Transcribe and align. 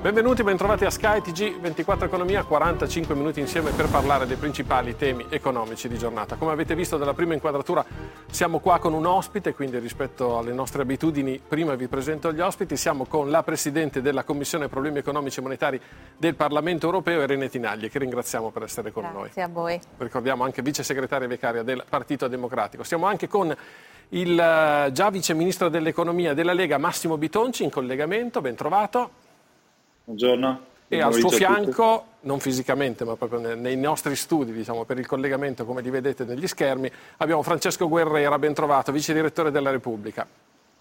Benvenuti, 0.00 0.44
bentrovati 0.44 0.84
a 0.84 0.90
Sky 0.90 1.18
TG24 1.18 2.04
Economia, 2.04 2.44
45 2.44 3.14
minuti 3.16 3.40
insieme 3.40 3.72
per 3.72 3.88
parlare 3.88 4.26
dei 4.26 4.36
principali 4.36 4.94
temi 4.94 5.26
economici 5.30 5.88
di 5.88 5.98
giornata. 5.98 6.36
Come 6.36 6.52
avete 6.52 6.76
visto 6.76 6.96
dalla 6.96 7.14
prima 7.14 7.34
inquadratura 7.34 7.84
siamo 8.30 8.60
qua 8.60 8.78
con 8.78 8.92
un 8.92 9.04
ospite, 9.04 9.52
quindi 9.52 9.78
rispetto 9.78 10.38
alle 10.38 10.52
nostre 10.52 10.82
abitudini 10.82 11.40
prima 11.40 11.74
vi 11.74 11.88
presento 11.88 12.32
gli 12.32 12.40
ospiti, 12.40 12.76
siamo 12.76 13.06
con 13.06 13.30
la 13.30 13.42
Presidente 13.42 14.00
della 14.00 14.22
Commissione 14.22 14.68
Problemi 14.68 14.98
Economici 14.98 15.40
e 15.40 15.42
Monetari 15.42 15.80
del 16.16 16.36
Parlamento 16.36 16.86
Europeo, 16.86 17.22
Irene 17.22 17.48
Tinagli, 17.48 17.90
che 17.90 17.98
ringraziamo 17.98 18.50
per 18.50 18.62
essere 18.62 18.92
con 18.92 19.02
Grazie 19.02 19.18
noi. 19.18 19.30
Grazie 19.32 19.42
a 19.42 19.48
voi. 19.48 19.80
Ricordiamo 19.96 20.44
anche 20.44 20.62
vice 20.62 20.84
segretaria 20.84 21.26
vicaria 21.26 21.64
del 21.64 21.82
Partito 21.88 22.28
Democratico. 22.28 22.84
Siamo 22.84 23.06
anche 23.06 23.26
con 23.26 23.52
il 24.10 24.38
eh, 24.38 24.92
già 24.92 25.10
vice 25.10 25.34
ministro 25.34 25.68
dell'economia 25.68 26.32
della 26.32 26.52
Lega 26.52 26.78
Massimo 26.78 27.16
Bitonci 27.16 27.64
in 27.64 27.70
collegamento, 27.70 28.40
ben 28.40 28.54
trovato. 28.54 29.24
Buongiorno. 30.06 30.60
E 30.86 31.02
al 31.02 31.14
suo 31.14 31.30
fianco, 31.30 32.04
non 32.20 32.38
fisicamente, 32.38 33.04
ma 33.04 33.16
proprio 33.16 33.56
nei 33.56 33.76
nostri 33.76 34.14
studi, 34.14 34.52
diciamo, 34.52 34.84
per 34.84 35.00
il 35.00 35.06
collegamento, 35.06 35.64
come 35.64 35.82
li 35.82 35.90
vedete 35.90 36.24
negli 36.24 36.46
schermi, 36.46 36.88
abbiamo 37.16 37.42
Francesco 37.42 37.88
Guerrera, 37.88 38.38
ben 38.38 38.54
trovato, 38.54 38.92
vice 38.92 39.12
direttore 39.12 39.50
della 39.50 39.70
Repubblica. 39.70 40.24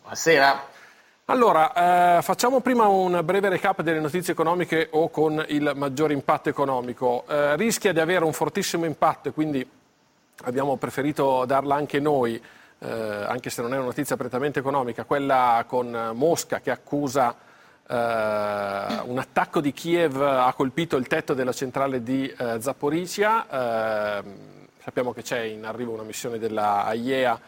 Buonasera. 0.01 0.67
Allora, 1.25 2.17
eh, 2.17 2.21
facciamo 2.21 2.59
prima 2.59 2.85
un 2.85 3.19
breve 3.23 3.49
recap 3.49 3.81
delle 3.81 3.99
notizie 3.99 4.33
economiche 4.33 4.89
o 4.91 5.09
con 5.09 5.43
il 5.47 5.71
maggior 5.73 6.11
impatto 6.11 6.49
economico. 6.49 7.23
Eh, 7.27 7.55
rischia 7.55 7.93
di 7.93 7.99
avere 7.99 8.25
un 8.25 8.33
fortissimo 8.33 8.85
impatto 8.85 9.29
e 9.29 9.31
quindi 9.31 9.67
abbiamo 10.43 10.75
preferito 10.75 11.45
darla 11.45 11.73
anche 11.73 11.99
noi, 11.99 12.39
eh, 12.77 12.87
anche 12.87 13.49
se 13.49 13.63
non 13.63 13.73
è 13.73 13.77
una 13.77 13.85
notizia 13.85 14.15
prettamente 14.17 14.59
economica, 14.59 15.03
quella 15.03 15.65
con 15.67 16.11
Mosca 16.13 16.59
che 16.59 16.69
accusa 16.69 17.35
un 17.87 19.17
attacco 19.19 19.61
di 19.61 19.71
Kiev 19.71 20.19
ha 20.19 20.51
colpito 20.53 20.97
il 20.97 21.05
tetto 21.05 21.35
della 21.35 21.53
centrale 21.53 22.01
di 22.01 22.33
uh, 22.37 22.59
Zaporizhia. 22.59 23.45
Uh, 24.21 24.29
sappiamo 24.81 25.13
che 25.13 25.21
c'è 25.21 25.41
in 25.41 25.65
arrivo 25.65 25.91
una 25.91 26.03
missione 26.03 26.39
della 26.39 26.85
AIEA 26.85 27.39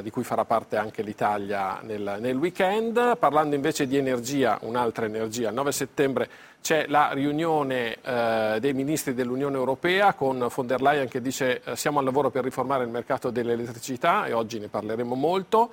di 0.00 0.08
cui 0.08 0.24
farà 0.24 0.46
parte 0.46 0.78
anche 0.78 1.02
l'Italia 1.02 1.80
nel, 1.82 2.16
nel, 2.20 2.36
weekend. 2.36 3.18
Parlando 3.18 3.54
invece 3.54 3.86
di 3.86 3.98
energia, 3.98 4.56
un'altra 4.62 5.04
energia, 5.04 5.50
il 5.50 5.54
9 5.54 5.72
settembre 5.72 6.28
c'è 6.62 6.86
la 6.88 7.10
riunione 7.12 7.98
dei 8.58 8.72
ministri 8.72 9.12
dell'Unione 9.12 9.56
Europea 9.58 10.14
con 10.14 10.48
von 10.50 10.66
der 10.66 10.80
Leyen 10.80 11.08
che 11.08 11.20
dice 11.20 11.60
siamo 11.74 11.98
al 11.98 12.06
lavoro 12.06 12.30
per 12.30 12.44
riformare 12.44 12.84
il 12.84 12.88
mercato 12.88 13.28
dell'elettricità 13.28 14.24
e 14.24 14.32
oggi 14.32 14.58
ne 14.58 14.68
parleremo 14.68 15.14
molto. 15.14 15.70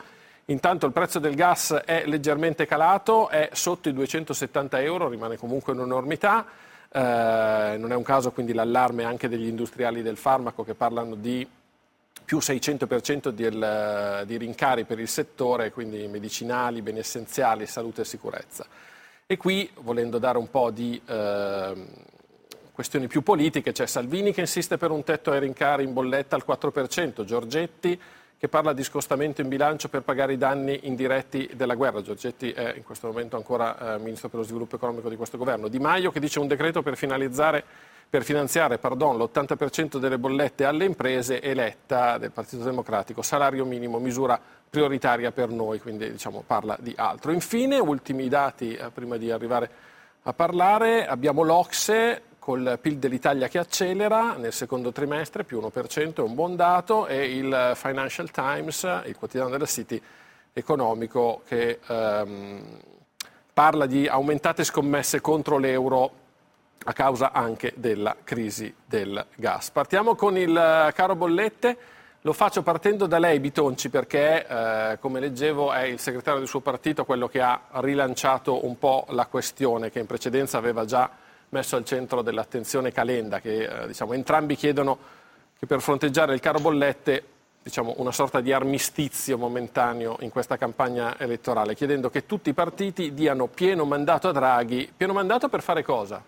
Intanto 0.47 0.85
il 0.85 0.91
prezzo 0.91 1.19
del 1.19 1.35
gas 1.35 1.71
è 1.85 2.03
leggermente 2.05 2.65
calato, 2.65 3.29
è 3.29 3.49
sotto 3.53 3.87
i 3.87 3.93
270 3.93 4.81
euro, 4.81 5.07
rimane 5.07 5.37
comunque 5.37 5.71
un'enormità. 5.71 6.45
Eh, 6.89 7.75
non 7.77 7.91
è 7.91 7.95
un 7.95 8.03
caso 8.03 8.31
quindi 8.31 8.53
l'allarme 8.53 9.05
anche 9.05 9.29
degli 9.29 9.47
industriali 9.47 10.01
del 10.01 10.17
farmaco 10.17 10.63
che 10.63 10.75
parlano 10.75 11.15
di 11.15 11.47
più 12.25 12.37
600% 12.37 13.29
del, 13.29 14.23
di 14.25 14.37
rincari 14.37 14.83
per 14.83 14.99
il 14.99 15.07
settore, 15.07 15.71
quindi 15.71 16.07
medicinali, 16.07 16.81
beni 16.81 16.99
essenziali, 16.99 17.65
salute 17.65 18.01
e 18.01 18.05
sicurezza. 18.05 18.65
E 19.25 19.37
qui, 19.37 19.69
volendo 19.81 20.19
dare 20.19 20.37
un 20.37 20.49
po' 20.49 20.71
di 20.71 21.01
eh, 21.05 21.73
questioni 22.73 23.07
più 23.07 23.23
politiche, 23.23 23.71
c'è 23.71 23.85
Salvini 23.85 24.33
che 24.33 24.41
insiste 24.41 24.77
per 24.77 24.91
un 24.91 25.03
tetto 25.03 25.31
ai 25.31 25.39
rincari 25.39 25.83
in 25.83 25.93
bolletta 25.93 26.35
al 26.35 26.43
4%, 26.45 27.23
Giorgetti 27.23 27.99
che 28.43 28.49
parla 28.49 28.73
di 28.73 28.83
scostamento 28.83 29.39
in 29.39 29.47
bilancio 29.47 29.87
per 29.87 30.01
pagare 30.01 30.33
i 30.33 30.37
danni 30.37 30.81
indiretti 30.81 31.49
della 31.53 31.75
guerra. 31.75 32.01
Giorgetti 32.01 32.51
è 32.51 32.73
in 32.75 32.83
questo 32.83 33.07
momento 33.07 33.37
ancora 33.37 33.95
eh, 33.95 33.99
Ministro 33.99 34.27
per 34.27 34.39
lo 34.39 34.45
sviluppo 34.45 34.75
economico 34.75 35.07
di 35.07 35.15
questo 35.15 35.37
governo. 35.37 35.69
Di 35.69 35.79
Maio 35.79 36.11
che 36.11 36.19
dice 36.19 36.39
un 36.39 36.47
decreto 36.47 36.81
per, 36.81 36.97
per 38.09 38.23
finanziare 38.25 38.77
pardon, 38.79 39.17
l'80% 39.17 39.95
delle 39.95 40.17
bollette 40.17 40.65
alle 40.65 40.83
imprese 40.83 41.41
eletta 41.41 42.17
del 42.17 42.31
Partito 42.31 42.65
Democratico, 42.65 43.21
salario 43.21 43.63
minimo, 43.63 43.97
misura 43.99 44.37
prioritaria 44.69 45.31
per 45.31 45.47
noi, 45.47 45.79
quindi 45.79 46.11
diciamo, 46.11 46.43
parla 46.45 46.75
di 46.81 46.93
altro. 46.97 47.31
Infine, 47.31 47.79
ultimi 47.79 48.27
dati 48.27 48.75
eh, 48.75 48.89
prima 48.89 49.15
di 49.15 49.31
arrivare 49.31 49.69
a 50.23 50.33
parlare, 50.33 51.07
abbiamo 51.07 51.43
l'Ocse 51.43 52.23
col 52.43 52.77
PIL 52.81 52.97
dell'Italia 52.97 53.47
che 53.47 53.57
accelera 53.57 54.35
nel 54.35 54.51
secondo 54.51 54.91
trimestre, 54.91 55.45
più 55.45 55.61
1%, 55.61 56.15
è 56.15 56.19
un 56.19 56.35
buon 56.35 56.57
dato, 56.57 57.07
e 57.07 57.37
il 57.37 57.71
Financial 57.73 58.29
Times, 58.31 58.83
il 59.05 59.15
quotidiano 59.15 59.49
della 59.49 59.65
City 59.65 60.01
economico, 60.51 61.43
che 61.47 61.79
ehm, 61.87 62.61
parla 63.53 63.85
di 63.85 64.09
aumentate 64.09 64.65
scommesse 64.65 65.21
contro 65.21 65.57
l'euro 65.57 66.11
a 66.83 66.91
causa 66.91 67.31
anche 67.31 67.71
della 67.77 68.13
crisi 68.25 68.75
del 68.85 69.25
gas. 69.35 69.71
Partiamo 69.71 70.15
con 70.15 70.35
il 70.35 70.91
caro 70.93 71.15
bollette. 71.15 71.77
Lo 72.25 72.33
faccio 72.33 72.61
partendo 72.61 73.05
da 73.05 73.19
lei, 73.19 73.39
Bitonci, 73.39 73.87
perché, 73.89 74.45
eh, 74.45 74.97
come 74.99 75.21
leggevo, 75.21 75.71
è 75.71 75.83
il 75.83 75.99
segretario 75.99 76.39
del 76.39 76.49
suo 76.49 76.59
partito 76.59 77.05
quello 77.05 77.29
che 77.29 77.39
ha 77.39 77.61
rilanciato 77.75 78.65
un 78.65 78.77
po' 78.77 79.05
la 79.11 79.27
questione 79.27 79.89
che 79.89 79.99
in 79.99 80.07
precedenza 80.07 80.57
aveva 80.57 80.83
già 80.83 81.22
messo 81.53 81.75
al 81.75 81.85
centro 81.85 82.21
dell'attenzione 82.21 82.91
Calenda, 82.91 83.39
che 83.39 83.63
eh, 83.63 83.87
diciamo, 83.87 84.13
entrambi 84.13 84.55
chiedono 84.55 84.97
che 85.57 85.65
per 85.67 85.79
fronteggiare 85.79 86.33
il 86.33 86.39
caro 86.41 86.59
bollette 86.59 87.23
diciamo, 87.63 87.93
una 87.97 88.11
sorta 88.11 88.41
di 88.41 88.51
armistizio 88.51 89.37
momentaneo 89.37 90.17
in 90.21 90.29
questa 90.29 90.57
campagna 90.57 91.17
elettorale, 91.17 91.75
chiedendo 91.75 92.09
che 92.09 92.25
tutti 92.25 92.49
i 92.49 92.53
partiti 92.53 93.13
diano 93.13 93.47
pieno 93.47 93.85
mandato 93.85 94.27
a 94.27 94.31
Draghi. 94.33 94.91
Pieno 94.97 95.13
mandato 95.13 95.47
per 95.47 95.61
fare 95.61 95.83
cosa? 95.83 96.21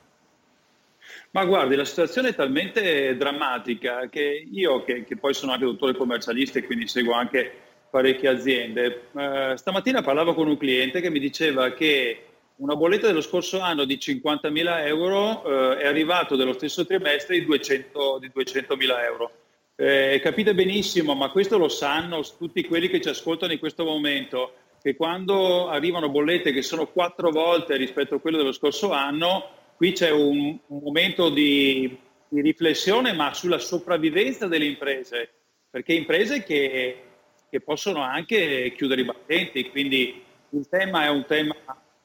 Ma 1.31 1.43
guardi, 1.43 1.75
la 1.75 1.83
situazione 1.83 2.29
è 2.29 2.35
talmente 2.35 3.17
drammatica 3.17 4.07
che 4.07 4.47
io, 4.49 4.83
che, 4.85 5.03
che 5.03 5.17
poi 5.17 5.33
sono 5.33 5.51
anche 5.51 5.65
dottore 5.65 5.97
commercialista 5.97 6.59
e 6.59 6.63
quindi 6.63 6.87
seguo 6.87 7.13
anche 7.13 7.51
parecchie 7.89 8.29
aziende, 8.29 9.07
eh, 9.15 9.53
stamattina 9.55 10.01
parlavo 10.01 10.33
con 10.33 10.47
un 10.47 10.57
cliente 10.57 11.01
che 11.01 11.09
mi 11.09 11.19
diceva 11.19 11.71
che 11.71 12.23
una 12.57 12.75
bolletta 12.75 13.07
dello 13.07 13.21
scorso 13.21 13.59
anno 13.59 13.83
di 13.83 13.95
50.000 13.95 14.85
euro 14.85 15.43
eh, 15.43 15.77
è 15.79 15.87
arrivato 15.87 16.35
dello 16.35 16.53
stesso 16.53 16.85
trimestre 16.85 17.39
di, 17.39 17.45
200, 17.45 18.19
di 18.19 18.31
200.000 18.33 19.03
euro. 19.03 19.31
Eh, 19.75 20.21
capite 20.23 20.55
benissimo, 20.55 21.15
ma 21.15 21.29
questo 21.31 21.57
lo 21.57 21.67
sanno 21.67 22.23
tutti 22.37 22.65
quelli 22.65 22.87
che 22.87 23.01
ci 23.01 23.09
ascoltano 23.09 23.51
in 23.51 23.59
questo 23.59 23.83
momento, 23.83 24.53
che 24.81 24.95
quando 24.95 25.67
arrivano 25.67 26.09
bollette 26.09 26.53
che 26.53 26.61
sono 26.61 26.87
quattro 26.87 27.29
volte 27.29 27.75
rispetto 27.75 28.15
a 28.15 28.19
quello 28.19 28.37
dello 28.37 28.53
scorso 28.53 28.91
anno, 28.91 29.49
qui 29.75 29.91
c'è 29.91 30.11
un, 30.11 30.57
un 30.67 30.79
momento 30.81 31.29
di, 31.29 31.97
di, 32.29 32.41
riflessione, 32.41 33.11
ma 33.11 33.33
sulla 33.33 33.59
sopravvivenza 33.59 34.47
delle 34.47 34.65
imprese, 34.65 35.29
perché 35.69 35.91
imprese 35.91 36.43
che, 36.43 37.01
che 37.49 37.59
possono 37.59 38.01
anche 38.01 38.71
chiudere 38.77 39.01
i 39.01 39.05
battenti, 39.05 39.69
quindi 39.71 40.23
il 40.51 40.69
tema 40.69 41.03
è 41.03 41.09
un 41.09 41.25
tema 41.25 41.53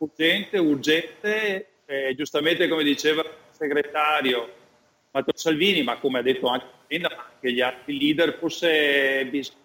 urgente, 0.00 0.58
urgente, 0.58 1.68
eh, 1.86 2.14
giustamente 2.14 2.68
come 2.68 2.82
diceva 2.82 3.22
il 3.22 3.30
segretario 3.50 4.52
Matteo 5.10 5.36
Salvini, 5.36 5.82
ma 5.82 5.98
come 5.98 6.20
ha 6.20 6.22
detto 6.22 6.46
anche 6.46 6.78
anche 6.96 7.52
gli 7.52 7.60
altri 7.60 7.98
leader, 7.98 8.36
forse 8.38 9.26
bisogna 9.26 9.58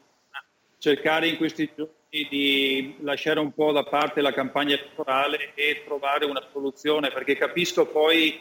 cercare 0.78 1.28
in 1.28 1.38
questi 1.38 1.70
giorni 1.76 2.28
di 2.30 2.96
lasciare 3.02 3.40
un 3.40 3.52
po' 3.54 3.72
da 3.72 3.84
parte 3.84 4.22
la 4.22 4.32
campagna 4.32 4.76
elettorale 4.76 5.54
e 5.56 5.84
trovare 5.86 6.26
una 6.26 6.46
soluzione, 6.52 7.12
perché 7.12 7.36
capisco 7.36 7.88
poi 7.88 8.40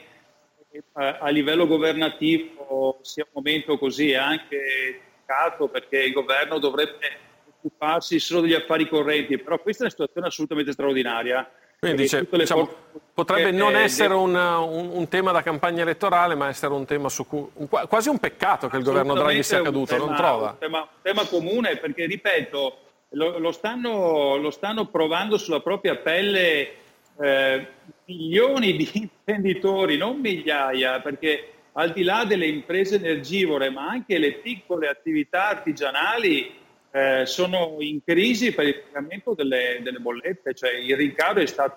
che 0.70 0.82
a 0.94 1.28
livello 1.30 1.66
governativo 1.66 2.98
sia 3.02 3.24
un 3.24 3.42
momento 3.42 3.78
così 3.78 4.14
anche 4.14 5.00
delicato, 5.26 5.68
perché 5.68 6.02
il 6.02 6.12
governo 6.12 6.58
dovrebbe 6.58 7.22
occuparsi 7.48 8.18
solo 8.18 8.42
degli 8.42 8.52
affari 8.52 8.86
correnti, 8.86 9.38
però 9.38 9.58
questa 9.58 9.84
è 9.84 9.86
una 9.86 9.94
situazione 9.94 10.26
assolutamente 10.26 10.72
straordinaria 10.72 11.50
Quindi 11.84 12.02
dice, 12.02 12.26
diciamo, 12.30 12.68
potrebbe 13.12 13.50
non 13.50 13.76
essere 13.76 14.14
un, 14.14 14.34
un, 14.34 14.90
un, 14.92 15.08
tema 15.08 15.32
da 15.32 15.42
campagna 15.42 15.82
elettorale, 15.82 16.34
ma 16.34 16.48
essere 16.48 16.72
un 16.72 16.86
tema 16.86 17.10
su 17.10 17.26
cui 17.26 17.46
un, 17.52 17.68
quasi 17.68 18.08
un 18.08 18.18
peccato 18.18 18.68
che 18.68 18.78
il 18.78 18.82
governo 18.82 19.12
Draghi 19.12 19.42
sia 19.42 19.60
caduto, 19.60 19.94
tema, 19.94 20.06
non 20.06 20.16
trova? 20.16 20.50
Un 20.50 20.58
tema, 20.58 20.88
tema, 21.02 21.26
comune 21.26 21.76
perché, 21.76 22.06
ripeto, 22.06 22.78
lo, 23.10 23.38
lo, 23.38 23.52
stanno, 23.52 24.36
lo, 24.36 24.50
stanno, 24.50 24.86
provando 24.86 25.36
sulla 25.36 25.60
propria 25.60 25.96
pelle 25.96 26.72
eh, 27.20 27.66
milioni 28.06 28.76
di 28.76 28.90
imprenditori, 28.94 29.98
non 29.98 30.20
migliaia, 30.20 31.00
perché 31.00 31.50
al 31.72 31.92
di 31.92 32.02
là 32.02 32.24
delle 32.24 32.46
imprese 32.46 32.96
energivore, 32.96 33.68
ma 33.68 33.88
anche 33.88 34.16
le 34.16 34.34
piccole 34.34 34.88
attività 34.88 35.48
artigianali 35.48 36.62
eh, 36.94 37.26
sono 37.26 37.78
in 37.80 38.04
crisi 38.04 38.52
per 38.52 38.68
il 38.68 38.82
pagamento 38.82 39.34
delle, 39.34 39.80
delle, 39.82 39.98
bollette, 39.98 40.54
cioè 40.54 40.74
il 40.74 40.94
rincaro 40.94 41.40
è 41.40 41.46
stato 41.46 41.76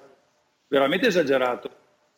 veramente 0.67 1.07
esagerato. 1.07 1.71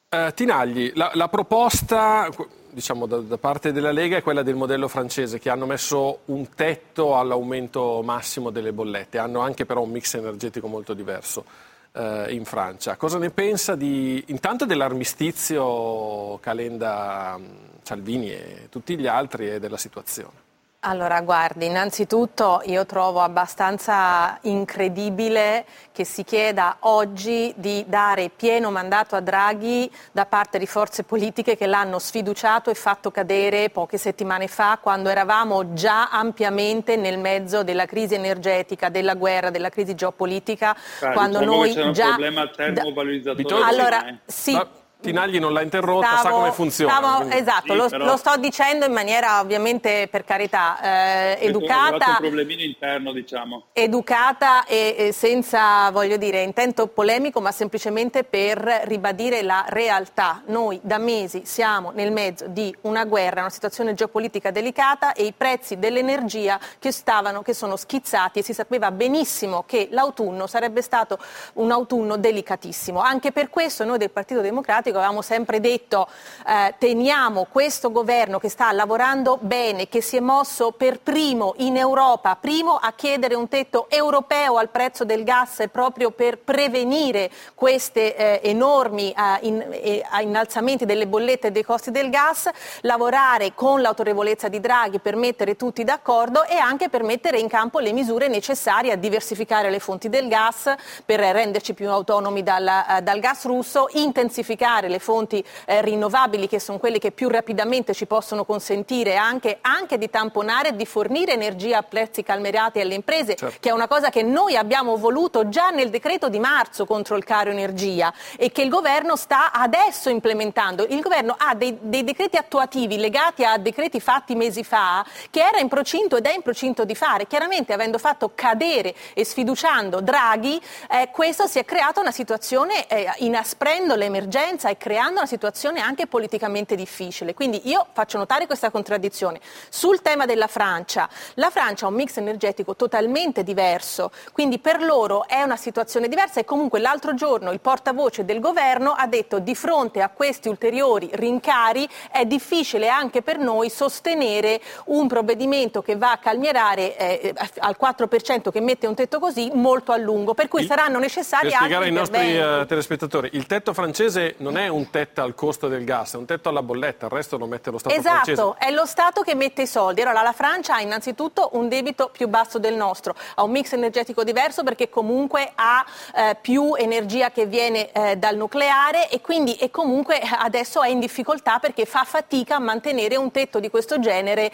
Eh, 0.10 0.34
Tinagli, 0.36 0.92
la, 0.96 1.10
la 1.13 1.30
proposta 1.30 2.30
diciamo, 2.69 3.06
da, 3.06 3.19
da, 3.19 3.38
parte 3.38 3.72
della 3.72 3.94
Lega 3.94 4.18
è 4.18 4.22
quella 4.22 4.44
del 4.44 4.56
modello 4.56 4.90
francese, 4.90 5.40
che 5.40 5.50
hanno 5.50 5.66
messo 5.66 6.24
un 6.25 6.50
tetto 6.54 7.18
all'aumento 7.18 8.01
massimo 8.04 8.50
delle 8.50 8.74
bollette, 8.74 9.18
hanno 9.18 9.40
anche 9.40 9.66
però 9.66 9.81
un 9.81 9.92
mix 9.92 10.16
energetico 10.16 10.68
molto 10.68 10.94
diverso 10.94 11.45
eh, 11.94 12.34
in 12.34 12.44
Francia. 12.44 12.98
Cosa 12.98 13.18
ne 13.18 13.30
pensa 13.30 13.75
di, 13.75 14.22
intanto 14.28 14.66
dell'armistizio 14.66 16.38
Calenda, 16.40 17.40
Salvini 17.81 18.30
e 18.30 18.68
tutti 18.69 18.98
gli 18.98 19.07
altri 19.07 19.52
e 19.52 19.60
della 19.62 19.78
situazione? 19.78 20.48
Allora, 20.84 21.20
guardi, 21.20 21.66
innanzitutto 21.66 22.62
io 22.64 22.86
trovo 22.86 23.20
abbastanza 23.20 24.38
incredibile 24.44 25.66
che 25.92 26.06
si 26.06 26.24
chieda 26.24 26.78
oggi 26.81 27.54
di 27.58 27.84
dare 27.86 28.30
pieno 28.34 28.72
mandato 28.72 29.18
a 29.18 29.20
Draghi 29.20 29.92
da 30.14 30.26
parte 30.26 30.58
di 30.58 30.66
forze 30.66 31.04
politiche 31.04 31.58
che 31.58 31.66
l'hanno 31.68 32.00
sfiduciato 32.00 32.70
e 32.70 32.76
fatto 32.76 33.12
cadere 33.12 33.70
poche 33.72 33.98
settimane 33.98 34.48
fa, 34.48 34.80
quando 34.81 35.10
eravamo 35.10 35.74
già 35.74 36.12
ampiamente 36.12 36.96
nel 36.96 37.20
mezzo 37.20 37.62
della 37.64 37.86
crisi 37.86 38.14
energetica, 38.14 38.88
della 38.88 39.16
guerra, 39.16 39.50
della 39.50 39.70
crisi 39.70 39.96
geopolitica, 39.96 40.74
Beh, 41.02 41.12
quando 41.12 41.40
diciamo 41.40 41.58
noi 41.58 41.74
c'è 41.74 41.84
un 41.84 41.92
già 41.92 42.08
problema 42.08 42.48
termovalorizzatore. 42.48 43.64
Allora, 43.66 44.18
sì. 44.26 44.54
Ma 44.54 44.66
Tinagli 45.01 45.40
non 45.40 45.54
l'ha 45.54 45.62
interrotta, 45.62 46.18
stavo, 46.18 46.24
sa 46.24 46.30
come 46.30 46.51
funziona. 46.51 46.94
Stavo, 46.94 47.30
esatto, 47.30 47.72
sì, 47.72 47.78
lo, 47.78 47.88
però... 47.88 48.06
lo, 48.06 48.18
sto 48.18 48.36
dicendo 48.36 48.86
in 48.86 48.92
maniera 48.92 49.40
ovviamente 49.40 50.10
per 50.12 50.25
carità 50.25 51.38
eh, 51.38 51.46
educata. 51.46 52.06
un 52.06 52.16
problemino 52.19 52.62
interno, 52.62 53.13
diciamo. 53.13 53.68
Educata 53.72 54.66
e, 54.66 54.96
e, 54.98 55.12
senza, 55.13 55.90
voglio 55.92 56.18
dire, 56.18 56.42
intento 56.42 56.88
polemico, 56.88 57.40
ma 57.40 57.54
semplicemente 57.54 58.25
per 58.25 58.60
ribadire 58.60 59.42
la 59.42 59.63
realtà. 59.69 60.42
Noi 60.48 60.81
da 60.84 60.98
mesi 60.98 61.44
siamo 61.45 61.92
nel 61.92 62.12
mezzo 62.12 62.48
di 62.48 62.75
una 62.81 63.06
guerra, 63.06 63.40
una 63.40 63.50
situazione 63.50 63.94
geopolitica 63.94 64.52
delicata 64.52 65.13
e 65.13 65.24
i 65.24 65.31
prezzi 65.31 65.80
dell'energia 65.80 66.60
che 66.78 66.92
stavano, 66.92 67.42
che 67.42 67.54
sono 67.54 67.78
schizzati 67.78 68.40
e 68.40 68.44
si 68.44 68.54
sapeva 68.54 68.92
benissimo 68.92 69.63
che 69.66 69.88
l'autunno 69.92 70.45
sarebbe 70.45 70.81
stato 70.81 71.18
un 71.54 71.72
autunno 71.72 72.18
delicatissimo. 72.18 73.00
Anche 73.00 73.31
per 73.31 73.50
questo 73.50 73.86
noi 73.86 73.98
del 73.98 74.12
Partito 74.12 74.42
Democratico 74.42 74.88
Democratico 74.89 74.97
avevamo 74.97 75.21
sempre 75.21 75.59
detto 75.59 76.07
eh, 76.45 76.74
teniamo 76.77 77.47
questo 77.51 77.91
governo 77.91 78.39
che 78.39 78.50
sta 78.50 78.71
lavorando 78.71 79.38
bene, 79.39 79.88
che 79.88 80.01
si 80.01 80.18
è 80.18 80.19
mosso 80.19 80.71
per 80.71 81.00
primo 81.00 81.53
in 81.57 81.77
Europa, 81.77 82.36
primo 82.36 82.75
a 82.75 82.94
chiedere 82.94 83.36
un 83.36 83.47
tetto 83.47 83.89
europeo 83.89 84.57
al 84.57 84.69
prezzo 84.69 85.06
del 85.06 85.24
gas 85.24 85.63
proprio 85.71 86.12
per 86.12 86.39
prevenire 86.39 87.30
questi 87.56 88.00
eh, 88.00 88.39
enormi 88.44 89.12
eh, 89.12 89.38
in, 89.41 89.65
eh, 89.71 90.03
innalzamenti 90.21 90.86
delle 90.86 91.07
bollette 91.07 91.47
e 91.47 91.51
dei 91.51 91.63
costi 91.63 91.92
del 91.92 92.09
gas, 92.09 92.50
lavorare 92.81 93.53
con 93.53 93.81
l'autorevolezza 93.81 94.47
di 94.47 94.59
Draghi 94.59 95.00
per 95.00 95.15
mettere 95.15 95.56
tutti 95.56 95.83
d'accordo 95.83 96.44
e 96.45 96.57
anche 96.57 96.89
per 96.89 97.03
mettere 97.03 97.39
in 97.39 97.47
campo 97.47 97.80
le 97.80 97.94
misure 97.94 98.27
necessarie 98.27 98.92
a 98.92 98.95
diversificare 98.95 99.69
le 99.69 99.80
fonti 99.80 100.09
del 100.09 100.27
gas, 100.27 100.74
per 101.06 101.19
renderci 101.19 101.74
più 101.74 101.89
autonomi 101.89 102.44
dal, 102.44 102.68
eh, 102.68 103.01
dal 103.01 103.19
gas 103.19 103.45
russo, 103.45 103.88
intensificare 104.00 104.79
sfruttare 104.80 104.88
le 104.88 105.00
fonti 105.00 105.44
eh, 105.66 105.81
rinnovabili 105.81 106.48
che 106.48 106.60
sono 106.60 106.78
quelle 106.78 107.00
che 107.00 107.12
più 107.12 107.28
rapidamente 107.28 107.94
ci 107.94 108.06
possono 108.06 108.46
consentire 108.46 109.18
anche, 109.18 109.58
anche 109.62 109.98
di 109.98 110.10
tamponare 110.10 110.70
e 110.70 110.76
di 110.76 110.86
fornire 110.86 111.34
energia 111.34 111.80
a 111.80 111.84
prezzi 111.84 112.24
calmerati 112.24 112.80
alle 112.80 112.96
imprese, 112.96 113.36
certo. 113.36 113.58
che 113.60 113.70
è 113.70 113.74
una 113.74 113.88
cosa 113.88 114.10
che 114.10 114.24
noi 114.24 114.56
abbiamo 114.56 114.96
voluto 114.96 115.50
già 115.50 115.70
nel 115.70 115.90
decreto 115.90 116.30
di 116.30 116.40
marzo 116.40 116.86
contro 116.86 117.18
il 117.18 117.24
caro 117.24 117.52
energia 117.52 118.14
e 118.38 118.52
che 118.52 118.62
il 118.62 118.70
governo 118.70 119.16
sta 119.16 119.52
adesso 119.52 120.10
implementando. 120.10 120.86
Il 120.88 121.02
governo 121.02 121.36
ha 121.38 121.54
dei, 121.56 121.78
dei 121.81 122.04
decreti 122.04 122.38
attuativi 122.38 122.98
legati 122.98 123.44
a 123.44 123.58
decreti 123.58 124.00
fatti 124.00 124.36
mesi 124.36 124.64
fa 124.64 125.06
che 125.30 125.42
era 125.42 125.60
in 125.60 125.68
procinto 125.68 126.18
ed 126.18 126.26
è 126.26 126.34
in 126.34 126.42
procinto 126.42 126.86
di 126.86 126.96
fare. 126.96 127.28
Chiaramente 127.28 127.74
avendo 127.74 127.98
fatto 127.98 128.31
cadere 128.34 128.96
e 129.14 129.26
sfiduciando 129.26 130.02
Draghi, 130.02 130.60
eh, 130.90 131.10
questo 131.12 131.48
si 131.48 131.60
è 131.60 131.66
creata 131.66 132.00
una 132.00 132.12
situazione 132.12 132.88
eh, 132.88 133.12
inasprendo 133.18 133.96
l'emergenza 133.96 134.69
e 134.69 134.77
creando 134.77 135.19
una 135.19 135.27
situazione 135.27 135.81
anche 135.81 136.07
politicamente 136.07 136.75
difficile. 136.75 137.33
Quindi 137.33 137.62
io 137.69 137.86
faccio 137.92 138.18
notare 138.18 138.45
questa 138.45 138.69
contraddizione. 138.71 139.39
Sul 139.69 140.01
tema 140.01 140.25
della 140.25 140.48
Francia, 140.48 141.10
la 141.36 141.50
Francia 141.50 141.86
ha 141.86 141.89
un 141.89 141.95
mix 141.95 142.18
energetico 142.18 142.75
totalmente 142.75 143.44
diverso, 143.44 144.12
quindi 144.31 144.60
per 144.60 144.81
loro 144.81 145.27
è 145.27 145.42
una 145.42 145.57
situazione 145.57 146.07
diversa 146.07 146.39
e 146.39 146.45
comunque 146.45 146.80
l'altro 146.80 147.13
giorno 147.13 147.51
il 147.51 147.60
portavoce 147.60 148.25
del 148.25 148.39
governo 148.39 148.92
ha 148.92 149.07
detto 149.07 149.39
di 149.39 149.56
fronte 149.56 150.01
a 150.01 150.10
questi 150.10 150.48
ulteriori 150.48 151.10
rincari 151.13 151.88
è 152.12 152.25
difficile 152.25 152.89
anche 152.89 153.21
per 153.21 153.38
noi 153.38 153.69
sostenere 153.69 154.62
un 154.86 155.07
provvedimento 155.07 155.81
che 155.81 155.95
va 155.95 156.12
a 156.12 156.18
calmierare 156.18 156.98
eh, 156.98 157.33
al 157.60 157.75
4% 157.80 158.51
che 158.51 158.62
mette 158.62 158.88
un 158.88 158.95
tetto 158.95 159.19
così 159.19 159.51
molto 159.54 159.92
a 159.92 159.98
lungo, 159.98 160.33
per 160.33 160.48
cui 160.48 160.62
il, 160.62 160.68
saranno 160.68 161.00
necessari 161.00 161.54
altri 161.54 161.60
Per 161.60 161.60
spiegare 161.60 161.86
ai 161.86 161.92
nostri 161.92 162.38
uh, 162.38 162.66
telespettatori, 162.66 163.30
il 163.33 163.45
tetto 163.45 163.74
francese 163.74 164.36
non 164.38 164.57
è 164.57 164.58
è 164.59 164.67
un 164.67 164.89
tetto 164.89 165.21
al 165.21 165.35
costo 165.35 165.67
del 165.69 165.85
gas, 165.85 166.13
è 166.15 166.17
un 166.17 166.25
tetto 166.25 166.50
alla 166.50 166.61
bolletta, 166.61 167.06
il 167.06 167.11
resto 167.11 167.38
lo 167.38 167.45
mette 167.45 167.71
lo 167.71 167.77
Stato 167.77 167.95
esatto, 167.95 168.09
francese. 168.09 168.41
Esatto, 168.41 168.56
è 168.59 168.71
lo 168.71 168.85
Stato 168.85 169.21
che 169.21 169.35
mette 169.35 169.61
i 169.61 169.67
soldi. 169.67 170.01
Allora 170.01 170.21
la 170.21 170.33
Francia 170.33 170.75
ha 170.75 170.81
innanzitutto 170.81 171.51
un 171.53 171.69
debito 171.69 172.09
più 172.09 172.27
basso 172.27 172.59
del 172.59 172.75
nostro, 172.75 173.15
ha 173.35 173.44
un 173.44 173.51
mix 173.51 173.71
energetico 173.73 174.23
diverso 174.23 174.63
perché 174.63 174.89
comunque 174.89 175.51
ha 175.56 175.85
eh, 176.13 176.38
più 176.41 176.75
energia 176.75 177.31
che 177.31 177.45
viene 177.45 177.91
eh, 177.91 178.17
dal 178.17 178.35
nucleare 178.35 179.09
e 179.09 179.21
quindi 179.21 179.56
e 179.56 179.71
comunque 179.71 180.19
adesso 180.19 180.81
è 180.81 180.89
in 180.89 181.00
difficoltà 181.00 181.59
perché 181.59 181.85
fa 181.85 182.03
fatica 182.03 182.56
a 182.56 182.59
mantenere 182.59 183.15
un 183.15 183.31
tetto 183.31 183.59
di 183.59 183.69
questo 183.69 184.00
genere 184.00 184.47
eh, 184.47 184.51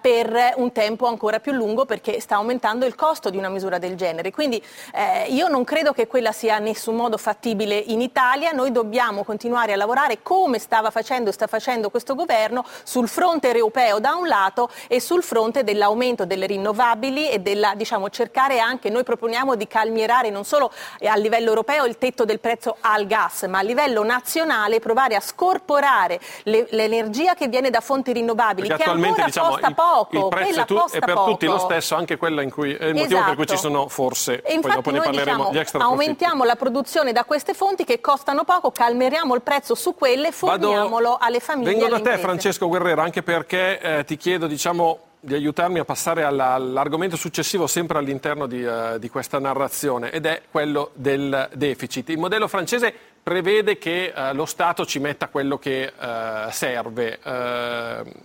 per 0.00 0.54
un 0.56 0.72
tempo 0.72 1.06
ancora 1.06 1.40
più 1.40 1.52
lungo 1.52 1.84
perché 1.84 2.20
sta 2.20 2.36
aumentando 2.36 2.86
il 2.86 2.94
costo 2.94 3.28
di 3.28 3.36
una 3.36 3.50
misura 3.50 3.78
del 3.78 3.96
genere. 3.96 4.30
Quindi 4.30 4.62
eh, 4.94 5.26
io 5.28 5.48
non 5.48 5.64
credo 5.64 5.92
che 5.92 6.06
quella 6.06 6.32
sia 6.32 6.56
in 6.56 6.64
nessun 6.64 6.96
modo 6.96 7.18
fattibile 7.18 7.76
in 7.76 8.00
Italia, 8.00 8.52
noi 8.52 8.72
dobbiamo 8.72 9.24
continuare 9.24 9.40
continuare 9.42 9.72
a 9.72 9.76
lavorare 9.76 10.20
come 10.22 10.60
stava 10.60 10.92
facendo 10.92 11.28
e 11.30 11.32
sta 11.32 11.48
facendo 11.48 11.90
questo 11.90 12.14
governo 12.14 12.64
sul 12.84 13.08
fronte 13.08 13.52
europeo 13.52 13.98
da 13.98 14.14
un 14.14 14.28
lato 14.28 14.68
e 14.86 15.00
sul 15.00 15.24
fronte 15.24 15.64
dell'aumento 15.64 16.24
delle 16.24 16.46
rinnovabili 16.46 17.28
e 17.28 17.40
della, 17.40 17.74
diciamo, 17.74 18.08
cercare 18.08 18.60
anche, 18.60 18.88
noi 18.88 19.02
proponiamo 19.02 19.56
di 19.56 19.66
calmierare 19.66 20.30
non 20.30 20.44
solo 20.44 20.70
a 21.04 21.16
livello 21.16 21.48
europeo 21.48 21.86
il 21.86 21.98
tetto 21.98 22.24
del 22.24 22.38
prezzo 22.38 22.76
al 22.82 23.06
gas, 23.08 23.42
ma 23.48 23.58
a 23.58 23.62
livello 23.62 24.04
nazionale 24.04 24.78
provare 24.78 25.16
a 25.16 25.20
scorporare 25.20 26.20
le, 26.44 26.68
l'energia 26.70 27.34
che 27.34 27.48
viene 27.48 27.70
da 27.70 27.80
fonti 27.80 28.12
rinnovabili, 28.12 28.68
Perché 28.68 28.84
che 28.84 28.90
ancora 28.90 29.24
diciamo, 29.24 29.48
costa 29.48 29.66
il, 29.66 29.74
poco. 29.74 30.16
Il 30.18 30.28
prezzo 30.28 30.64
tu, 30.66 30.84
è 30.88 30.98
per 31.00 31.14
poco. 31.14 31.30
tutti 31.32 31.46
lo 31.46 31.58
stesso, 31.58 31.96
anche 31.96 32.16
quella 32.16 32.42
in 32.42 32.50
cui 32.52 32.74
è 32.74 32.84
il 32.84 32.94
motivo 32.94 33.14
esatto. 33.14 33.24
per 33.24 33.34
cui 33.34 33.46
ci 33.46 33.54
esatto. 33.54 33.74
sono 33.74 33.88
forse, 33.88 34.40
e 34.42 34.60
poi 34.60 34.72
dopo 34.72 34.90
ne 34.90 35.00
parleremo, 35.00 35.50
diciamo, 35.50 35.84
Aumentiamo 35.84 36.44
la 36.44 36.54
produzione 36.54 37.10
da 37.10 37.24
queste 37.24 37.54
fonti 37.54 37.82
che 37.82 38.00
costano 38.00 38.44
poco, 38.44 38.70
calmeriamo 38.70 39.31
il 39.34 39.42
prezzo 39.42 39.74
su 39.74 39.94
quelle 39.94 40.32
forniamolo 40.32 41.10
Vado, 41.10 41.18
alle 41.20 41.40
famiglie. 41.40 41.70
Vengo 41.70 41.88
da 41.88 42.00
te 42.00 42.18
Francesco 42.18 42.68
Guerrero 42.68 43.00
anche 43.00 43.22
perché 43.22 43.80
eh, 43.80 44.04
ti 44.04 44.16
chiedo 44.16 44.46
diciamo, 44.46 44.98
di 45.20 45.34
aiutarmi 45.34 45.78
a 45.78 45.84
passare 45.84 46.24
alla, 46.24 46.54
all'argomento 46.54 47.16
successivo 47.16 47.68
sempre 47.68 47.98
all'interno 47.98 48.46
di, 48.46 48.64
uh, 48.64 48.98
di, 48.98 49.08
questa 49.08 49.38
narrazione 49.38 50.10
ed 50.10 50.26
è 50.26 50.42
quello 50.50 50.90
del 50.94 51.48
deficit. 51.54 52.08
Il 52.08 52.18
modello 52.18 52.48
francese 52.48 52.92
prevede 53.22 53.78
che 53.78 54.12
uh, 54.14 54.34
lo 54.34 54.46
Stato 54.46 54.84
ci 54.84 54.98
metta 54.98 55.28
quello 55.28 55.58
che 55.58 55.92
uh, 55.96 56.50
serve. 56.50 57.20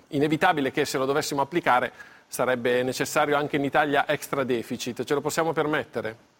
inevitabile 0.07 0.71
che 0.71 0.85
se 0.85 0.97
lo 0.97 1.05
dovessimo 1.05 1.41
applicare 1.41 1.91
sarebbe 2.27 2.81
necessario 2.81 3.37
anche 3.37 3.57
in 3.57 3.63
Italia 3.63 4.05
extra 4.07 4.43
deficit. 4.43 5.03
Ce 5.03 5.13
lo 5.13 5.21
possiamo 5.21 5.53
permettere? 5.53 6.36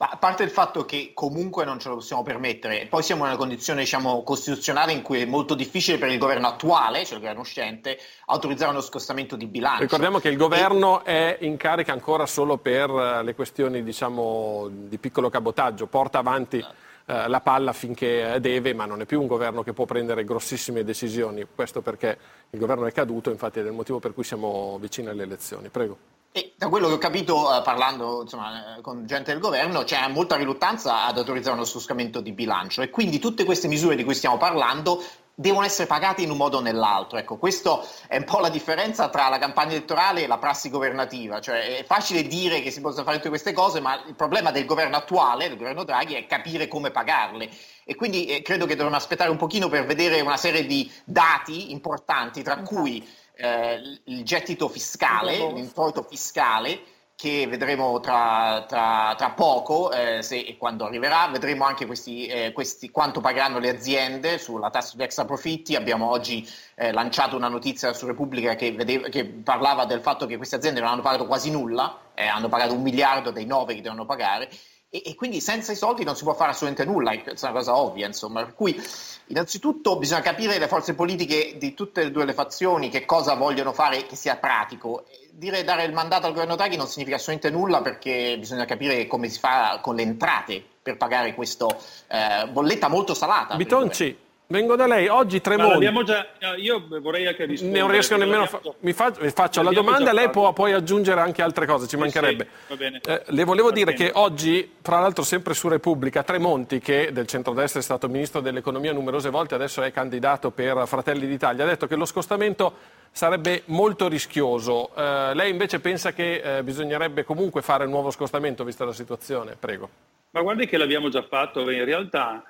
Ma 0.00 0.08
a 0.08 0.16
parte 0.16 0.44
il 0.44 0.50
fatto 0.50 0.86
che 0.86 1.10
comunque 1.12 1.66
non 1.66 1.78
ce 1.78 1.90
lo 1.90 1.96
possiamo 1.96 2.22
permettere, 2.22 2.86
poi 2.88 3.02
siamo 3.02 3.24
in 3.24 3.28
una 3.28 3.38
condizione 3.38 3.80
diciamo, 3.80 4.22
costituzionale 4.22 4.92
in 4.92 5.02
cui 5.02 5.20
è 5.20 5.26
molto 5.26 5.54
difficile 5.54 5.98
per 5.98 6.08
il 6.08 6.16
governo 6.16 6.46
attuale, 6.46 7.04
cioè 7.04 7.16
il 7.16 7.20
governo 7.20 7.42
uscente, 7.42 7.98
autorizzare 8.24 8.70
uno 8.70 8.80
scostamento 8.80 9.36
di 9.36 9.44
bilancio. 9.44 9.82
Ricordiamo 9.82 10.18
che 10.18 10.30
il 10.30 10.38
governo 10.38 11.04
e... 11.04 11.36
è 11.36 11.44
in 11.44 11.58
carica 11.58 11.92
ancora 11.92 12.24
solo 12.24 12.56
per 12.56 12.88
eh, 12.88 13.22
le 13.22 13.34
questioni 13.34 13.82
diciamo, 13.82 14.68
di 14.70 14.96
piccolo 14.96 15.28
cabotaggio, 15.28 15.86
porta 15.86 16.16
avanti 16.16 16.56
eh, 16.56 17.28
la 17.28 17.40
palla 17.42 17.74
finché 17.74 18.38
deve, 18.40 18.72
ma 18.72 18.86
non 18.86 19.02
è 19.02 19.04
più 19.04 19.20
un 19.20 19.26
governo 19.26 19.62
che 19.62 19.74
può 19.74 19.84
prendere 19.84 20.24
grossissime 20.24 20.82
decisioni. 20.82 21.46
Questo 21.54 21.82
perché 21.82 22.16
il 22.48 22.58
governo 22.58 22.86
è 22.86 22.92
caduto, 22.92 23.28
infatti 23.28 23.58
è 23.58 23.62
il 23.62 23.72
motivo 23.72 23.98
per 23.98 24.14
cui 24.14 24.24
siamo 24.24 24.78
vicini 24.80 25.08
alle 25.08 25.24
elezioni. 25.24 25.68
Prego. 25.68 26.19
E 26.32 26.54
da 26.56 26.68
quello 26.68 26.86
che 26.86 26.94
ho 26.94 26.98
capito 26.98 27.56
eh, 27.56 27.62
parlando 27.62 28.22
insomma, 28.22 28.76
eh, 28.76 28.80
con 28.82 29.04
gente 29.04 29.32
del 29.32 29.40
governo 29.40 29.82
c'è 29.82 30.06
molta 30.06 30.36
riluttanza 30.36 31.06
ad 31.06 31.18
autorizzare 31.18 31.56
uno 31.56 31.64
scostamento 31.64 32.20
di 32.20 32.30
bilancio 32.30 32.82
e 32.82 32.90
quindi 32.90 33.18
tutte 33.18 33.44
queste 33.44 33.66
misure 33.66 33.96
di 33.96 34.04
cui 34.04 34.14
stiamo 34.14 34.36
parlando 34.36 35.02
devono 35.34 35.64
essere 35.64 35.88
pagate 35.88 36.22
in 36.22 36.30
un 36.30 36.36
modo 36.36 36.58
o 36.58 36.60
nell'altro. 36.60 37.18
Ecco, 37.18 37.36
questa 37.36 37.80
è 38.06 38.18
un 38.18 38.24
po' 38.24 38.38
la 38.38 38.50
differenza 38.50 39.08
tra 39.08 39.28
la 39.28 39.38
campagna 39.38 39.72
elettorale 39.72 40.22
e 40.22 40.26
la 40.26 40.38
prassi 40.38 40.68
governativa. 40.68 41.40
Cioè, 41.40 41.78
è 41.78 41.84
facile 41.84 42.24
dire 42.24 42.60
che 42.60 42.70
si 42.70 42.82
possono 42.82 43.04
fare 43.04 43.16
tutte 43.16 43.30
queste 43.30 43.52
cose, 43.52 43.80
ma 43.80 44.00
il 44.06 44.14
problema 44.14 44.50
del 44.50 44.66
governo 44.66 44.96
attuale, 44.96 45.48
del 45.48 45.56
governo 45.56 45.82
Draghi, 45.82 46.14
è 46.14 46.26
capire 46.26 46.68
come 46.68 46.90
pagarle. 46.90 47.48
E 47.84 47.94
quindi 47.94 48.26
eh, 48.26 48.42
credo 48.42 48.66
che 48.66 48.76
dovremmo 48.76 48.98
aspettare 48.98 49.30
un 49.30 49.38
pochino 49.38 49.68
per 49.68 49.86
vedere 49.86 50.20
una 50.20 50.36
serie 50.36 50.66
di 50.66 50.92
dati 51.04 51.72
importanti, 51.72 52.42
tra 52.42 52.58
cui 52.58 53.02
eh, 53.40 54.00
il 54.04 54.24
gettito 54.24 54.68
fiscale, 54.68 55.52
l'introito 55.52 56.02
fiscale 56.02 56.98
che 57.20 57.46
vedremo 57.46 58.00
tra, 58.00 58.64
tra, 58.66 59.14
tra 59.14 59.30
poco, 59.32 59.92
eh, 59.92 60.22
se 60.22 60.38
e 60.38 60.56
quando 60.56 60.86
arriverà, 60.86 61.28
vedremo 61.28 61.64
anche 61.64 61.84
questi, 61.84 62.26
eh, 62.26 62.52
questi, 62.52 62.90
quanto 62.90 63.20
pagheranno 63.20 63.58
le 63.58 63.68
aziende 63.68 64.38
sulla 64.38 64.70
tassa 64.70 64.92
sugli 64.92 65.02
extra 65.02 65.26
profitti. 65.26 65.74
Abbiamo 65.74 66.08
oggi 66.08 66.48
eh, 66.76 66.92
lanciato 66.92 67.36
una 67.36 67.48
notizia 67.48 67.92
su 67.92 68.06
Repubblica 68.06 68.54
che, 68.54 68.72
vedeva, 68.72 69.08
che, 69.08 69.26
parlava 69.26 69.84
del 69.84 70.00
fatto 70.00 70.24
che 70.24 70.38
queste 70.38 70.56
aziende 70.56 70.80
non 70.80 70.88
hanno 70.88 71.02
pagato 71.02 71.26
quasi 71.26 71.50
nulla, 71.50 72.10
eh, 72.14 72.26
hanno 72.26 72.48
pagato 72.48 72.72
un 72.72 72.80
miliardo 72.80 73.30
dei 73.30 73.44
nove 73.44 73.74
che 73.74 73.82
devono 73.82 74.06
pagare 74.06 74.48
e, 74.92 75.02
e, 75.06 75.14
quindi 75.14 75.40
senza 75.40 75.70
i 75.70 75.76
soldi 75.76 76.02
non 76.02 76.16
si 76.16 76.24
può 76.24 76.34
fare 76.34 76.50
assolutamente 76.50 76.84
nulla, 76.84 77.12
è 77.12 77.22
una 77.42 77.52
cosa 77.52 77.76
ovvia, 77.76 78.06
insomma. 78.06 78.42
Per 78.42 78.54
cui 78.54 78.80
innanzitutto 79.26 79.96
bisogna 79.96 80.20
capire 80.20 80.58
le 80.58 80.66
forze 80.66 80.94
politiche 80.94 81.54
di 81.58 81.74
tutte 81.74 82.02
e 82.02 82.10
due 82.10 82.24
le 82.24 82.32
fazioni 82.32 82.88
che 82.88 83.04
cosa 83.04 83.34
vogliono 83.34 83.72
fare 83.72 84.04
che 84.06 84.16
sia 84.16 84.36
pratico. 84.36 85.04
Dire 85.30 85.62
dare 85.62 85.84
il 85.84 85.92
mandato 85.92 86.26
al 86.26 86.32
governo 86.32 86.56
Draghi 86.56 86.76
non 86.76 86.88
significa 86.88 87.16
assolutamente 87.16 87.56
nulla 87.56 87.82
perché 87.82 88.36
bisogna 88.36 88.64
capire 88.64 89.06
come 89.06 89.28
si 89.28 89.38
fa 89.38 89.78
con 89.80 89.94
le 89.94 90.02
entrate 90.02 90.60
per 90.82 90.96
pagare 90.96 91.34
questa 91.34 91.66
eh, 92.08 92.48
bolletta 92.48 92.88
molto 92.88 93.14
salata. 93.14 93.54
Bitonci, 93.54 94.16
Vengo 94.50 94.74
da 94.74 94.88
lei, 94.88 95.06
oggi 95.06 95.40
Tremonti. 95.40 95.88
Ma 95.88 96.02
già, 96.02 96.26
io 96.56 96.84
vorrei 97.00 97.32
che 97.36 97.44
rispondere. 97.44 97.82
Non 97.82 97.90
riesco 97.92 98.16
nemmeno 98.16 98.42
a 98.42 98.46
fa... 98.46 98.60
mi, 98.80 98.92
fa... 98.92 99.12
mi 99.20 99.30
faccio 99.30 99.62
la 99.62 99.70
domanda, 99.70 100.12
lei 100.12 100.28
può 100.28 100.52
poi 100.52 100.72
aggiungere 100.72 101.20
anche 101.20 101.40
altre 101.40 101.66
cose, 101.66 101.84
ci 101.84 101.90
sì, 101.90 101.96
mancherebbe. 101.96 102.48
Sì, 102.66 103.00
eh, 103.06 103.22
le 103.26 103.44
volevo 103.44 103.68
va 103.68 103.74
dire 103.74 103.92
bene. 103.92 104.10
che 104.10 104.18
oggi, 104.18 104.72
tra 104.82 104.98
l'altro 104.98 105.22
sempre 105.22 105.54
su 105.54 105.68
Repubblica, 105.68 106.24
Tremonti, 106.24 106.80
che 106.80 107.12
del 107.12 107.28
centrodestra 107.28 107.78
è 107.78 107.82
stato 107.82 108.08
ministro 108.08 108.40
dell'economia 108.40 108.92
numerose 108.92 109.30
volte, 109.30 109.54
adesso 109.54 109.82
è 109.82 109.92
candidato 109.92 110.50
per 110.50 110.82
Fratelli 110.86 111.28
d'Italia, 111.28 111.62
ha 111.62 111.68
detto 111.68 111.86
che 111.86 111.94
lo 111.94 112.04
scostamento 112.04 112.72
sarebbe 113.12 113.62
molto 113.66 114.08
rischioso. 114.08 114.90
Eh, 114.96 115.30
lei 115.32 115.50
invece 115.50 115.78
pensa 115.78 116.12
che 116.12 116.58
eh, 116.58 116.64
bisognerebbe 116.64 117.22
comunque 117.22 117.62
fare 117.62 117.84
un 117.84 117.90
nuovo 117.90 118.10
scostamento, 118.10 118.64
vista 118.64 118.84
la 118.84 118.92
situazione? 118.92 119.54
Prego. 119.56 119.88
Ma 120.32 120.40
guardi 120.40 120.66
che 120.66 120.76
l'abbiamo 120.76 121.08
già 121.08 121.22
fatto, 121.22 121.70
in 121.70 121.84
realtà 121.84 122.42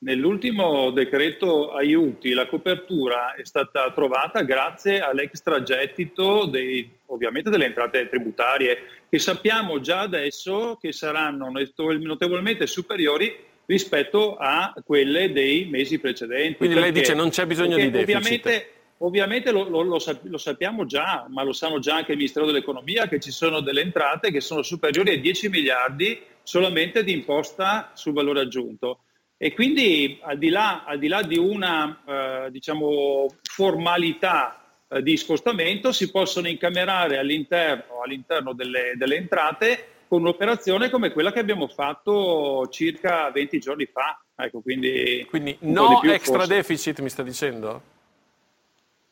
Nell'ultimo 0.00 0.90
decreto 0.90 1.72
aiuti 1.72 2.32
la 2.32 2.46
copertura 2.46 3.34
è 3.34 3.44
stata 3.44 3.90
trovata 3.90 4.42
grazie 4.42 5.00
all'extragettito 5.00 6.44
dei, 6.44 6.88
ovviamente 7.06 7.50
delle 7.50 7.64
entrate 7.64 8.08
tributarie 8.08 8.78
che 9.08 9.18
sappiamo 9.18 9.80
già 9.80 10.00
adesso 10.00 10.78
che 10.80 10.92
saranno 10.92 11.50
notevolmente 11.50 12.68
superiori 12.68 13.34
rispetto 13.66 14.36
a 14.36 14.72
quelle 14.84 15.32
dei 15.32 15.66
mesi 15.66 15.98
precedenti. 15.98 16.58
Quindi 16.58 16.76
perché, 16.76 16.90
lei 16.92 17.00
dice 17.00 17.14
non 17.14 17.30
c'è 17.30 17.44
bisogno 17.46 17.74
di 17.74 17.90
deficit. 17.90 18.14
Ovviamente, 18.16 18.70
ovviamente 18.98 19.50
lo, 19.50 19.68
lo, 19.68 19.82
lo, 19.82 19.98
lo, 20.22 20.38
sappiamo 20.38 20.86
già, 20.86 21.26
ma 21.28 21.42
lo 21.42 21.52
sanno 21.52 21.80
già 21.80 21.96
anche 21.96 22.12
il 22.12 22.18
Ministero 22.18 22.46
dell'Economia 22.46 23.08
che 23.08 23.18
ci 23.18 23.32
sono 23.32 23.58
delle 23.58 23.80
entrate 23.80 24.30
che 24.30 24.40
sono 24.40 24.62
superiori 24.62 25.10
ai 25.10 25.20
10 25.20 25.48
miliardi 25.48 26.20
solamente 26.44 27.02
di 27.02 27.12
imposta 27.12 27.90
sul 27.94 28.12
valore 28.12 28.40
aggiunto. 28.40 29.00
E 29.40 29.54
quindi 29.54 30.18
al 30.22 30.36
di 30.36 30.48
là, 30.48 30.82
al 30.84 30.98
di, 30.98 31.06
là 31.06 31.22
di 31.22 31.38
una 31.38 32.02
eh, 32.04 32.50
diciamo, 32.50 33.28
formalità 33.40 34.64
eh, 34.88 35.00
di 35.00 35.16
scostamento 35.16 35.92
si 35.92 36.10
possono 36.10 36.48
incamerare 36.48 37.18
all'interno, 37.18 38.02
all'interno 38.02 38.52
delle, 38.52 38.94
delle, 38.96 39.14
entrate 39.14 39.86
con 40.08 40.22
un'operazione 40.22 40.90
come 40.90 41.12
quella 41.12 41.30
che 41.30 41.38
abbiamo 41.38 41.68
fatto 41.68 42.66
circa 42.68 43.30
20 43.30 43.58
giorni 43.60 43.86
fa. 43.86 44.20
Ecco, 44.34 44.60
quindi 44.60 45.24
quindi 45.30 45.56
no 45.60 46.02
extra 46.02 46.38
forse. 46.38 46.54
deficit 46.54 47.00
mi 47.00 47.08
sta 47.08 47.22
dicendo? 47.22 47.82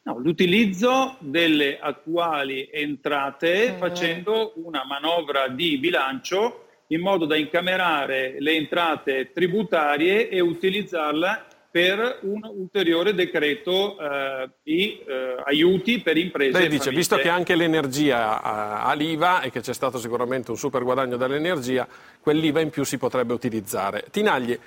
No, 0.03 0.19
l'utilizzo 0.19 1.17
delle 1.21 1.79
attuali 1.79 2.69
entrate 2.73 3.73
mm. 3.73 3.79
facendo 3.79 4.55
una 4.57 4.85
manovra 4.85 5.47
di 5.47 5.79
bilancio 5.79 6.66
in 6.89 7.01
modo 7.01 7.25
da 7.25 7.37
incamerare 7.37 8.37
le 8.39 8.53
entrate 8.53 9.33
tributarie 9.33 10.29
e 10.29 10.41
utilizzarla 10.41 11.47
per 11.77 12.21
un 12.23 12.41
ulteriore 12.43 13.13
decreto 13.13 13.99
eh, 13.99 14.49
di 14.63 14.99
eh, 15.07 15.43
aiuti 15.45 16.01
per 16.01 16.17
imprese. 16.17 16.59
Lei 16.59 16.69
dice, 16.69 16.89
visto 16.89 17.17
che 17.17 17.29
anche 17.29 17.55
l'energia 17.55 18.41
ha, 18.41 18.85
ha 18.85 18.95
l'IVA 18.95 19.43
e 19.43 19.51
che 19.51 19.61
c'è 19.61 19.75
stato 19.75 19.99
sicuramente 19.99 20.51
un 20.51 20.57
super 20.57 20.83
guadagno 20.85 21.19
dall'energia, 21.19 21.87
quell'IVA 22.19 22.61
in 22.61 22.71
più 22.71 22.83
si 22.83 22.97
potrebbe 22.97 23.35
utilizzare. 23.35 24.07
Tinagli, 24.11 24.59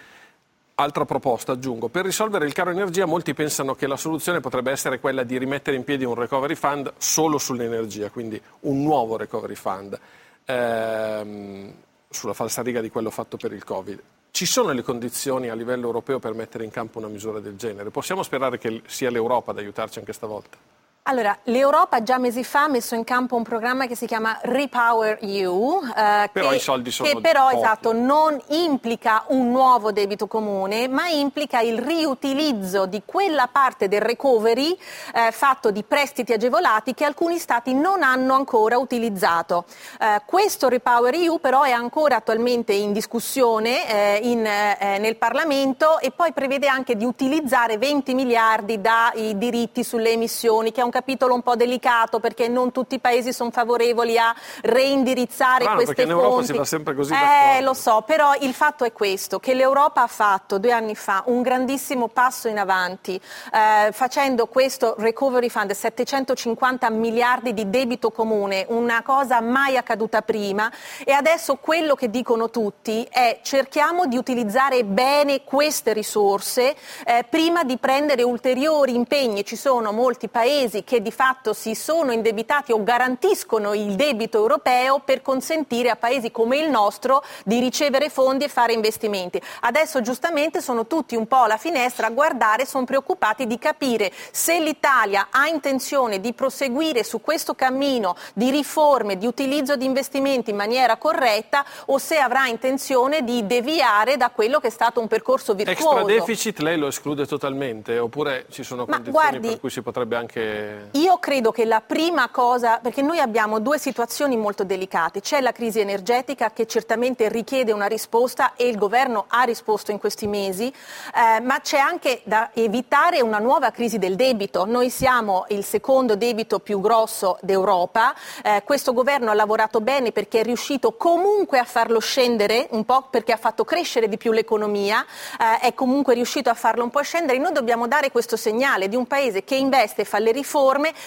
altra 0.75 1.05
proposta 1.05 1.53
aggiungo, 1.53 1.87
per 1.87 2.05
risolvere 2.05 2.45
il 2.45 2.53
caro 2.53 2.69
energia 2.69 3.05
molti 3.05 3.33
pensano 3.33 3.73
che 3.73 3.87
la 3.87 3.97
soluzione 3.97 4.39
potrebbe 4.39 4.69
essere 4.69 4.99
quella 4.99 5.23
di 5.23 5.39
rimettere 5.39 5.77
in 5.77 5.83
piedi 5.83 6.05
un 6.05 6.13
recovery 6.13 6.53
fund 6.53 6.93
solo 6.97 7.39
sull'energia, 7.39 8.11
quindi 8.11 8.39
un 8.61 8.83
nuovo 8.83 9.17
recovery 9.17 9.55
fund. 9.55 9.99
Ehm, 10.45 11.73
sulla 12.11 12.33
falsariga 12.33 12.81
di 12.81 12.89
quello 12.89 13.11
fatto 13.11 13.37
per 13.37 13.53
il 13.53 13.63
Covid. 13.63 14.01
Ci 14.31 14.45
sono 14.47 14.71
le 14.71 14.81
condizioni 14.81 15.49
a 15.49 15.53
livello 15.53 15.85
europeo 15.85 16.17
per 16.17 16.33
mettere 16.33 16.63
in 16.63 16.71
campo 16.71 16.97
una 16.97 17.07
misura 17.07 17.39
del 17.39 17.55
genere? 17.55 17.91
Possiamo 17.91 18.23
sperare 18.23 18.57
che 18.57 18.81
sia 18.87 19.11
l'Europa 19.11 19.51
ad 19.51 19.59
aiutarci 19.59 19.99
anche 19.99 20.13
stavolta? 20.13 20.57
Allora, 21.03 21.35
l'Europa 21.45 22.03
già 22.03 22.19
mesi 22.19 22.43
fa 22.43 22.63
ha 22.63 22.67
messo 22.67 22.93
in 22.93 23.03
campo 23.03 23.35
un 23.35 23.41
programma 23.41 23.87
che 23.87 23.95
si 23.95 24.05
chiama 24.05 24.37
Repower 24.43 25.17
EU, 25.21 25.81
eh, 25.83 26.29
però 26.31 26.49
che, 26.49 26.55
i 26.57 26.59
soldi 26.59 26.91
sono 26.91 27.09
che 27.09 27.19
però 27.19 27.49
esatto, 27.49 27.93
non 27.93 28.39
implica 28.49 29.23
un 29.29 29.49
nuovo 29.49 29.91
debito 29.91 30.27
comune, 30.27 30.87
ma 30.87 31.07
implica 31.07 31.61
il 31.61 31.79
riutilizzo 31.79 32.85
di 32.85 33.01
quella 33.05 33.49
parte 33.51 33.87
del 33.87 34.01
recovery 34.01 34.77
eh, 35.15 35.31
fatto 35.31 35.71
di 35.71 35.81
prestiti 35.81 36.33
agevolati 36.33 36.93
che 36.93 37.05
alcuni 37.05 37.39
Stati 37.39 37.73
non 37.73 38.03
hanno 38.03 38.35
ancora 38.35 38.77
utilizzato. 38.77 39.65
Eh, 39.99 40.21
questo 40.27 40.67
Repower 40.67 41.15
EU 41.15 41.39
però 41.39 41.63
è 41.63 41.71
ancora 41.71 42.17
attualmente 42.17 42.73
in 42.73 42.93
discussione 42.93 43.89
eh, 43.89 44.19
in, 44.21 44.45
eh, 44.45 44.99
nel 44.99 45.15
Parlamento 45.15 45.97
e 45.97 46.11
poi 46.11 46.33
prevede 46.33 46.67
anche 46.67 46.95
di 46.95 47.05
utilizzare 47.05 47.79
20 47.79 48.13
miliardi 48.13 48.79
dai 48.79 49.35
diritti 49.39 49.83
sulle 49.83 50.11
emissioni, 50.11 50.71
che 50.71 50.81
è 50.81 50.83
un 50.83 50.88
capitolo 50.89 51.33
un 51.33 51.41
po' 51.41 51.55
delicato 51.55 52.19
perché 52.19 52.47
non 52.47 52.71
tutti 52.71 52.95
i 52.95 52.99
paesi 52.99 53.33
sono 53.33 53.51
favorevoli 53.51 54.17
a 54.17 54.33
reindirizzare 54.61 55.61
Strano, 55.63 55.75
queste 55.75 55.95
fonti. 55.95 56.11
in 56.11 56.17
Europa 56.17 56.43
si 56.43 56.53
va 56.53 56.65
sempre 56.65 56.95
così 56.95 57.13
Eh, 57.13 57.61
lo 57.61 57.73
so, 57.73 58.03
però 58.05 58.33
il 58.39 58.53
fatto 58.53 58.83
è 58.83 58.91
questo, 58.91 59.39
che 59.39 59.53
l'Europa 59.53 60.03
ha 60.03 60.07
fatto 60.07 60.57
due 60.57 60.71
anni 60.71 60.95
fa 60.95 61.23
un 61.27 61.41
grandissimo 61.41 62.07
passo 62.07 62.47
in 62.47 62.57
avanti 62.57 63.19
eh, 63.51 63.91
facendo 63.91 64.47
questo 64.47 64.95
recovery 64.97 65.49
fund, 65.49 65.71
750 65.71 66.89
miliardi 66.89 67.53
di 67.53 67.69
debito 67.69 68.11
comune, 68.11 68.65
una 68.69 69.01
cosa 69.03 69.41
mai 69.41 69.77
accaduta 69.77 70.21
prima 70.21 70.71
e 71.03 71.11
adesso 71.11 71.55
quello 71.55 71.95
che 71.95 72.09
dicono 72.09 72.49
tutti 72.49 73.07
è 73.09 73.39
cerchiamo 73.43 74.05
di 74.05 74.17
utilizzare 74.17 74.83
bene 74.83 75.43
queste 75.43 75.93
risorse 75.93 76.75
eh, 77.05 77.25
prima 77.29 77.63
di 77.63 77.77
prendere 77.77 78.23
ulteriori 78.23 78.95
impegni. 78.95 79.45
Ci 79.45 79.55
sono 79.55 79.91
molti 79.91 80.27
paesi 80.27 80.78
che 80.83 81.01
di 81.01 81.11
fatto 81.11 81.53
si 81.53 81.75
sono 81.75 82.11
indebitati 82.11 82.71
o 82.71 82.83
garantiscono 82.83 83.73
il 83.73 83.95
debito 83.95 84.37
europeo 84.37 84.99
per 84.99 85.21
consentire 85.21 85.89
a 85.89 85.95
paesi 85.95 86.31
come 86.31 86.57
il 86.57 86.69
nostro 86.69 87.23
di 87.43 87.59
ricevere 87.59 88.09
fondi 88.09 88.45
e 88.45 88.47
fare 88.47 88.73
investimenti. 88.73 89.41
Adesso 89.61 90.01
giustamente 90.01 90.61
sono 90.61 90.87
tutti 90.87 91.15
un 91.15 91.27
po' 91.27 91.43
alla 91.43 91.57
finestra 91.57 92.07
a 92.07 92.11
guardare, 92.11 92.65
sono 92.65 92.85
preoccupati 92.85 93.47
di 93.47 93.57
capire 93.57 94.11
se 94.31 94.59
l'Italia 94.59 95.27
ha 95.31 95.47
intenzione 95.47 96.19
di 96.19 96.33
proseguire 96.33 97.03
su 97.03 97.21
questo 97.21 97.53
cammino 97.53 98.15
di 98.33 98.49
riforme, 98.49 99.17
di 99.17 99.25
utilizzo 99.25 99.75
di 99.75 99.85
investimenti 99.85 100.51
in 100.51 100.55
maniera 100.55 100.97
corretta 100.97 101.65
o 101.85 101.97
se 101.97 102.17
avrà 102.17 102.47
intenzione 102.47 103.23
di 103.23 103.45
deviare 103.45 104.17
da 104.17 104.29
quello 104.29 104.59
che 104.59 104.67
è 104.67 104.71
stato 104.71 104.99
un 104.99 105.07
percorso 105.07 105.53
virtuoso. 105.53 105.99
Extra 105.99 106.15
deficit 106.19 106.59
lei 106.59 106.77
lo 106.77 106.87
esclude 106.87 107.25
totalmente 107.25 107.97
oppure 107.97 108.45
ci 108.49 108.63
sono 108.63 108.85
condizioni 108.85 109.11
guardi, 109.11 109.47
per 109.49 109.59
cui 109.59 109.69
si 109.69 109.81
potrebbe 109.81 110.15
anche 110.15 110.68
Io 110.91 111.17
credo 111.17 111.51
che 111.51 111.65
la 111.65 111.81
prima 111.81 112.29
cosa, 112.29 112.79
perché 112.79 113.01
noi 113.01 113.19
abbiamo 113.19 113.59
due 113.59 113.77
situazioni 113.77 114.37
molto 114.37 114.63
delicate, 114.63 115.21
c'è 115.21 115.41
la 115.41 115.51
crisi 115.51 115.79
energetica 115.79 116.51
che 116.51 116.65
certamente 116.67 117.29
richiede 117.29 117.71
una 117.71 117.85
risposta 117.85 118.53
e 118.55 118.67
il 118.67 118.77
governo 118.77 119.25
ha 119.27 119.43
risposto 119.43 119.91
in 119.91 119.99
questi 119.99 120.27
mesi, 120.27 120.67
eh, 120.67 121.39
ma 121.41 121.59
c'è 121.61 121.77
anche 121.77 122.21
da 122.23 122.51
evitare 122.53 123.21
una 123.21 123.39
nuova 123.39 123.71
crisi 123.71 123.97
del 123.97 124.15
debito. 124.15 124.65
Noi 124.65 124.89
siamo 124.89 125.45
il 125.49 125.63
secondo 125.63 126.15
debito 126.15 126.59
più 126.59 126.79
grosso 126.79 127.37
d'Europa, 127.41 128.13
eh, 128.43 128.63
questo 128.63 128.93
governo 128.93 129.31
ha 129.31 129.33
lavorato 129.33 129.81
bene 129.81 130.11
perché 130.11 130.41
è 130.41 130.43
riuscito 130.43 130.93
comunque 130.93 131.59
a 131.59 131.65
farlo 131.65 131.99
scendere 131.99 132.67
un 132.71 132.85
po' 132.85 133.07
perché 133.09 133.31
ha 133.31 133.37
fatto 133.37 133.63
crescere 133.63 134.07
di 134.07 134.17
più 134.17 134.31
l'economia, 134.31 135.05
eh, 135.39 135.67
è 135.67 135.73
comunque 135.73 136.13
riuscito 136.13 136.49
a 136.49 136.53
farlo 136.53 136.83
un 136.83 136.89
po' 136.89 137.01
scendere. 137.01 137.37
Noi 137.39 137.53
dobbiamo 137.53 137.87
dare 137.87 138.11
questo 138.11 138.35
segnale 138.35 138.87
di 138.87 138.95
un 138.95 139.07
paese 139.07 139.43
che 139.43 139.55
investe 139.55 140.01
e 140.01 140.05
fa 140.05 140.19
le 140.19 140.31
riforme, 140.31 140.57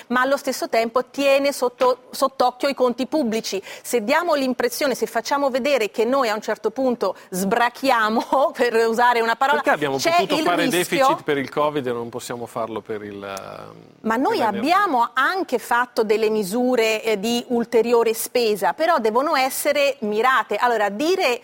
ma 0.09 0.21
allo 0.21 0.37
stesso 0.37 0.69
tempo 0.69 1.05
tiene 1.07 1.53
sotto, 1.53 2.05
sott'occhio 2.11 2.69
i 2.69 2.75
conti 2.75 3.07
pubblici. 3.07 3.63
Se 3.83 4.03
diamo 4.03 4.35
l'impressione, 4.35 4.95
se 4.95 5.07
facciamo 5.07 5.51
vedere 5.51 5.91
che 5.91 6.05
noi 6.05 6.29
a 6.29 6.35
un 6.35 6.41
certo 6.41 6.71
punto 6.71 7.17
sbrachiamo, 7.31 8.53
per 8.57 8.75
usare 8.87 9.21
una 9.21 9.37
parola, 9.37 9.61
perché 9.61 9.75
abbiamo 9.75 9.97
c'è 9.97 10.15
potuto 10.17 10.39
il 10.39 10.45
fare 10.45 10.65
rischio... 10.65 10.97
deficit 10.99 11.23
per 11.23 11.39
il 11.39 11.51
Covid 11.51 11.87
e 11.87 11.93
non 11.93 12.09
possiamo 12.09 12.47
farlo 12.47 12.81
per 12.81 13.03
il... 13.03 13.23
eh, 13.23 13.97
Ma 14.01 14.17
noi 14.17 14.43
abbiamo 14.43 15.11
anche 15.13 15.59
fatto 15.59 16.03
delle 16.03 16.31
misure 16.31 17.03
eh, 17.03 17.19
di 17.19 17.45
ulteriore 17.49 18.15
spesa, 18.15 18.73
però 18.73 18.99
devono 18.99 19.37
essere 19.37 19.97
mirate. 20.01 20.57
Allora, 20.57 20.89
dire 20.89 21.41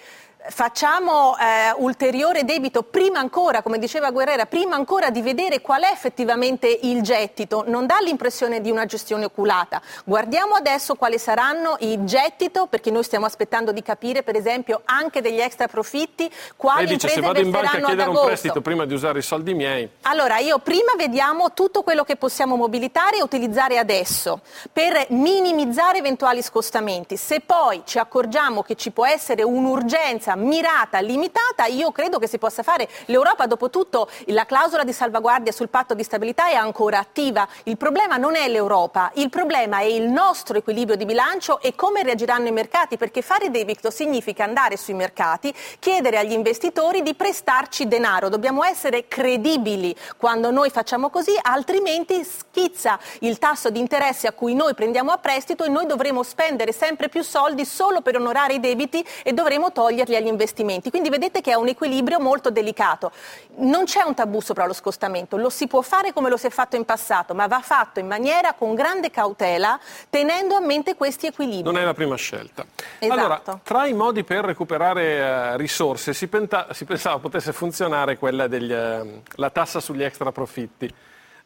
facciamo 0.50 1.36
eh, 1.38 1.72
ulteriore 1.76 2.44
debito 2.44 2.82
prima 2.82 3.18
ancora, 3.18 3.62
come 3.62 3.78
diceva 3.78 4.10
Guerrera, 4.10 4.46
prima 4.46 4.76
ancora 4.76 5.10
di 5.10 5.20
vedere 5.20 5.60
qual 5.60 5.82
è 5.82 5.90
effettivamente 5.90 6.78
il 6.82 7.02
gettito, 7.02 7.64
non 7.66 7.86
dà 7.86 7.98
l'impressione 8.00 8.60
di 8.60 8.70
una 8.70 8.86
gestione 8.86 9.26
oculata. 9.26 9.80
Guardiamo 10.04 10.54
adesso 10.54 10.94
quali 10.94 11.18
saranno 11.18 11.76
i 11.80 12.04
gettito, 12.04 12.66
perché 12.66 12.90
noi 12.90 13.02
stiamo 13.02 13.26
aspettando 13.26 13.72
di 13.72 13.82
capire, 13.82 14.22
per 14.22 14.36
esempio, 14.36 14.82
anche 14.84 15.20
degli 15.20 15.40
extra 15.40 15.68
profitti, 15.68 16.30
quali 16.56 16.86
Lei 16.86 16.94
dice 16.94 17.08
se 17.08 17.18
imprese 17.18 17.40
vado 17.40 17.46
in 17.46 17.50
banca 17.50 17.76
a 17.76 17.80
chiedere 17.80 18.08
un 18.08 18.16
agosto. 18.16 18.26
prestito 18.26 18.60
prima 18.60 18.84
di 18.84 18.94
usare 18.94 19.18
i 19.18 19.22
soldi 19.22 19.54
miei, 19.54 19.88
Allora, 20.02 20.38
io 20.38 20.58
prima 20.58 20.92
vediamo 20.96 21.52
tutto 21.52 21.82
quello 21.82 22.04
che 22.04 22.16
possiamo 22.16 22.56
mobilitare 22.56 23.18
e 23.18 23.22
utilizzare 23.22 23.78
adesso 23.78 24.40
per 24.72 25.06
minimizzare 25.10 25.98
eventuali 25.98 26.42
scostamenti. 26.42 27.16
Se 27.16 27.40
poi 27.40 27.82
ci 27.84 27.98
accorgiamo 27.98 28.62
che 28.62 28.74
ci 28.74 28.90
può 28.90 29.06
essere 29.06 29.42
un'urgenza 29.42 30.36
mirata, 30.38 31.00
limitata, 31.00 31.66
io 31.66 31.92
credo 31.92 32.18
che 32.18 32.26
si 32.26 32.38
possa 32.38 32.62
fare. 32.62 32.88
L'Europa, 33.06 33.46
dopo 33.46 33.70
tutto, 33.70 34.08
la 34.26 34.46
clausola 34.46 34.84
di 34.84 34.92
salvaguardia 34.92 35.52
sul 35.52 35.68
patto 35.68 35.94
di 35.94 36.02
stabilità 36.02 36.48
è 36.48 36.54
ancora 36.54 36.98
attiva. 36.98 37.46
Il 37.64 37.76
problema 37.76 38.16
non 38.16 38.36
è 38.36 38.48
l'Europa, 38.48 39.10
il 39.14 39.28
problema 39.28 39.80
è 39.80 39.84
il 39.84 40.08
nostro 40.08 40.58
equilibrio 40.58 40.96
di 40.96 41.04
bilancio 41.04 41.60
e 41.60 41.74
come 41.74 42.02
reagiranno 42.02 42.48
i 42.48 42.52
mercati, 42.52 42.96
perché 42.96 43.22
fare 43.22 43.50
debito 43.50 43.90
significa 43.90 44.44
andare 44.44 44.76
sui 44.76 44.94
mercati, 44.94 45.52
chiedere 45.78 46.18
agli 46.18 46.32
investitori 46.32 47.02
di 47.02 47.14
prestarci 47.14 47.88
denaro. 47.88 48.28
Dobbiamo 48.28 48.64
essere 48.64 49.08
credibili 49.08 49.94
quando 50.16 50.50
noi 50.50 50.70
facciamo 50.70 51.10
così, 51.10 51.36
altrimenti 51.40 52.24
schizza 52.24 52.98
il 53.20 53.38
tasso 53.38 53.70
di 53.70 53.80
interesse 53.80 54.26
a 54.26 54.32
cui 54.32 54.54
noi 54.54 54.74
prendiamo 54.74 55.10
a 55.10 55.18
prestito 55.18 55.64
e 55.64 55.68
noi 55.68 55.86
dovremo 55.86 56.22
spendere 56.22 56.72
sempre 56.72 57.08
più 57.08 57.22
soldi 57.22 57.64
solo 57.64 58.00
per 58.00 58.16
onorare 58.16 58.54
i 58.54 58.60
debiti 58.60 59.04
e 59.22 59.32
dovremo 59.32 59.72
toglierli 59.72 60.16
agli 60.16 60.27
investimenti. 60.28 60.90
Quindi 60.90 61.08
vedete 61.08 61.40
che 61.40 61.52
è 61.52 61.54
un 61.54 61.68
equilibrio 61.68 62.20
molto 62.20 62.50
delicato. 62.50 63.12
Non 63.56 63.84
c'è 63.84 64.02
un 64.02 64.14
tabù 64.14 64.40
sopra 64.40 64.66
lo 64.66 64.72
scostamento, 64.72 65.36
lo 65.36 65.50
si 65.50 65.66
può 65.66 65.82
fare 65.82 66.12
come 66.12 66.28
lo 66.28 66.36
si 66.36 66.46
è 66.46 66.50
fatto 66.50 66.76
in 66.76 66.84
passato, 66.84 67.34
ma 67.34 67.46
va 67.46 67.60
fatto 67.60 68.00
in 68.00 68.06
maniera 68.06 68.54
con 68.54 68.74
grande 68.74 69.10
cautela, 69.10 69.78
tenendo 70.10 70.54
a 70.54 70.60
mente 70.60 70.94
questi 70.94 71.26
equilibri. 71.26 71.62
non 71.62 71.78
è 71.78 71.84
la 71.84 71.94
prima 71.94 72.16
scelta. 72.16 72.64
Esatto. 72.98 73.18
Allora, 73.18 73.42
tra 73.62 73.86
i 73.86 73.94
modi 73.94 74.24
per 74.24 74.44
recuperare 74.44 75.02
eh, 75.02 75.56
risorse 75.56 76.12
si, 76.12 76.28
penta- 76.28 76.72
si 76.72 76.84
pensava 76.84 77.18
potesse 77.18 77.52
funzionare 77.52 78.18
quella 78.18 78.46
della 78.46 79.50
tassa 79.52 79.80
sugli 79.80 80.02
extra 80.02 80.32
profitti. 80.32 80.92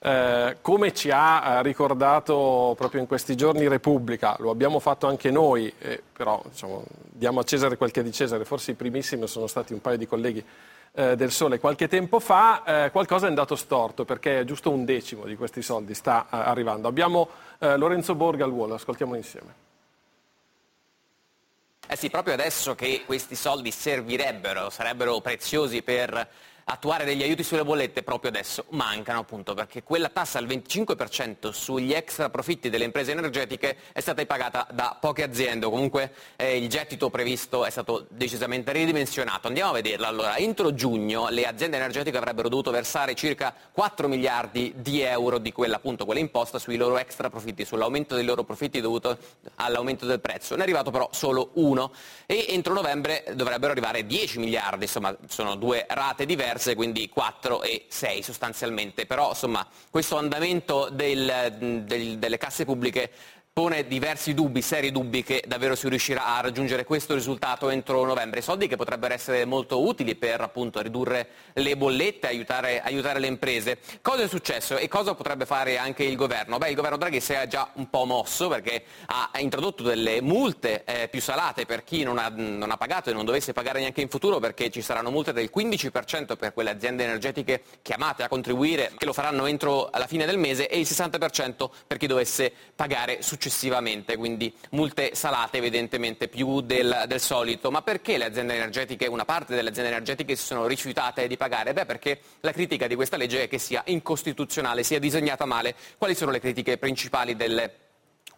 Eh, 0.04 0.56
come 0.62 0.92
ci 0.92 1.10
ha 1.12 1.58
eh, 1.58 1.62
ricordato 1.62 2.74
proprio 2.76 3.00
in 3.00 3.06
questi 3.06 3.36
giorni 3.36 3.68
Repubblica, 3.68 4.34
lo 4.40 4.50
abbiamo 4.50 4.80
fatto 4.80 5.06
anche 5.06 5.30
noi, 5.30 5.72
eh, 5.78 6.02
però 6.12 6.42
diciamo, 6.44 6.82
diamo 7.04 7.38
a 7.38 7.44
Cesare 7.44 7.76
quel 7.76 7.92
che 7.92 8.00
è 8.00 8.02
di 8.02 8.10
Cesare, 8.10 8.44
forse 8.44 8.72
i 8.72 8.74
primissimi 8.74 9.28
sono 9.28 9.46
stati 9.46 9.72
un 9.72 9.80
paio 9.80 9.98
di 9.98 10.08
colleghi 10.08 10.44
eh, 10.94 11.14
del 11.14 11.30
Sole 11.30 11.60
qualche 11.60 11.86
tempo 11.86 12.18
fa, 12.18 12.64
eh, 12.64 12.90
qualcosa 12.90 13.26
è 13.26 13.28
andato 13.28 13.54
storto 13.54 14.04
perché 14.04 14.44
giusto 14.44 14.70
un 14.70 14.84
decimo 14.84 15.24
di 15.24 15.36
questi 15.36 15.62
soldi 15.62 15.94
sta 15.94 16.26
arrivando. 16.28 16.88
Abbiamo 16.88 17.28
Lorenzo 17.58 18.16
Borga 18.16 18.44
al 18.44 18.50
volo, 18.50 18.74
ascoltiamolo 18.74 19.16
insieme. 19.16 19.54
Eh 21.86 21.94
sì, 21.94 22.10
proprio 22.10 22.34
adesso 22.34 22.74
che 22.74 23.02
questi 23.06 23.36
soldi 23.36 23.70
servirebbero, 23.70 24.68
sarebbero 24.68 25.20
preziosi 25.20 25.82
per 25.82 26.28
attuare 26.64 27.04
degli 27.04 27.22
aiuti 27.22 27.42
sulle 27.42 27.64
bollette, 27.64 28.02
proprio 28.02 28.30
adesso 28.30 28.64
mancano 28.70 29.20
appunto 29.20 29.54
perché 29.54 29.82
quella 29.82 30.08
tassa 30.08 30.38
al 30.38 30.46
25% 30.46 31.50
sugli 31.50 31.92
extra 31.92 32.30
profitti 32.30 32.70
delle 32.70 32.84
imprese 32.84 33.12
energetiche 33.12 33.76
è 33.92 34.00
stata 34.00 34.24
pagata 34.26 34.66
da 34.72 34.96
poche 35.00 35.22
aziende, 35.22 35.66
comunque 35.66 36.12
eh, 36.36 36.56
il 36.56 36.68
gettito 36.68 37.10
previsto 37.10 37.64
è 37.64 37.70
stato 37.70 38.06
decisamente 38.08 38.72
ridimensionato. 38.72 39.48
Andiamo 39.48 39.70
a 39.70 39.74
vederla. 39.74 40.08
Allora, 40.08 40.36
entro 40.36 40.74
giugno 40.74 41.28
le 41.28 41.44
aziende 41.46 41.76
energetiche 41.76 42.16
avrebbero 42.16 42.48
dovuto 42.48 42.70
versare 42.70 43.14
circa 43.14 43.54
4 43.72 44.08
miliardi 44.08 44.72
di 44.76 45.00
euro 45.00 45.38
di 45.38 45.52
quella, 45.52 45.76
appunto, 45.76 46.04
quella 46.04 46.20
imposta 46.20 46.58
sui 46.58 46.76
loro 46.76 46.98
extra 46.98 47.30
profitti, 47.30 47.64
sull'aumento 47.64 48.14
dei 48.14 48.24
loro 48.24 48.44
profitti 48.44 48.80
dovuto 48.80 49.16
all'aumento 49.56 50.06
del 50.06 50.20
prezzo. 50.20 50.54
Ne 50.54 50.60
è 50.60 50.64
arrivato 50.64 50.90
però 50.90 51.08
solo 51.12 51.50
uno 51.54 51.92
e 52.26 52.46
entro 52.48 52.74
novembre 52.74 53.24
dovrebbero 53.34 53.72
arrivare 53.72 54.06
10 54.06 54.38
miliardi, 54.38 54.84
insomma 54.84 55.14
sono 55.28 55.54
due 55.56 55.86
rate 55.88 56.26
diverse, 56.26 56.51
quindi 56.74 57.08
4 57.08 57.62
e 57.62 57.86
6 57.88 58.22
sostanzialmente. 58.22 59.06
Però 59.06 59.30
insomma 59.30 59.66
questo 59.90 60.16
andamento 60.18 60.88
del- 60.90 61.82
del- 61.86 62.18
delle 62.18 62.38
casse 62.38 62.64
pubbliche 62.64 63.10
pone 63.54 63.86
diversi 63.86 64.32
dubbi, 64.32 64.62
seri 64.62 64.90
dubbi 64.90 65.22
che 65.22 65.44
davvero 65.46 65.74
si 65.74 65.86
riuscirà 65.86 66.36
a 66.36 66.40
raggiungere 66.40 66.84
questo 66.84 67.12
risultato 67.12 67.68
entro 67.68 68.02
novembre. 68.02 68.40
Soldi 68.40 68.66
che 68.66 68.76
potrebbero 68.76 69.12
essere 69.12 69.44
molto 69.44 69.86
utili 69.86 70.14
per 70.14 70.40
appunto 70.40 70.80
ridurre 70.80 71.28
le 71.52 71.76
bollette, 71.76 72.28
aiutare, 72.28 72.80
aiutare 72.80 73.18
le 73.18 73.26
imprese. 73.26 73.76
Cosa 74.00 74.22
è 74.22 74.28
successo 74.28 74.78
e 74.78 74.88
cosa 74.88 75.14
potrebbe 75.14 75.44
fare 75.44 75.76
anche 75.76 76.02
il 76.02 76.16
governo? 76.16 76.56
Beh, 76.56 76.70
il 76.70 76.74
governo 76.74 76.96
Draghi 76.96 77.20
si 77.20 77.34
è 77.34 77.46
già 77.46 77.68
un 77.74 77.90
po' 77.90 78.06
mosso 78.06 78.48
perché 78.48 78.84
ha 79.04 79.30
introdotto 79.38 79.82
delle 79.82 80.22
multe 80.22 80.84
eh, 80.84 81.08
più 81.08 81.20
salate 81.20 81.66
per 81.66 81.84
chi 81.84 82.04
non 82.04 82.16
ha, 82.16 82.32
non 82.34 82.70
ha 82.70 82.78
pagato 82.78 83.10
e 83.10 83.12
non 83.12 83.26
dovesse 83.26 83.52
pagare 83.52 83.80
neanche 83.80 84.00
in 84.00 84.08
futuro 84.08 84.38
perché 84.38 84.70
ci 84.70 84.80
saranno 84.80 85.10
multe 85.10 85.34
del 85.34 85.50
15% 85.54 86.36
per 86.36 86.54
quelle 86.54 86.70
aziende 86.70 87.04
energetiche 87.04 87.62
chiamate 87.82 88.22
a 88.22 88.28
contribuire, 88.28 88.92
che 88.96 89.04
lo 89.04 89.12
faranno 89.12 89.44
entro 89.44 89.90
la 89.92 90.06
fine 90.06 90.24
del 90.24 90.38
mese, 90.38 90.68
e 90.68 90.78
il 90.78 90.86
60% 90.88 91.68
per 91.86 91.98
chi 91.98 92.06
dovesse 92.06 92.50
pagare 92.74 93.20
successivamente, 93.20 93.40
quindi 94.16 94.52
multe 94.70 95.14
salate 95.14 95.58
evidentemente 95.58 96.28
più 96.28 96.60
del, 96.60 97.04
del 97.06 97.20
solito. 97.20 97.70
Ma 97.70 97.82
perché 97.82 98.18
le 98.18 98.26
aziende 98.26 98.54
energetiche, 98.54 99.06
una 99.06 99.24
parte 99.24 99.54
delle 99.54 99.70
aziende 99.70 99.90
energetiche 99.90 100.36
si 100.36 100.44
sono 100.44 100.66
rifiutate 100.66 101.26
di 101.26 101.36
pagare? 101.36 101.72
Beh, 101.72 101.86
perché 101.86 102.20
la 102.40 102.52
critica 102.52 102.86
di 102.86 102.94
questa 102.94 103.16
legge 103.16 103.44
è 103.44 103.48
che 103.48 103.58
sia 103.58 103.82
incostituzionale, 103.86 104.82
sia 104.82 104.98
disegnata 104.98 105.44
male. 105.44 105.74
Quali 105.98 106.14
sono 106.14 106.30
le 106.30 106.40
critiche 106.40 106.78
principali 106.78 107.36
delle 107.36 107.91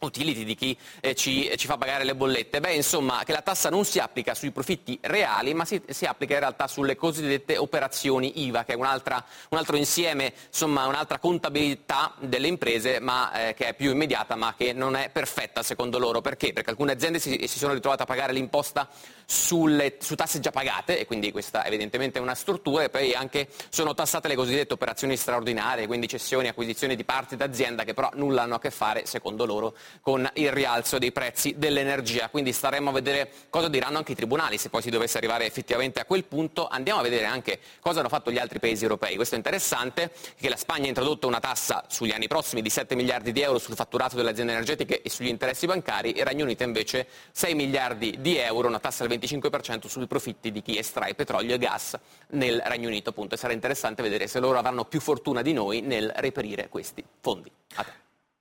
utility 0.04 0.44
di 0.44 0.54
chi 0.54 0.76
eh, 1.00 1.14
ci, 1.14 1.50
ci 1.56 1.66
fa 1.66 1.76
pagare 1.76 2.04
le 2.04 2.14
bollette? 2.14 2.60
Beh, 2.60 2.74
insomma, 2.74 3.22
che 3.24 3.32
la 3.32 3.42
tassa 3.42 3.70
non 3.70 3.84
si 3.84 3.98
applica 3.98 4.34
sui 4.34 4.50
profitti 4.50 4.98
reali, 5.02 5.54
ma 5.54 5.64
si, 5.64 5.80
si 5.88 6.04
applica 6.04 6.34
in 6.34 6.40
realtà 6.40 6.68
sulle 6.68 6.96
cosiddette 6.96 7.56
operazioni 7.56 8.44
IVA, 8.44 8.64
che 8.64 8.72
è 8.72 8.76
un 8.76 8.84
altro 8.84 9.76
insieme, 9.76 10.32
insomma, 10.46 10.86
un'altra 10.86 11.18
contabilità 11.18 12.14
delle 12.20 12.46
imprese, 12.46 13.00
ma 13.00 13.48
eh, 13.48 13.54
che 13.54 13.68
è 13.68 13.74
più 13.74 13.90
immediata, 13.90 14.36
ma 14.36 14.54
che 14.56 14.72
non 14.72 14.96
è 14.96 15.10
perfetta 15.10 15.62
secondo 15.62 15.98
loro. 15.98 16.20
Perché? 16.20 16.52
Perché 16.52 16.70
alcune 16.70 16.92
aziende 16.92 17.18
si, 17.18 17.46
si 17.46 17.58
sono 17.58 17.72
ritrovate 17.72 18.02
a 18.02 18.06
pagare 18.06 18.32
l'imposta 18.32 18.88
sulle, 19.26 19.96
su 20.00 20.14
tasse 20.14 20.40
già 20.40 20.50
pagate, 20.50 20.98
e 20.98 21.06
quindi 21.06 21.32
questa 21.32 21.64
evidentemente 21.64 22.18
è 22.18 22.22
una 22.22 22.34
struttura, 22.34 22.84
e 22.84 22.90
poi 22.90 23.12
anche 23.14 23.48
sono 23.68 23.94
tassate 23.94 24.28
le 24.28 24.34
cosiddette 24.34 24.72
operazioni 24.72 25.16
straordinarie, 25.16 25.86
quindi 25.86 26.08
cessioni, 26.08 26.48
acquisizioni 26.48 26.96
di 26.96 27.04
parti 27.04 27.36
d'azienda 27.36 27.84
che 27.84 27.94
però 27.94 28.10
nulla 28.14 28.42
hanno 28.42 28.56
a 28.56 28.60
che 28.60 28.70
fare, 28.70 29.06
secondo 29.06 29.44
loro, 29.44 29.74
con 30.00 30.28
il 30.34 30.52
rialzo 30.52 30.98
dei 30.98 31.12
prezzi 31.12 31.54
dell'energia. 31.56 32.28
Quindi 32.28 32.52
staremo 32.52 32.90
a 32.90 32.92
vedere 32.92 33.30
cosa 33.50 33.68
diranno 33.68 33.98
anche 33.98 34.12
i 34.12 34.14
tribunali, 34.14 34.58
se 34.58 34.68
poi 34.68 34.82
si 34.82 34.90
dovesse 34.90 35.18
arrivare 35.18 35.46
effettivamente 35.46 36.00
a 36.00 36.04
quel 36.04 36.24
punto. 36.24 36.66
Andiamo 36.68 37.00
a 37.00 37.02
vedere 37.02 37.24
anche 37.24 37.60
cosa 37.80 38.00
hanno 38.00 38.08
fatto 38.08 38.30
gli 38.30 38.38
altri 38.38 38.58
paesi 38.58 38.82
europei. 38.82 39.16
Questo 39.16 39.34
è 39.34 39.38
interessante, 39.38 40.12
che 40.38 40.48
la 40.48 40.56
Spagna 40.56 40.84
ha 40.84 40.88
introdotto 40.88 41.26
una 41.26 41.40
tassa 41.40 41.84
sugli 41.88 42.10
anni 42.10 42.28
prossimi 42.28 42.62
di 42.62 42.70
7 42.70 42.94
miliardi 42.94 43.32
di 43.32 43.40
euro 43.40 43.58
sul 43.58 43.74
fatturato 43.74 44.16
delle 44.16 44.30
aziende 44.30 44.52
energetiche 44.52 45.02
e 45.02 45.10
sugli 45.10 45.28
interessi 45.28 45.66
bancari, 45.66 46.16
il 46.16 46.24
Regno 46.24 46.44
Unito 46.44 46.62
invece 46.62 47.06
6 47.32 47.54
miliardi 47.54 48.16
di 48.20 48.36
euro, 48.36 48.68
una 48.68 48.80
tassa 48.80 49.02
al 49.02 49.08
25% 49.18 49.86
sui 49.86 50.06
profitti 50.06 50.50
di 50.50 50.62
chi 50.62 50.78
estrae 50.78 51.14
petrolio 51.14 51.54
e 51.54 51.58
gas 51.58 51.98
nel 52.30 52.62
Regno 52.64 52.88
Unito. 52.88 53.10
Appunto. 53.10 53.34
E 53.34 53.38
sarà 53.38 53.52
interessante 53.52 54.02
vedere 54.02 54.26
se 54.26 54.40
loro 54.40 54.58
avranno 54.58 54.84
più 54.84 55.00
fortuna 55.00 55.42
di 55.42 55.52
noi 55.52 55.80
nel 55.80 56.12
reperire 56.16 56.68
questi 56.68 57.04
fondi. 57.20 57.50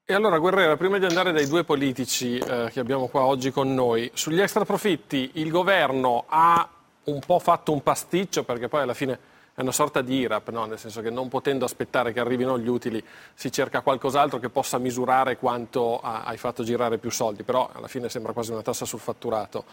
E 0.05 0.13
allora 0.13 0.37
Guerrera, 0.37 0.75
prima 0.75 0.97
di 0.97 1.05
andare 1.05 1.31
dai 1.31 1.47
due 1.47 1.63
politici 1.63 2.37
eh, 2.37 2.69
che 2.71 2.79
abbiamo 2.81 3.07
qua 3.07 3.23
oggi 3.23 3.51
con 3.51 3.73
noi, 3.73 4.11
sugli 4.13 4.41
extra 4.41 4.65
profitti 4.65 5.31
il 5.35 5.49
governo 5.49 6.25
ha 6.27 6.69
un 7.05 7.19
po' 7.25 7.39
fatto 7.39 7.71
un 7.71 7.81
pasticcio 7.81 8.43
perché 8.43 8.67
poi 8.67 8.81
alla 8.81 8.93
fine 8.93 9.31
è 9.55 9.61
una 9.61 9.71
sorta 9.71 10.01
di 10.01 10.15
IRAP, 10.15 10.49
no? 10.49 10.65
nel 10.65 10.79
senso 10.79 11.01
che 11.01 11.11
non 11.11 11.29
potendo 11.29 11.63
aspettare 11.63 12.11
che 12.11 12.19
arrivino 12.19 12.57
gli 12.57 12.67
utili 12.67 13.03
si 13.35 13.51
cerca 13.51 13.81
qualcos'altro 13.81 14.39
che 14.39 14.49
possa 14.49 14.79
misurare 14.79 15.37
quanto 15.37 15.99
hai 15.99 16.37
fatto 16.37 16.63
girare 16.63 16.97
più 16.97 17.11
soldi, 17.11 17.43
però 17.43 17.69
alla 17.71 17.87
fine 17.87 18.09
sembra 18.09 18.33
quasi 18.33 18.51
una 18.51 18.63
tassa 18.63 18.85
sul 18.85 18.99
fatturato. 18.99 19.63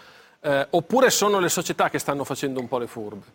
Eh, 0.43 0.67
oppure 0.71 1.11
sono 1.11 1.39
le 1.39 1.49
società 1.49 1.91
che 1.91 1.99
stanno 1.99 2.25
facendo 2.25 2.61
un 2.61 2.69
po' 2.69 2.79
le 2.79 2.87
furbe? 2.87 3.27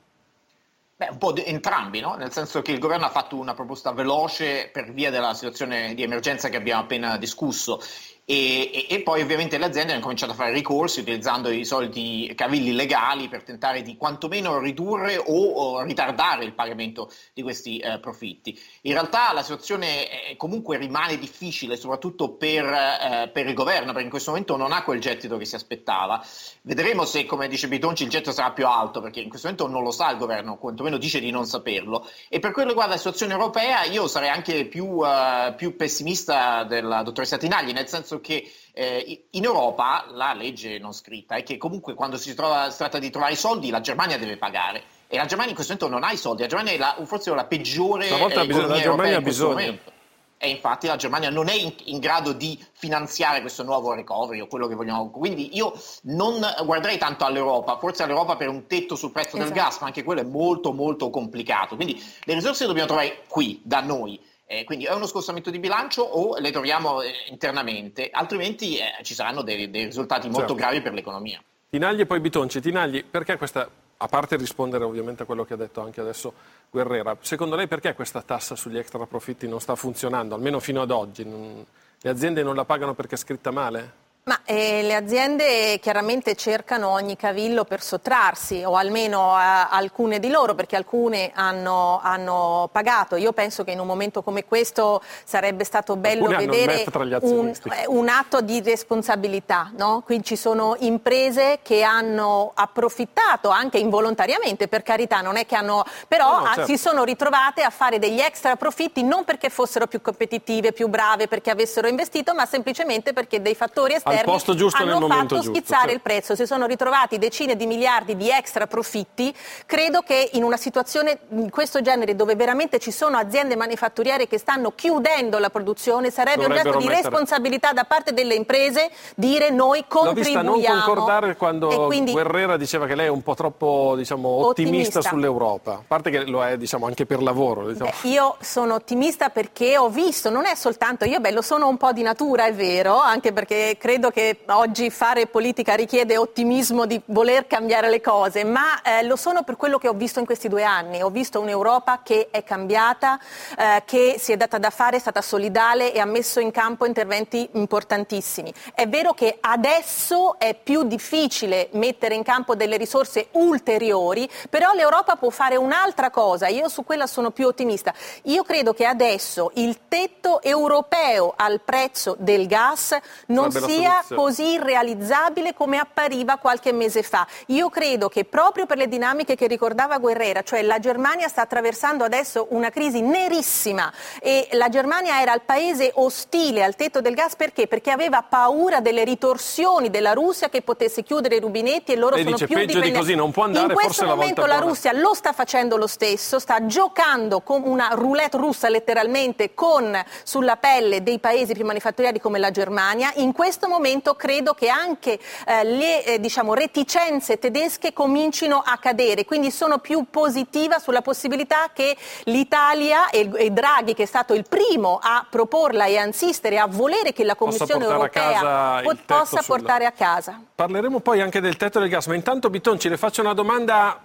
Beh, 0.98 1.10
un 1.12 1.18
po' 1.18 1.34
di, 1.34 1.44
entrambi, 1.46 2.00
no? 2.00 2.16
nel 2.16 2.32
senso 2.32 2.62
che 2.62 2.72
il 2.72 2.80
governo 2.80 3.06
ha 3.06 3.10
fatto 3.10 3.36
una 3.36 3.54
proposta 3.54 3.92
veloce 3.92 4.70
per 4.72 4.94
via 4.94 5.12
della 5.12 5.34
situazione 5.34 5.94
di 5.94 6.04
emergenza 6.04 6.48
che 6.48 6.56
abbiamo 6.56 6.84
appena 6.84 7.18
discusso 7.18 7.82
e, 8.28 8.72
e, 8.74 8.88
e, 8.90 9.02
poi 9.04 9.22
ovviamente 9.22 9.60
le 9.60 9.66
aziende 9.66 9.94
hanno 9.94 10.02
cominciato 10.02 10.32
a 10.32 10.36
fare 10.36 10.52
ricorsi 10.52 11.02
utilizzando 11.02 11.52
i 11.52 11.64
soliti 11.64 12.34
cavilli 12.34 12.74
legali 12.74 13.28
per 13.28 13.44
tentare 13.44 13.84
di 13.84 13.96
quantomeno 13.98 14.58
ridurre 14.58 15.18
o, 15.18 15.24
o 15.26 15.84
ritardare 15.84 16.44
il 16.44 16.54
pagamento 16.54 17.12
di 17.36 17.44
questi 17.44 17.78
eh, 17.78 18.00
profitti. 18.00 18.60
In 18.82 18.94
realtà 18.94 19.32
la 19.32 19.44
situazione 19.44 20.10
è, 20.10 20.36
comunque 20.38 20.78
rimane 20.78 21.20
difficile, 21.20 21.78
soprattutto 21.78 22.32
per, 22.32 22.66
eh, 22.66 23.30
per, 23.32 23.46
il 23.46 23.54
governo, 23.54 23.92
perché 23.92 24.06
in 24.06 24.10
questo 24.10 24.32
momento 24.32 24.58
non 24.58 24.72
ha 24.72 24.82
quel 24.82 25.00
gettito 25.00 25.38
che 25.38 25.46
si 25.46 25.54
aspettava. 25.54 26.26
Vedremo 26.64 27.06
se, 27.06 27.26
come 27.26 27.48
dice 27.48 27.68
Bitonci, 27.68 28.06
il 28.06 28.10
gettito 28.10 28.32
sarà 28.32 28.54
più 28.54 28.66
alto, 28.66 29.02
perché 29.02 29.20
in 29.20 29.30
questo 29.30 29.48
momento 29.48 29.72
non 29.72 29.84
lo 29.84 29.92
sa 29.92 30.10
il 30.10 30.18
governo, 30.18 30.58
quantomeno 30.58 30.98
dice 30.98 31.20
di 31.20 31.30
non 31.30 31.46
saperlo. 31.46 32.10
E 32.28 32.40
per 32.40 32.54
quello 32.54 32.70
che 32.70 32.74
riguarda 32.74 32.94
la 32.94 33.00
situazione 33.00 33.34
europea, 33.34 33.84
io 33.84 34.08
sarei 34.08 34.30
anche 34.30 34.66
più, 34.66 34.86
uh, 34.86 35.54
più 35.56 35.76
pessimista 35.76 36.64
della 36.64 37.04
dottoressa 37.04 37.38
Tinagli, 37.38 37.72
nel 37.72 37.88
senso 37.88 38.15
senso 38.16 38.20
che 38.22 38.52
eh, 38.74 39.26
in 39.32 39.44
Europa 39.44 40.06
la 40.10 40.34
legge 40.34 40.80
non 40.80 40.94
scritta 40.94 41.36
è 41.36 41.44
che 41.44 41.58
comunque 41.58 41.94
quando 41.94 42.18
si, 42.18 42.34
trova, 42.34 42.70
si, 42.70 42.78
tratta 42.78 43.00
di 43.00 43.10
trovare 43.10 43.34
i 43.34 43.38
soldi 43.38 43.70
la 43.70 43.82
Germania 43.82 44.18
deve 44.18 44.38
pagare 44.38 44.84
e 45.08 45.18
la 45.18 45.26
Germania 45.26 45.50
in 45.50 45.56
questo 45.56 45.74
momento 45.74 46.00
non 46.00 46.08
ha 46.08 46.14
i 46.14 46.18
soldi, 46.18 46.42
la 46.42 46.48
Germania 46.48 46.74
è 46.74 46.78
la, 46.78 47.06
forse 47.06 47.34
la 47.34 47.46
peggiore 47.46 48.06
Stavolta 48.06 48.42
eh, 48.42 48.48
bisogna, 48.48 48.68
la 48.68 48.80
Germania 48.80 49.18
ha 49.18 49.22
bisogno. 49.22 49.94
E 50.38 50.50
infatti 50.50 50.86
la 50.88 50.98
Germania 50.98 51.30
non 51.30 51.48
è 51.48 51.54
in, 51.54 51.74
in, 51.86 52.00
grado 52.00 52.34
di 52.34 52.62
finanziare 52.74 53.40
questo 53.40 53.64
nuovo 53.64 53.94
recovery 53.94 54.42
o 54.42 54.48
quello 54.48 54.68
che 54.68 54.76
vogliamo. 54.76 55.10
Quindi 55.10 55.56
io 55.56 55.74
non 56.04 56.46
guarderei 56.66 56.98
tanto 56.98 57.24
all'Europa, 57.24 57.78
forse 57.78 58.04
all'Europa 58.04 58.36
per 58.36 58.50
un 58.50 58.68
tetto 58.68 58.96
sul 58.96 59.12
prezzo 59.12 59.38
esatto. 59.38 59.54
del 59.54 59.54
gas, 59.54 59.80
ma 59.80 59.88
anche 59.88 60.04
quello 60.04 60.22
è 60.22 60.26
molto 60.26 60.74
molto 60.74 61.10
complicato. 61.10 61.76
Quindi 61.76 62.04
le 62.26 62.34
risorse 62.34 62.64
le 62.64 62.68
dobbiamo 62.68 62.90
trovare 62.90 63.24
qui, 63.28 63.62
da 63.64 63.80
noi. 63.80 64.20
Eh, 64.48 64.64
quindi 64.64 64.86
è 64.86 64.94
uno 64.94 65.08
scostamento 65.08 65.50
di 65.50 65.58
bilancio 65.58 66.04
o 66.04 66.38
le 66.38 66.52
troviamo 66.52 67.02
eh, 67.02 67.12
internamente, 67.30 68.10
altrimenti 68.12 68.78
eh, 68.78 69.04
ci 69.04 69.16
saranno 69.16 69.42
dei, 69.42 69.72
dei 69.72 69.86
risultati 69.86 70.28
molto 70.28 70.50
certo. 70.50 70.56
gravi 70.56 70.82
per 70.82 70.94
l'economia. 70.94 71.42
Tinagli 71.70 72.02
e 72.02 72.06
poi 72.06 72.20
Bitonci. 72.20 72.62
Tinagli, 72.62 73.04
perché 73.04 73.38
questa, 73.38 73.68
a 73.98 74.08
parte 74.08 74.36
rispondere 74.36 74.84
ovviamente 74.84 75.24
a 75.24 75.26
quello 75.26 75.46
che 75.46 75.54
ha 75.54 75.58
detto 75.58 75.82
anche 75.82 76.00
adesso 76.00 76.34
Guerrera, 76.70 77.18
secondo 77.22 77.56
lei 77.56 77.68
perché 77.68 77.96
questa 77.96 78.22
tassa 78.22 78.56
sugli 78.56 78.78
extra 78.78 79.04
profitti 79.08 79.48
non 79.48 79.60
sta 79.60 79.76
funzionando, 79.76 80.36
almeno 80.36 80.60
fino 80.60 80.82
ad 80.82 80.92
oggi? 80.92 81.26
Non, 81.26 81.66
le 82.00 82.10
aziende 82.10 82.44
non 82.44 82.56
la 82.56 82.66
pagano 82.66 82.94
perché 82.94 83.16
è 83.16 83.18
scritta 83.18 83.50
male? 83.50 84.04
Ma 84.28 84.40
eh, 84.44 84.82
le 84.82 84.96
aziende 84.96 85.78
chiaramente 85.80 86.34
cercano 86.34 86.90
ogni 86.90 87.16
cavillo 87.16 87.64
per 87.64 87.80
sottrarsi, 87.80 88.64
o 88.64 88.76
almeno 88.76 89.40
eh, 89.40 89.68
alcune 89.70 90.20
di 90.20 90.30
loro, 90.30 90.56
perché 90.56 90.76
alcune 90.76 91.30
hanno, 91.36 92.00
hanno, 92.02 92.68
pagato. 92.72 93.18
Io 93.18 93.34
penso 93.34 93.64
che 93.64 93.70
in 93.70 93.80
un 93.80 93.86
momento 93.86 94.24
come 94.24 94.44
questo 94.44 95.04
sarebbe 95.24 95.64
stato 95.64 95.96
bello 95.96 96.26
alcune 96.26 96.48
vedere 96.48 96.86
un, 97.22 97.50
eh, 97.50 97.86
un, 97.86 98.10
atto 98.10 98.42
di 98.42 98.64
responsabilità. 98.64 99.70
No? 99.78 100.02
Qui 100.04 100.24
ci 100.24 100.36
sono 100.36 100.76
imprese 100.80 101.60
che 101.62 101.84
hanno 101.84 102.52
approfittato 102.56 103.50
anche 103.50 103.78
involontariamente, 103.78 104.68
per 104.68 104.82
carità, 104.82 105.22
non 105.22 105.38
è 105.38 105.46
che 105.46 105.56
hanno. 105.56 105.86
però 106.08 106.40
no, 106.40 106.46
no, 106.46 106.46
certo. 106.48 106.66
si 106.66 106.80
sono 106.80 107.04
ritrovate 107.04 107.62
a 107.62 107.70
fare 107.70 108.00
degli 108.00 108.22
extra 108.22 108.56
profitti 108.56 109.04
non 109.04 109.24
perché 109.24 109.52
fossero 109.52 109.86
più 109.86 110.02
competitive, 110.02 110.72
più 110.72 110.88
brave, 110.88 111.28
perché 111.28 111.52
avessero 111.52 111.88
investito, 111.88 112.34
ma 112.34 112.48
semplicemente 112.48 113.14
perché 113.14 113.40
dei 113.40 113.54
fattori 113.54 113.94
esterni 113.94 114.14
posto 114.24 114.56
giusto 114.56 114.82
hanno 114.84 115.00
nel 115.00 115.10
fatto 115.10 115.36
giusto, 115.36 115.54
schizzare 115.54 115.90
sì. 115.90 115.94
il 115.96 116.02
prezzo, 116.02 116.36
si 116.36 116.46
sono 116.46 116.66
ritrovati 116.66 117.18
decine 117.18 117.56
di 117.56 117.66
miliardi 117.66 118.16
di 118.16 118.30
extra 118.30 118.68
profitti. 118.68 119.34
Credo 119.66 120.02
che 120.02 120.30
in 120.34 120.44
una 120.44 120.58
situazione 120.58 121.20
di 121.28 121.50
questo 121.50 121.82
genere, 121.82 122.16
dove 122.16 122.36
veramente 122.36 122.80
ci 122.80 122.92
sono 122.92 123.18
aziende 123.18 123.56
manifatturiere 123.56 124.28
che 124.28 124.38
stanno 124.38 124.72
chiudendo 124.74 125.38
la 125.40 125.50
produzione, 125.50 126.12
sarebbe 126.12 126.46
un 126.46 126.54
gesto 126.54 126.78
di 126.78 126.88
responsabilità 126.88 127.74
da 127.74 127.84
parte 127.84 128.14
delle 128.14 128.36
imprese 128.36 128.90
dire 129.16 129.50
noi 129.50 129.86
contribuiamo. 129.88 130.50
L'ho 130.50 130.56
vista 130.56 130.74
non 130.74 130.84
concordare 130.84 131.36
quando 131.36 131.86
quindi... 131.86 132.12
Guerrera 132.12 132.58
diceva 132.58 132.86
che 132.86 132.96
lei 132.96 133.08
è 133.08 133.10
un 133.10 133.24
po' 133.24 133.36
troppo 133.36 133.94
diciamo, 133.96 134.28
ottimista, 134.30 135.00
ottimista, 135.00 135.02
sull'Europa, 135.02 135.72
a 135.74 135.84
parte 135.86 136.10
che 136.10 136.26
lo 136.26 136.44
è 136.44 136.58
diciamo, 136.58 136.86
anche 136.86 137.06
per 137.06 137.22
lavoro. 137.22 137.68
Diciamo. 137.68 137.92
Beh, 138.02 138.10
io 138.10 138.38
sono 138.42 138.76
ottimista 138.76 139.30
perché 139.30 139.78
ho 139.78 139.90
visto, 139.90 140.30
non 140.30 140.46
è 140.46 140.56
soltanto 140.56 141.06
io, 141.06 141.20
beh, 141.20 141.32
lo 141.32 141.42
sono 141.42 141.68
un 141.68 141.78
po' 141.78 141.92
di 141.92 142.02
natura, 142.02 142.46
è 142.46 142.54
vero, 142.54 143.00
anche 143.00 143.34
perché 143.34 143.78
credo 143.80 144.05
credo 144.06 144.12
che 144.12 144.40
oggi 144.48 144.90
fare 144.90 145.28
politica 145.28 145.74
richiede 145.74 146.18
ottimismo 146.18 146.86
di 146.86 147.02
voler 147.06 147.48
cambiare 147.48 147.90
le 147.90 148.02
cose, 148.02 148.44
ma 148.44 148.82
eh, 148.82 149.04
lo 149.04 149.16
sono 149.16 149.44
per 149.44 149.56
quello 149.56 149.78
che 149.78 149.88
ho 149.88 149.94
visto 149.94 150.20
in 150.20 150.26
questi 150.26 150.48
due 150.48 150.64
anni. 150.64 151.02
Ho 151.02 151.10
visto 151.10 151.40
un'Europa 151.40 152.02
che 152.04 152.28
è 152.30 152.44
cambiata, 152.44 153.20
eh, 153.58 153.84
che 153.86 154.16
si 154.20 154.32
è 154.32 154.38
data 154.38 154.58
da 154.58 154.70
fare, 154.70 154.98
è 154.98 155.00
stata 155.00 155.22
solidale 155.22 155.94
e 155.94 156.00
ha 156.00 156.06
messo 156.06 156.40
in 156.40 156.52
campo 156.52 156.86
interventi 156.86 157.50
importantissimi. 157.54 158.54
È 158.74 158.88
vero 158.88 159.14
che 159.14 159.38
adesso 159.40 160.38
è 160.38 160.56
più 160.56 160.84
difficile 160.84 161.70
mettere 161.72 162.16
in 162.16 162.24
campo 162.24 162.56
delle 162.56 162.78
risorse 162.78 163.28
ulteriori, 163.32 164.30
però 164.50 164.74
l'Europa 164.74 165.16
può 165.16 165.30
fare 165.30 165.56
un'altra 165.56 166.10
cosa. 166.10 166.48
Io 166.48 166.68
su 166.68 166.84
quella 166.84 167.08
sono 167.08 167.32
più 167.32 167.48
ottimista. 167.48 167.94
Io 168.24 168.44
credo 168.44 168.74
che 168.74 168.86
adesso 168.86 169.52
il 169.56 169.88
tetto 169.88 170.42
europeo 170.42 171.34
al 171.36 171.62
prezzo 171.62 172.16
del 172.20 172.48
gas 172.48 172.96
non 173.28 173.52
sia 173.52 173.95
così 174.14 174.54
irrealizzabile 174.54 175.54
come 175.54 175.78
appariva 175.78 176.38
qualche 176.38 176.72
mese 176.72 177.04
fa. 177.04 177.26
Io 177.48 177.70
credo 177.70 178.10
che 178.10 178.26
proprio 178.26 178.66
per 178.66 178.78
le 178.78 178.88
dinamiche 178.88 179.36
che 179.36 179.48
ricordava 179.48 179.98
Guerrera, 179.98 180.42
cioè 180.42 180.62
la 180.62 180.80
Germania 180.80 181.28
sta 181.28 181.42
attraversando 181.42 182.04
adesso 182.04 182.48
una 182.50 182.70
crisi 182.70 183.02
nerissima 183.02 183.92
e 184.20 184.48
la 184.52 184.70
Germania 184.70 185.22
era 185.22 185.34
il 185.34 185.42
paese 185.42 185.92
ostile 185.96 186.64
al 186.64 186.76
tetto 186.76 187.02
del 187.02 187.14
gas 187.14 187.36
perché? 187.36 187.68
Perché 187.68 187.92
aveva 187.92 188.22
paura 188.22 188.80
delle 188.82 189.04
ritorsioni 189.04 189.90
della 189.90 190.14
Russia 190.14 190.50
che 190.50 190.62
potesse 190.62 191.04
chiudere 191.04 191.36
i 191.36 191.40
rubinetti 191.40 191.92
e 191.92 191.96
loro 191.96 192.16
e 192.16 192.24
sono 192.24 192.34
dice, 192.34 192.48
più 192.48 192.58
dipendenti. 192.58 192.92
Di 192.92 192.98
così 192.98 193.16
non 193.16 193.32
può 193.32 193.44
andare, 193.44 193.68
In 193.68 193.74
questo 193.74 194.06
momento 194.06 194.42
la, 194.42 194.56
la 194.56 194.60
Russia 194.60 194.92
lo 194.92 195.14
sta 195.14 195.32
facendo 195.34 195.78
lo 195.78 195.88
stesso, 195.88 196.40
sta 196.40 196.66
giocando 196.66 197.42
come 197.42 197.68
una 197.68 197.90
roulette 197.94 198.38
russa 198.38 198.70
letteralmente 198.70 199.54
con 199.54 199.98
sulla 200.24 200.58
pelle 200.58 201.04
dei 201.04 201.20
paesi 201.20 201.54
più 201.54 201.66
manifatturieri 201.66 202.20
come 202.20 202.40
la 202.40 202.52
Germania. 202.52 203.12
In 203.16 203.32
questo 203.32 203.68
momento 203.68 203.84
momento 203.86 204.16
credo 204.16 204.54
che 204.54 204.68
anche 204.68 205.20
eh, 205.46 205.64
le 205.64 206.04
eh, 206.04 206.20
diciamo, 206.20 206.56
reticenze 206.56 207.38
tedesche 207.38 207.94
comincino 207.94 208.64
a 208.66 208.78
cadere, 208.78 209.26
quindi 209.26 209.52
sono 209.52 209.78
più 209.78 210.06
positiva 210.10 210.80
sulla 210.80 211.04
possibilità 211.04 211.70
che 211.72 211.96
l'Italia 212.24 213.10
e, 213.12 213.30
e 213.36 213.52
Draghi, 213.52 213.94
che 213.94 214.04
è 214.04 214.08
stato 214.08 214.34
il 214.34 214.46
primo 214.50 215.00
a 215.02 215.26
proporla 215.30 215.86
e 215.86 215.98
a 215.98 216.06
insistere, 216.06 216.58
a 216.58 216.66
volere 216.68 217.14
che 217.14 217.24
la 217.24 217.36
Commissione 217.36 217.86
europea 217.86 218.82
po- 218.82 218.96
possa 219.06 219.42
sulla... 219.42 219.44
portare 219.46 219.86
a 219.86 219.92
casa. 219.92 220.42
Parleremo 220.56 221.00
poi 221.00 221.22
anche 221.22 221.40
del 221.40 221.56
tetto 221.56 221.80
del 221.80 221.90
gas, 221.90 222.08
ma 222.08 222.16
intanto 222.16 222.50
Bitonci 222.50 222.90
le 222.90 222.98
faccio 222.98 223.22
una 223.22 223.34
domanda 223.34 224.00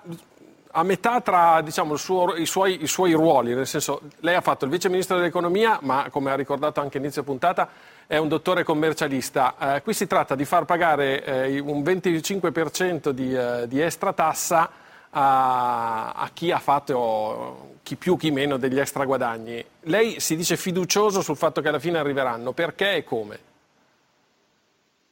a 0.72 0.82
metà 0.82 1.20
tra 1.20 1.60
diciamo, 1.62 1.96
suo, 1.96 2.36
i, 2.36 2.46
suoi, 2.46 2.82
i, 2.82 2.86
suoi, 2.86 3.12
ruoli, 3.12 3.54
nel 3.54 3.66
senso 3.66 4.02
lei 4.20 4.34
ha 4.34 4.40
fatto 4.40 4.64
il 4.64 4.70
vice 4.70 4.88
ministro 4.88 5.16
dell'economia, 5.16 5.78
ma 5.82 6.06
come 6.10 6.30
ha 6.30 6.36
ricordato 6.36 6.80
anche 6.80 6.98
inizio 6.98 7.22
puntata 7.22 7.68
è 8.06 8.16
un 8.16 8.26
dottore 8.28 8.64
commercialista. 8.64 9.76
Eh, 9.76 9.82
qui 9.82 9.94
si 9.94 10.08
tratta 10.08 10.34
di 10.34 10.44
far 10.44 10.64
pagare 10.64 11.24
eh, 11.24 11.60
un 11.60 11.80
25% 11.80 13.10
di, 13.10 13.34
eh, 13.34 13.68
di 13.68 13.80
extra 13.80 14.12
tassa 14.12 14.68
a, 15.10 16.12
a, 16.12 16.30
chi 16.32 16.50
ha 16.50 16.58
fatto 16.58 17.76
chi 17.82 17.96
più 17.96 18.16
chi 18.16 18.30
meno 18.30 18.56
degli 18.56 18.78
extra 18.78 19.04
guadagni. 19.04 19.64
Lei 19.82 20.18
si 20.18 20.34
dice 20.34 20.56
fiducioso 20.56 21.22
sul 21.22 21.36
fatto 21.36 21.60
che 21.60 21.68
alla 21.68 21.78
fine 21.78 21.98
arriveranno, 21.98 22.52
perché 22.52 22.96
e 22.96 23.04
come? 23.04 23.38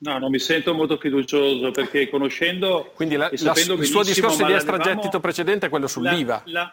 No, 0.00 0.18
non 0.18 0.30
mi 0.30 0.38
sento 0.38 0.74
molto 0.74 0.96
fiducioso 0.96 1.72
perché 1.72 2.08
conoscendo 2.08 2.92
Quindi 2.94 3.16
la, 3.16 3.30
la, 3.32 3.52
il 3.54 3.84
suo 3.84 4.04
discorso 4.04 4.44
di 4.44 4.52
extragettito 4.52 5.18
precedente 5.18 5.66
è 5.66 5.68
quello 5.68 5.88
sull'IVA. 5.88 6.42
La, 6.46 6.72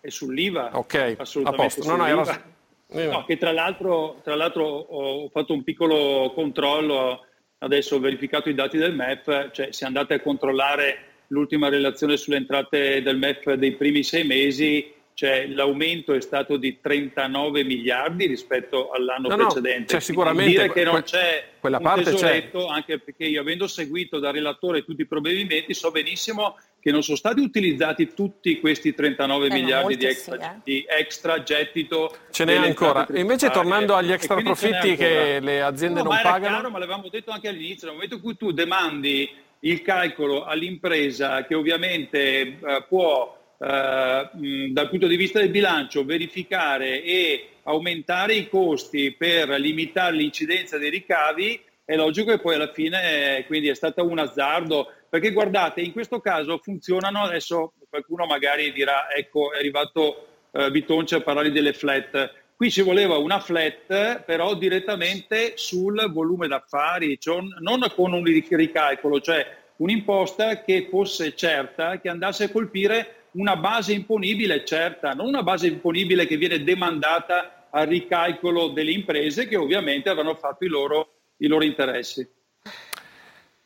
è 0.00 0.08
sull'IVA? 0.08 0.70
Ok, 0.72 1.16
assolutamente. 1.18 1.62
A 1.62 1.82
posto. 1.82 1.96
No, 1.96 1.96
no, 1.96 3.10
no, 3.10 3.24
che 3.24 3.36
tra 3.36 3.52
l'altro, 3.52 4.20
tra 4.22 4.34
l'altro 4.34 4.64
ho 4.64 5.28
fatto 5.28 5.52
un 5.52 5.62
piccolo 5.64 6.32
controllo, 6.34 7.26
adesso 7.58 7.96
ho 7.96 8.00
verificato 8.00 8.48
i 8.48 8.54
dati 8.54 8.78
del 8.78 8.94
MEF, 8.94 9.50
cioè 9.52 9.70
se 9.70 9.84
andate 9.84 10.14
a 10.14 10.20
controllare 10.20 11.10
l'ultima 11.28 11.68
relazione 11.68 12.16
sulle 12.16 12.36
entrate 12.36 13.02
del 13.02 13.18
MEF 13.18 13.52
dei 13.52 13.72
primi 13.72 14.02
sei 14.02 14.24
mesi, 14.24 14.92
cioè 15.14 15.46
l'aumento 15.46 16.14
è 16.14 16.20
stato 16.20 16.56
di 16.56 16.80
39 16.80 17.64
miliardi 17.64 18.26
rispetto 18.26 18.90
all'anno 18.90 19.28
No, 19.28 19.36
no, 19.36 19.44
precedente. 19.46 19.94
c'è 19.94 20.00
sicuramente 20.00 20.52
Quindi 20.54 20.62
dire 20.62 20.72
che 20.72 20.84
non 20.84 20.92
que- 21.00 21.02
c'è 21.04 21.44
quella 21.60 21.76
un 21.76 21.82
parte 21.82 22.02
c'è. 22.04 22.10
tesoretto, 22.10 22.66
anche 22.66 22.98
perché 22.98 23.24
io 23.24 23.40
avendo 23.40 23.66
seguito 23.66 24.18
da 24.18 24.30
relatore 24.30 24.84
tutti 24.84 25.02
i 25.02 25.06
provvedimenti 25.06 25.74
so 25.74 25.90
benissimo 25.90 26.58
che 26.80 26.90
non 26.90 27.02
sono 27.04 27.16
stati 27.16 27.40
utilizzati 27.40 28.12
tutti 28.14 28.58
questi 28.58 28.92
39 28.94 29.46
Eh, 29.46 29.52
miliardi 29.52 29.96
di 29.96 30.04
extra, 30.06 30.36
sì, 30.36 30.42
eh. 30.42 30.60
di 30.64 30.84
extra 30.88 31.42
gettito. 31.44 32.16
Ce 32.30 32.44
n'è 32.44 32.56
ancora. 32.56 33.06
E 33.06 33.20
invece 33.20 33.50
tornando 33.50 33.94
agli 33.94 34.10
extra 34.10 34.34
profitti 34.42 34.96
che 34.96 35.38
le 35.40 35.62
aziende 35.62 35.98
No, 36.02 36.06
non 36.06 36.14
ma 36.14 36.20
era 36.20 36.30
pagano? 36.32 36.54
chiaro, 36.54 36.70
ma 36.70 36.78
l'avevamo 36.80 37.08
detto 37.08 37.30
anche 37.30 37.46
all'inizio, 37.48 37.86
nel 37.86 37.94
momento 37.94 38.16
in 38.16 38.20
cui 38.22 38.36
tu 38.36 38.50
demandi 38.50 39.30
il 39.60 39.80
calcolo 39.82 40.42
all'impresa 40.44 41.44
che 41.46 41.54
ovviamente 41.54 42.18
eh, 42.58 42.84
può 42.88 43.38
mh, 43.62 44.72
dal 44.72 44.88
punto 44.88 45.06
di 45.06 45.16
vista 45.16 45.38
del 45.38 45.50
bilancio 45.50 46.04
verificare 46.04 47.02
e 47.02 47.48
aumentare 47.64 48.34
i 48.34 48.48
costi 48.48 49.12
per 49.12 49.48
limitare 49.50 50.16
l'incidenza 50.16 50.78
dei 50.78 50.90
ricavi, 50.90 51.60
è 51.84 51.94
logico 51.94 52.30
che 52.30 52.38
poi 52.38 52.56
alla 52.56 52.72
fine 52.72 53.38
eh, 53.38 53.46
quindi 53.46 53.68
è 53.68 53.74
stato 53.74 54.04
un 54.04 54.18
azzardo, 54.18 54.90
perché 55.08 55.32
guardate, 55.32 55.80
in 55.80 55.92
questo 55.92 56.20
caso 56.20 56.58
funzionano, 56.58 57.20
adesso 57.20 57.74
qualcuno 57.88 58.26
magari 58.26 58.72
dirà, 58.72 59.12
ecco 59.14 59.52
è 59.52 59.58
arrivato 59.58 60.26
eh, 60.52 60.70
Bitonci 60.70 61.14
a 61.14 61.20
parlare 61.20 61.50
delle 61.50 61.72
flat, 61.72 62.32
qui 62.56 62.70
ci 62.70 62.82
voleva 62.82 63.16
una 63.18 63.40
flat 63.40 64.22
però 64.22 64.54
direttamente 64.54 65.52
sul 65.56 66.10
volume 66.12 66.48
d'affari, 66.48 67.18
cioè 67.20 67.42
non 67.60 67.80
con 67.94 68.12
un 68.12 68.24
ricalcolo, 68.24 69.20
cioè 69.20 69.46
un'imposta 69.76 70.62
che 70.62 70.86
fosse 70.88 71.34
certa, 71.34 72.00
che 72.00 72.08
andasse 72.08 72.44
a 72.44 72.50
colpire 72.50 73.21
una 73.32 73.56
base 73.56 73.92
imponibile 73.92 74.64
certa, 74.64 75.12
non 75.12 75.26
una 75.26 75.42
base 75.42 75.66
imponibile 75.66 76.26
che 76.26 76.36
viene 76.36 76.62
demandata 76.62 77.68
al 77.70 77.86
ricalcolo 77.86 78.68
delle 78.68 78.92
imprese 78.92 79.48
che 79.48 79.56
ovviamente 79.56 80.08
avranno 80.10 80.34
fatto 80.34 80.64
i 80.64 80.68
loro, 80.68 81.08
i 81.38 81.46
loro 81.46 81.64
interessi. 81.64 82.28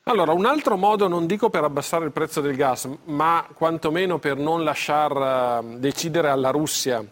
Allora, 0.04 0.32
un 0.32 0.46
altro 0.46 0.76
modo, 0.76 1.08
non 1.08 1.26
dico 1.26 1.50
per 1.50 1.64
abbassare 1.64 2.04
il 2.04 2.12
prezzo 2.12 2.40
del 2.40 2.54
gas, 2.54 2.88
ma 3.06 3.44
quantomeno 3.52 4.18
per 4.18 4.36
non 4.36 4.62
lasciar 4.62 5.62
eh, 5.64 5.78
decidere 5.78 6.28
alla 6.28 6.50
Russia 6.50 7.04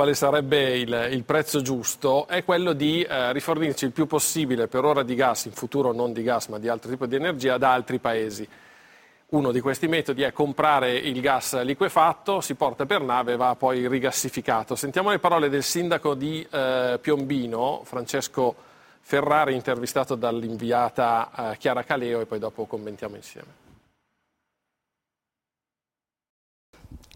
quale 0.00 0.14
sarebbe 0.14 0.78
il, 0.78 1.08
il 1.10 1.24
prezzo 1.24 1.60
giusto, 1.60 2.26
è 2.26 2.42
quello 2.42 2.72
di 2.72 3.02
eh, 3.02 3.32
rifornirci 3.32 3.84
il 3.84 3.90
più 3.92 4.06
possibile 4.06 4.66
per 4.66 4.84
ora 4.84 5.02
di 5.02 5.14
gas, 5.14 5.44
in 5.44 5.52
futuro 5.52 5.92
non 5.92 6.14
di 6.14 6.22
gas 6.22 6.46
ma 6.46 6.58
di 6.58 6.68
altro 6.68 6.90
tipo 6.90 7.04
di 7.04 7.16
energia, 7.16 7.58
da 7.58 7.74
altri 7.74 7.98
paesi. 7.98 8.48
Uno 9.32 9.52
di 9.52 9.60
questi 9.60 9.86
metodi 9.86 10.22
è 10.22 10.32
comprare 10.32 10.96
il 10.96 11.20
gas 11.20 11.62
liquefatto, 11.62 12.40
si 12.40 12.56
porta 12.56 12.84
per 12.84 13.00
nave 13.00 13.34
e 13.34 13.36
va 13.36 13.54
poi 13.54 13.86
rigassificato. 13.86 14.74
Sentiamo 14.74 15.10
le 15.10 15.20
parole 15.20 15.48
del 15.48 15.62
sindaco 15.62 16.14
di 16.14 16.44
eh, 16.50 16.98
Piombino, 17.00 17.82
Francesco 17.84 18.56
Ferrari, 19.00 19.54
intervistato 19.54 20.16
dall'inviata 20.16 21.52
eh, 21.52 21.56
Chiara 21.58 21.84
Caleo 21.84 22.20
e 22.20 22.26
poi 22.26 22.40
dopo 22.40 22.66
commentiamo 22.66 23.14
insieme. 23.14 23.58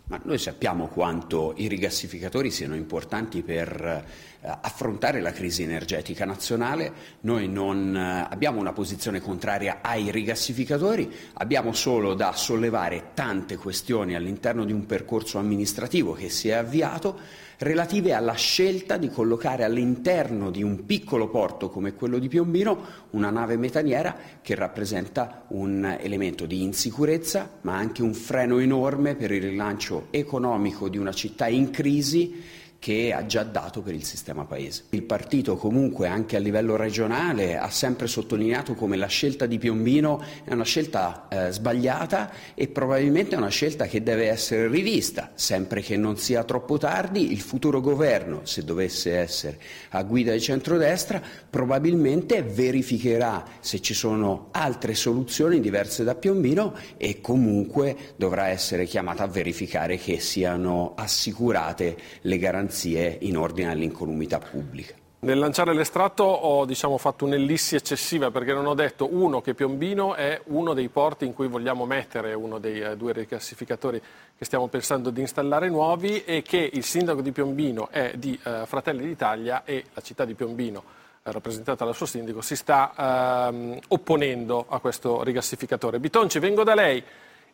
Ma 0.07 0.21
noi 0.23 0.39
sappiamo 0.39 0.87
quanto 0.87 1.55
i 1.57 1.67
rigassificatori 1.67 2.53
siano 2.53 2.77
importanti 2.77 3.43
per 3.43 4.05
affrontare 4.45 5.21
la 5.21 5.33
crisi 5.33 5.63
energetica 5.63 6.25
nazionale. 6.25 6.93
Noi 7.21 7.49
non 7.49 7.97
eh, 7.97 8.27
abbiamo 8.29 8.61
una 8.61 8.73
posizione 8.73 9.21
contraria 9.21 9.79
ai 9.81 10.11
rigassificatori, 10.11 11.11
abbiamo 11.35 11.73
solo 11.73 12.15
da 12.15 12.33
sollevare 12.33 13.11
tante 13.15 13.57
questioni 13.57 14.15
all'interno 14.15 14.65
di 14.65 14.73
un 14.73 14.87
percorso 14.87 15.39
amministrativo 15.39 16.13
che 16.13 16.29
si 16.29 16.49
è 16.49 16.53
avviato 16.53 17.43
relative 17.59 18.13
alla 18.13 18.35
scelta 18.35 18.97
di 18.97 19.09
collocare 19.09 19.65
all'interno 19.65 20.51
di 20.51 20.63
un 20.63 20.85
piccolo 20.85 21.29
porto 21.29 21.71
come 21.71 21.95
quello 21.95 22.19
di 22.19 22.29
Piombino 22.29 23.03
una 23.11 23.31
nave 23.31 23.57
metaniera 23.57 24.17
che 24.43 24.55
rappresenta 24.55 25.45
un 25.49 25.97
elemento 26.01 26.47
di 26.47 26.63
insicurezza 26.63 27.49
ma 27.63 27.77
anche 27.77 28.03
un 28.03 28.13
freno 28.13 28.59
enorme 28.59 29.15
per 29.15 29.31
il 29.31 29.43
rilancio 29.43 30.09
economico 30.11 30.89
di 30.89 30.99
una 30.99 31.13
città 31.13 31.47
in 31.47 31.71
crisi 31.71 32.63
che 32.85 33.15
ha 33.15 33.25
già 33.25 33.45
dato 33.45 33.81
per 33.81 33.95
il 33.95 34.05
sistema 34.05 34.45
paese. 34.45 34.83
Il 34.91 35.05
partito 35.05 35.57
comunque 35.57 36.07
anche 36.07 36.37
a 36.37 36.39
livello 36.39 36.77
regionale 36.77 37.57
ha 37.57 37.71
sempre 37.71 38.07
sottolineato 38.07 38.75
come 38.75 38.99
la 38.99 39.07
scelta 39.07 39.47
di 39.47 39.57
Piombino 39.57 40.23
è 40.45 40.53
una 40.53 40.65
scelta 40.65 41.27
eh, 41.31 41.51
sbagliata 41.51 42.31
e 42.53 42.69
probabilmente 42.69 43.37
è 43.37 43.39
una 43.39 43.49
scelta 43.49 43.87
che 43.87 44.03
deve 44.03 44.29
essere 44.29 44.69
rivista, 44.69 45.31
sempre 45.33 45.81
che 45.81 45.97
non 45.97 46.19
sia 46.19 46.45
troppo 46.45 46.77
tardi. 46.77 47.33
Il 47.33 47.41
futuro 47.41 47.81
governo, 47.81 48.41
se 48.43 48.65
dovesse 48.65 49.17
essere 49.17 49.59
a 49.93 50.03
guida 50.03 50.33
di 50.33 50.41
centrodestra, 50.43 51.23
probabilmente 51.49 52.43
verificherà 52.43 53.45
se 53.61 53.81
ci 53.81 53.95
sono 53.95 54.49
altre 54.51 54.95
soluzioni 54.95 55.59
diverse 55.59 56.05
da 56.05 56.17
Piombino 56.17 56.75
e 56.99 57.23
comunque 57.23 57.97
dovrà 58.17 58.49
essere 58.49 58.85
chiamata 58.85 59.23
a 59.23 59.29
verificare 59.29 59.97
che 59.97 60.21
siano 60.21 60.93
assicurate 60.97 61.97
le 62.21 62.37
garanzie 62.37 62.73
in 62.83 63.37
ordine 63.37 63.71
all'incolumità 63.71 64.39
pubblica. 64.39 64.95
Nel 65.25 65.39
lanciare 65.39 65.73
l'estratto 65.73 66.23
ho 66.23 66.67
diciamo, 66.67 66.99
fatto 66.99 67.25
un'ellissi 67.25 67.77
eccessiva 67.77 68.31
perché 68.31 68.53
non 68.53 68.67
ho 68.67 68.75
detto 68.75 69.09
uno 69.11 69.41
che 69.41 69.55
Piombino 69.55 70.15
è 70.15 70.39
uno 70.49 70.75
dei 70.75 70.91
porti 70.91 71.25
in 71.25 71.33
cui 71.33 71.49
vogliamo 71.49 71.87
mettere 71.87 72.35
uno 72.35 72.59
dei 72.59 72.81
eh, 72.83 72.95
due 72.95 73.15
rigassificatori 73.15 73.99
che 74.37 74.45
stiamo 74.45 74.67
pensando 74.67 75.09
di 75.09 75.23
installare 75.23 75.71
nuovi 75.71 76.25
e 76.25 76.43
che 76.43 76.69
il 76.71 76.85
sindaco 76.85 77.23
di 77.23 77.33
Piombino 77.33 77.89
è 77.89 78.13
di 78.17 78.39
eh, 78.45 78.65
Fratelli 78.67 79.07
d'Italia 79.07 79.65
e 79.65 79.85
la 79.95 80.03
città 80.03 80.27
di 80.27 80.35
Piombino 80.35 80.83
eh, 81.23 81.33
rappresentata 81.33 81.87
dal 81.87 81.95
suo 81.95 82.05
sindaco 82.05 82.43
si 82.43 82.55
sta 82.55 83.49
ehm, 83.49 83.79
opponendo 83.89 84.67
a 84.69 84.79
questo 84.79 85.23
rigassificatore. 85.23 86.01
Bitonci, 86.01 86.39
vengo 86.39 86.65
da 86.65 86.75
lei. 86.75 87.03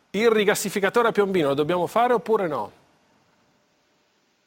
Il 0.09 0.29
rigassificatore 0.29 1.07
a 1.07 1.11
Piombino 1.13 1.47
lo 1.47 1.53
dobbiamo 1.53 1.87
fare 1.87 2.11
oppure 2.11 2.47
no? 2.47 2.79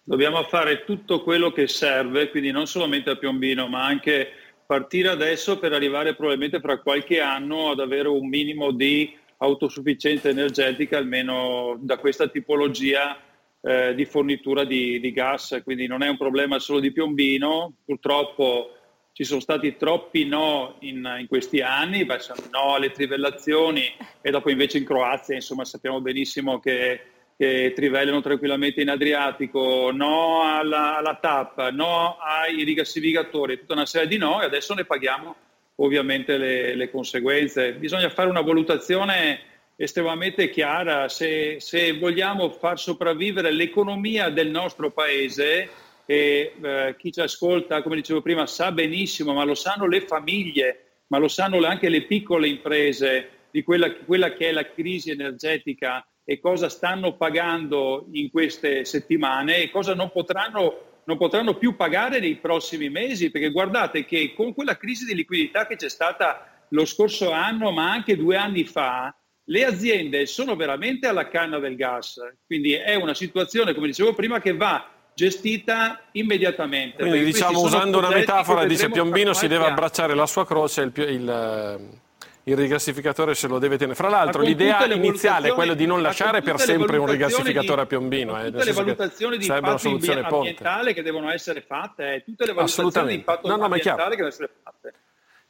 Dobbiamo 0.06 0.42
fare 0.42 0.84
tutto 0.84 1.22
quello 1.22 1.50
che 1.50 1.66
serve, 1.66 2.28
quindi 2.28 2.50
non 2.50 2.66
solamente 2.66 3.08
a 3.08 3.16
Piombino, 3.16 3.68
ma 3.68 3.86
anche 3.86 4.28
partire 4.66 5.08
adesso 5.08 5.58
per 5.58 5.72
arrivare 5.72 6.14
probabilmente 6.14 6.60
fra 6.60 6.78
qualche 6.78 7.20
anno 7.20 7.70
ad 7.70 7.80
avere 7.80 8.08
un 8.08 8.28
minimo 8.28 8.70
di 8.70 9.16
autosufficienza 9.38 10.28
energetica, 10.28 10.98
almeno 10.98 11.78
da 11.80 11.96
questa 11.96 12.28
tipologia 12.28 13.18
eh, 13.62 13.94
di 13.94 14.04
fornitura 14.04 14.64
di, 14.64 15.00
di 15.00 15.10
gas. 15.10 15.62
Quindi 15.64 15.86
non 15.86 16.02
è 16.02 16.08
un 16.08 16.18
problema 16.18 16.58
solo 16.58 16.80
di 16.80 16.92
Piombino, 16.92 17.72
purtroppo 17.82 18.76
ci 19.12 19.24
sono 19.24 19.40
stati 19.40 19.74
troppi 19.78 20.26
no 20.26 20.76
in, 20.80 21.16
in 21.18 21.26
questi 21.28 21.62
anni, 21.62 22.04
no 22.04 22.74
alle 22.74 22.90
trivellazioni 22.90 23.90
e 24.20 24.30
dopo 24.30 24.50
invece 24.50 24.76
in 24.76 24.84
Croazia, 24.84 25.34
insomma 25.34 25.64
sappiamo 25.64 26.02
benissimo 26.02 26.60
che 26.60 27.00
che 27.36 27.72
trivellano 27.74 28.20
tranquillamente 28.20 28.80
in 28.80 28.90
Adriatico, 28.90 29.90
no 29.92 30.42
alla, 30.42 30.96
alla 30.96 31.16
TAP, 31.16 31.70
no 31.70 32.16
ai 32.18 32.62
rigassificatori, 32.62 33.58
tutta 33.58 33.74
una 33.74 33.86
serie 33.86 34.08
di 34.08 34.18
no 34.18 34.40
e 34.40 34.44
adesso 34.44 34.74
ne 34.74 34.84
paghiamo 34.84 35.36
ovviamente 35.76 36.36
le, 36.36 36.74
le 36.74 36.90
conseguenze. 36.90 37.74
Bisogna 37.74 38.08
fare 38.08 38.30
una 38.30 38.40
valutazione 38.40 39.40
estremamente 39.76 40.50
chiara 40.50 41.08
se, 41.08 41.56
se 41.58 41.98
vogliamo 41.98 42.50
far 42.50 42.78
sopravvivere 42.78 43.50
l'economia 43.50 44.30
del 44.30 44.50
nostro 44.50 44.92
paese 44.92 45.68
e 46.06 46.52
eh, 46.62 46.94
chi 46.96 47.10
ci 47.10 47.20
ascolta, 47.20 47.82
come 47.82 47.96
dicevo 47.96 48.22
prima, 48.22 48.46
sa 48.46 48.70
benissimo, 48.70 49.32
ma 49.32 49.44
lo 49.44 49.54
sanno 49.54 49.86
le 49.86 50.02
famiglie, 50.02 51.00
ma 51.08 51.18
lo 51.18 51.28
sanno 51.28 51.64
anche 51.66 51.88
le 51.88 52.02
piccole 52.02 52.46
imprese 52.46 53.30
di 53.50 53.62
quella, 53.62 53.92
quella 53.92 54.32
che 54.32 54.48
è 54.48 54.52
la 54.52 54.68
crisi 54.70 55.10
energetica 55.10 56.06
e 56.24 56.40
cosa 56.40 56.68
stanno 56.68 57.16
pagando 57.16 58.06
in 58.12 58.30
queste 58.30 58.84
settimane 58.84 59.58
e 59.58 59.70
cosa 59.70 59.94
non 59.94 60.10
potranno, 60.10 61.02
non 61.04 61.18
potranno 61.18 61.56
più 61.56 61.76
pagare 61.76 62.18
nei 62.18 62.36
prossimi 62.36 62.88
mesi, 62.88 63.30
perché 63.30 63.50
guardate 63.50 64.04
che 64.04 64.32
con 64.34 64.54
quella 64.54 64.76
crisi 64.76 65.04
di 65.04 65.14
liquidità 65.14 65.66
che 65.66 65.76
c'è 65.76 65.90
stata 65.90 66.64
lo 66.70 66.84
scorso 66.86 67.30
anno, 67.30 67.70
ma 67.70 67.90
anche 67.90 68.16
due 68.16 68.36
anni 68.36 68.64
fa, 68.64 69.14
le 69.48 69.64
aziende 69.64 70.24
sono 70.24 70.56
veramente 70.56 71.06
alla 71.06 71.28
canna 71.28 71.58
del 71.58 71.76
gas, 71.76 72.18
quindi 72.46 72.72
è 72.72 72.94
una 72.94 73.14
situazione, 73.14 73.74
come 73.74 73.88
dicevo 73.88 74.14
prima, 74.14 74.40
che 74.40 74.54
va 74.54 74.88
gestita 75.14 76.08
immediatamente. 76.12 76.96
Quindi 76.96 77.24
diciamo 77.24 77.60
usando 77.60 77.98
una 77.98 78.08
metafora, 78.08 78.64
dice 78.64 78.88
Piombino 78.88 79.32
si 79.32 79.46
deve 79.46 79.66
abbracciare 79.66 80.14
la 80.14 80.26
sua 80.26 80.46
croce 80.46 80.82
il, 80.82 80.92
il, 80.96 82.00
il 82.44 82.56
rigassificatore 82.56 83.34
se 83.34 83.48
lo 83.48 83.58
deve 83.58 83.76
tenere. 83.76 83.96
Fra 83.96 84.08
l'altro 84.08 84.42
l'idea 84.42 84.84
iniziale 84.92 85.48
è 85.48 85.52
quello 85.52 85.74
di 85.74 85.86
non 85.86 86.02
lasciare 86.02 86.42
per 86.42 86.58
sempre 86.58 86.98
un 86.98 87.06
rigassificatore 87.06 87.76
di, 87.76 87.82
a 87.82 87.86
Piombino. 87.86 88.40
Eh, 88.40 88.50
tutte 88.50 88.64
le 88.64 88.72
valutazioni 88.72 89.38
di 89.38 89.46
impatto 89.46 89.88
ambientale 89.88 90.92
che 90.92 91.02
devono 91.02 91.30
essere 91.30 91.62
fatte, 91.62 92.14
eh, 92.14 92.24
tutte 92.24 92.46
le 92.46 92.52
valutazioni 92.52 93.08
di 93.08 93.14
impatto 93.14 93.48
no, 93.48 93.56
no, 93.56 93.64
ambientale 93.64 94.10
che 94.10 94.22
devono 94.22 94.28
essere 94.28 94.50
fatte. 94.62 94.94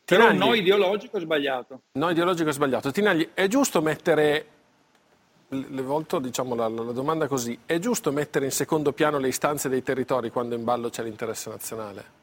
Tinagli, 0.04 0.36
Però 0.36 0.46
no 0.46 0.54
ideologico 0.54 1.16
è 1.16 1.20
sbagliato. 1.20 1.80
No 1.92 2.10
ideologico 2.10 2.50
è 2.50 2.52
sbagliato. 2.52 2.90
Tinagli, 2.90 3.30
è 3.34 3.46
giusto 3.48 3.80
mettere 3.80 4.46
le 5.48 5.82
volto 5.82 6.18
diciamo, 6.18 6.54
la, 6.54 6.68
la, 6.68 6.92
domanda 6.92 7.26
così. 7.26 7.58
È 7.64 7.78
giusto 7.78 8.12
mettere 8.12 8.44
in 8.44 8.50
secondo 8.50 8.92
piano 8.92 9.18
le 9.18 9.28
istanze 9.28 9.68
dei 9.68 9.82
territori 9.82 10.30
quando 10.30 10.54
in 10.54 10.64
ballo 10.64 10.90
c'è 10.90 11.02
l'interesse 11.02 11.50
nazionale? 11.50 12.22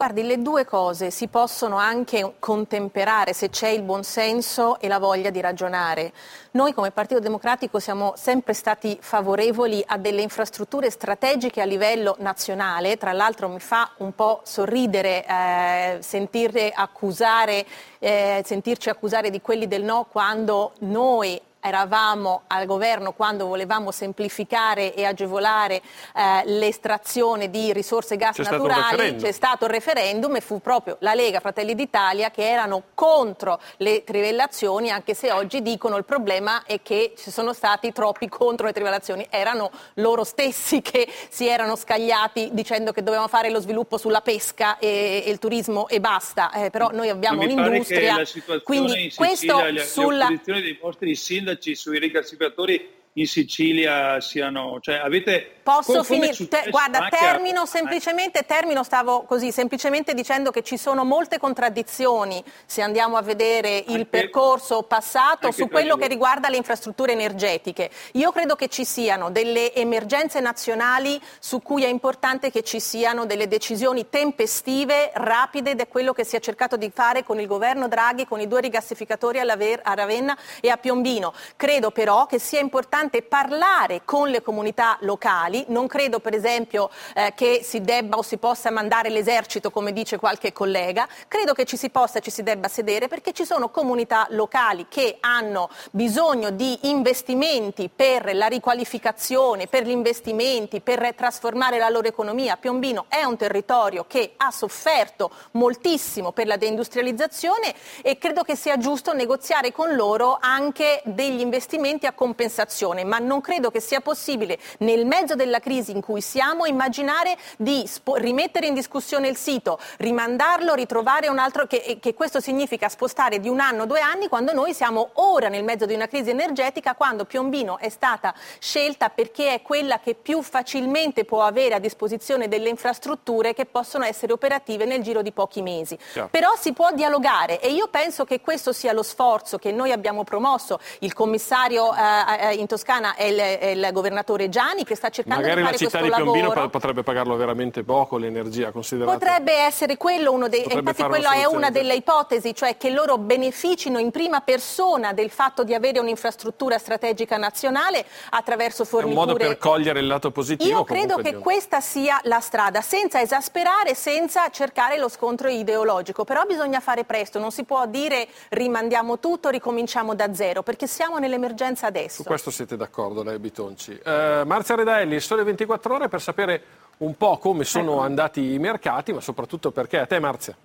Guardi, 0.00 0.22
le 0.22 0.40
due 0.40 0.64
cose 0.64 1.10
si 1.10 1.28
possono 1.28 1.76
anche 1.76 2.36
contemperare 2.38 3.34
se 3.34 3.50
c'è 3.50 3.68
il 3.68 3.82
buonsenso 3.82 4.80
e 4.80 4.88
la 4.88 4.98
voglia 4.98 5.28
di 5.28 5.42
ragionare. 5.42 6.14
Noi 6.52 6.72
come 6.72 6.90
Partito 6.90 7.20
Democratico 7.20 7.78
siamo 7.78 8.14
sempre 8.16 8.54
stati 8.54 8.96
favorevoli 8.98 9.84
a 9.86 9.98
delle 9.98 10.22
infrastrutture 10.22 10.88
strategiche 10.88 11.60
a 11.60 11.66
livello 11.66 12.16
nazionale, 12.20 12.96
tra 12.96 13.12
l'altro 13.12 13.50
mi 13.50 13.60
fa 13.60 13.90
un 13.98 14.14
po' 14.14 14.40
sorridere 14.42 15.22
eh, 15.26 16.72
accusare, 16.74 17.66
eh, 17.98 18.42
sentirci 18.42 18.88
accusare 18.88 19.28
di 19.28 19.42
quelli 19.42 19.68
del 19.68 19.82
no 19.82 20.06
quando 20.10 20.72
noi 20.78 21.38
eravamo 21.60 22.42
al 22.46 22.66
governo 22.66 23.12
quando 23.12 23.46
volevamo 23.46 23.90
semplificare 23.90 24.94
e 24.94 25.04
agevolare 25.04 25.82
eh, 26.14 26.42
l'estrazione 26.46 27.50
di 27.50 27.72
risorse 27.72 28.16
gas 28.16 28.36
c'è 28.36 28.42
naturali, 28.42 28.82
stato 28.82 29.16
c'è 29.16 29.32
stato 29.32 29.64
il 29.66 29.70
referendum 29.70 30.36
e 30.36 30.40
fu 30.40 30.60
proprio 30.60 30.96
la 31.00 31.14
Lega 31.14 31.40
Fratelli 31.40 31.74
d'Italia 31.74 32.30
che 32.30 32.48
erano 32.48 32.82
contro 32.94 33.60
le 33.76 34.04
trivellazioni, 34.04 34.90
anche 34.90 35.14
se 35.14 35.30
oggi 35.30 35.62
dicono 35.62 35.96
il 35.96 36.04
problema 36.04 36.64
è 36.64 36.80
che 36.82 37.14
ci 37.16 37.30
sono 37.30 37.52
stati 37.52 37.92
troppi 37.92 38.28
contro 38.28 38.66
le 38.66 38.72
trivellazioni, 38.72 39.26
erano 39.30 39.70
loro 39.94 40.24
stessi 40.24 40.80
che 40.82 41.06
si 41.28 41.46
erano 41.46 41.76
scagliati 41.76 42.50
dicendo 42.52 42.92
che 42.92 43.02
dovevamo 43.02 43.28
fare 43.28 43.50
lo 43.50 43.60
sviluppo 43.60 43.98
sulla 43.98 44.22
pesca 44.22 44.78
e, 44.78 45.22
e 45.26 45.30
il 45.30 45.38
turismo 45.38 45.88
e 45.88 46.00
basta, 46.00 46.50
eh, 46.52 46.70
però 46.70 46.90
noi 46.90 47.10
abbiamo 47.10 47.42
un'industria, 47.42 48.16
quindi 48.62 49.12
questo 49.14 49.62
le, 49.64 49.84
sulla... 49.84 50.28
Le 50.28 50.60
dei 50.60 50.78
vostri 50.80 51.14
sindaci 51.14 51.49
sindaci 51.50 51.74
sui 51.74 51.98
rigassificatori 51.98 52.88
in 53.14 53.26
Sicilia 53.26 54.20
siano, 54.20 54.78
cioè 54.80 54.96
avete 54.96 55.60
Posso 55.62 56.02
finire? 56.02 56.34
Te, 56.48 56.66
guarda, 56.70 57.08
termino 57.08 57.62
a... 57.62 57.66
semplicemente, 57.66 58.44
termino, 58.44 58.82
stavo 58.82 59.22
così, 59.22 59.52
semplicemente 59.52 60.14
dicendo 60.14 60.50
che 60.50 60.62
ci 60.62 60.76
sono 60.76 61.04
molte 61.04 61.38
contraddizioni 61.38 62.42
se 62.66 62.82
andiamo 62.82 63.16
a 63.16 63.22
vedere 63.22 63.76
il 63.76 63.92
anche, 63.92 64.04
percorso 64.06 64.82
passato 64.82 65.50
su 65.52 65.68
quello 65.68 65.96
che 65.96 66.08
riguarda 66.08 66.48
le 66.48 66.56
infrastrutture 66.56 67.12
energetiche. 67.12 67.90
Io 68.12 68.32
credo 68.32 68.56
che 68.56 68.68
ci 68.68 68.84
siano 68.84 69.30
delle 69.30 69.74
emergenze 69.74 70.40
nazionali 70.40 71.20
su 71.38 71.60
cui 71.60 71.84
è 71.84 71.88
importante 71.88 72.50
che 72.50 72.62
ci 72.62 72.80
siano 72.80 73.26
delle 73.26 73.46
decisioni 73.46 74.08
tempestive, 74.08 75.10
rapide, 75.14 75.72
ed 75.72 75.80
è 75.80 75.88
quello 75.88 76.12
che 76.12 76.24
si 76.24 76.36
è 76.36 76.40
cercato 76.40 76.76
di 76.76 76.90
fare 76.92 77.22
con 77.22 77.38
il 77.38 77.46
governo 77.46 77.86
Draghi, 77.86 78.26
con 78.26 78.40
i 78.40 78.48
due 78.48 78.60
rigassificatori 78.60 79.38
a 79.38 79.94
Ravenna 79.94 80.36
e 80.60 80.70
a 80.70 80.76
Piombino. 80.78 81.32
Credo 81.56 81.90
però 81.90 82.26
che 82.26 82.38
sia 82.38 82.60
importante 82.60 82.99
parlare 83.08 84.02
con 84.04 84.28
le 84.28 84.42
comunità 84.42 84.98
locali. 85.00 85.64
Non 85.68 85.86
credo 85.86 86.18
per 86.20 86.34
esempio 86.34 86.90
eh, 87.14 87.32
che 87.34 87.60
si 87.62 87.80
debba 87.80 88.18
o 88.18 88.22
si 88.22 88.36
possa 88.36 88.70
mandare 88.70 89.08
l'esercito 89.08 89.70
come 89.70 89.92
dice 89.92 90.18
qualche 90.18 90.52
collega, 90.52 91.08
credo 91.28 91.52
che 91.52 91.64
ci 91.64 91.76
si 91.76 91.88
possa 91.88 92.18
e 92.18 92.20
ci 92.20 92.30
si 92.30 92.42
debba 92.42 92.68
sedere 92.68 93.08
perché 93.08 93.32
ci 93.32 93.44
sono 93.44 93.70
comunità 93.70 94.26
locali 94.30 94.86
che 94.88 95.18
hanno 95.20 95.70
bisogno 95.92 96.50
di 96.50 96.78
investimenti 96.82 97.88
per 97.94 98.34
la 98.34 98.46
riqualificazione, 98.46 99.66
per 99.66 99.84
gli 99.84 99.90
investimenti, 99.90 100.80
per 100.80 101.14
trasformare 101.14 101.78
la 101.78 101.88
loro 101.88 102.08
economia. 102.08 102.56
Piombino 102.56 103.06
è 103.08 103.22
un 103.22 103.36
territorio 103.36 104.04
che 104.06 104.34
ha 104.36 104.50
sofferto 104.50 105.30
moltissimo 105.52 106.32
per 106.32 106.46
la 106.46 106.56
deindustrializzazione 106.56 107.74
e 108.02 108.18
credo 108.18 108.42
che 108.42 108.56
sia 108.56 108.76
giusto 108.76 109.12
negoziare 109.12 109.72
con 109.72 109.94
loro 109.94 110.38
anche 110.40 111.00
degli 111.04 111.40
investimenti 111.40 112.06
a 112.06 112.12
compensazione, 112.12 112.89
ma 113.04 113.18
non 113.18 113.40
credo 113.40 113.70
che 113.70 113.80
sia 113.80 114.00
possibile 114.00 114.58
nel 114.78 115.06
mezzo 115.06 115.34
della 115.34 115.60
crisi 115.60 115.92
in 115.92 116.00
cui 116.00 116.20
siamo, 116.20 116.66
immaginare 116.66 117.36
di 117.56 117.86
spo- 117.86 118.16
rimettere 118.16 118.66
in 118.66 118.74
discussione 118.74 119.28
il 119.28 119.36
sito, 119.36 119.78
rimandarlo, 119.98 120.74
ritrovare 120.74 121.28
un 121.28 121.38
altro, 121.38 121.66
che, 121.66 121.98
che 122.00 122.14
questo 122.14 122.40
significa 122.40 122.88
spostare 122.88 123.40
di 123.40 123.48
un 123.48 123.60
anno, 123.60 123.86
due 123.86 124.00
anni, 124.00 124.28
quando 124.28 124.52
noi 124.52 124.74
siamo 124.74 125.10
ora 125.14 125.48
nel 125.48 125.64
mezzo 125.64 125.86
di 125.86 125.94
una 125.94 126.06
crisi 126.06 126.30
energetica, 126.30 126.94
quando 126.94 127.24
Piombino 127.24 127.78
è 127.78 127.88
stata 127.88 128.34
scelta 128.58 129.08
perché 129.08 129.54
è 129.54 129.62
quella 129.62 130.00
che 130.00 130.14
più 130.14 130.42
facilmente 130.42 131.24
può 131.24 131.42
avere 131.42 131.74
a 131.74 131.78
disposizione 131.78 132.48
delle 132.48 132.68
infrastrutture 132.68 133.54
che 133.54 133.66
possono 133.66 134.04
essere 134.04 134.32
operative 134.32 134.84
nel 134.84 135.02
giro 135.02 135.22
di 135.22 135.32
pochi 135.32 135.62
mesi. 135.62 135.98
Ciao. 136.12 136.28
Però 136.30 136.52
si 136.56 136.72
può 136.72 136.90
dialogare 136.92 137.60
e 137.60 137.70
io 137.72 137.88
penso 137.88 138.24
che 138.24 138.40
questo 138.40 138.72
sia 138.72 138.92
lo 138.92 139.02
sforzo 139.02 139.58
che 139.58 139.72
noi 139.72 139.92
abbiamo 139.92 140.24
promosso. 140.24 140.78
Il 141.00 141.12
commissario 141.12 141.94
eh, 141.94 142.48
eh 142.50 142.54
in 142.54 142.66
Toscana 142.80 143.14
è 143.14 143.24
il, 143.24 143.38
è 143.38 143.66
il 143.66 143.90
governatore 143.92 144.48
Gianni 144.48 144.84
che 144.84 144.94
sta 144.94 145.10
cercando 145.10 145.42
Magari 145.42 145.62
la 145.62 145.72
città 145.72 146.00
di 146.00 146.08
Piombino 146.08 146.48
lavoro. 146.48 146.70
potrebbe 146.70 147.02
pagarlo 147.02 147.36
veramente 147.36 147.82
poco 147.82 148.16
l'energia 148.16 148.70
considerata. 148.70 149.18
Potrebbe 149.18 149.52
essere 149.52 149.98
quello 149.98 150.32
uno 150.32 150.48
dei 150.48 150.64
infatti 150.64 151.02
quella 151.02 151.32
è 151.32 151.44
una 151.44 151.68
delle 151.68 151.94
ipotesi, 151.94 152.54
cioè 152.54 152.78
che 152.78 152.88
loro 152.90 153.18
beneficino 153.18 153.98
in 153.98 154.10
prima 154.10 154.40
persona 154.40 155.12
del 155.12 155.28
fatto 155.28 155.62
di 155.62 155.74
avere 155.74 155.98
un'infrastruttura 155.98 156.78
strategica 156.78 157.36
nazionale 157.36 158.06
attraverso 158.30 158.86
forniture. 158.86 159.14
È 159.14 159.20
un 159.20 159.26
modo 159.26 159.38
per 159.38 159.58
cogliere 159.58 160.00
il 160.00 160.06
lato 160.06 160.30
positivo. 160.30 160.78
Io 160.78 160.84
credo 160.84 161.16
che 161.16 161.36
questa 161.36 161.80
sia 161.80 162.18
la 162.24 162.40
strada, 162.40 162.80
senza 162.80 163.20
esasperare, 163.20 163.94
senza 163.94 164.48
cercare 164.48 164.96
lo 164.96 165.10
scontro 165.10 165.48
ideologico, 165.48 166.24
però 166.24 166.44
bisogna 166.46 166.80
fare 166.80 167.04
presto, 167.04 167.38
non 167.38 167.50
si 167.50 167.64
può 167.64 167.86
dire 167.86 168.26
rimandiamo 168.48 169.18
tutto, 169.18 169.50
ricominciamo 169.50 170.14
da 170.14 170.32
zero, 170.32 170.62
perché 170.62 170.86
siamo 170.86 171.18
nell'emergenza 171.18 171.86
adesso. 171.86 172.22
Su 172.22 172.24
questo 172.24 172.50
siete 172.50 172.69
d'accordo, 172.76 173.22
lei 173.22 173.38
Bitonci. 173.38 174.00
Uh, 174.04 174.46
Marzia 174.46 174.76
Redaelli, 174.76 175.20
Sole 175.20 175.44
24 175.44 175.94
Ore 175.94 176.08
per 176.08 176.20
sapere 176.20 176.62
un 176.98 177.16
po' 177.16 177.38
come 177.38 177.64
sono 177.64 178.00
andati 178.00 178.52
i 178.52 178.58
mercati, 178.58 179.12
ma 179.12 179.20
soprattutto 179.20 179.70
perché. 179.70 179.98
A 179.98 180.06
te 180.06 180.18
Marzia. 180.18 180.56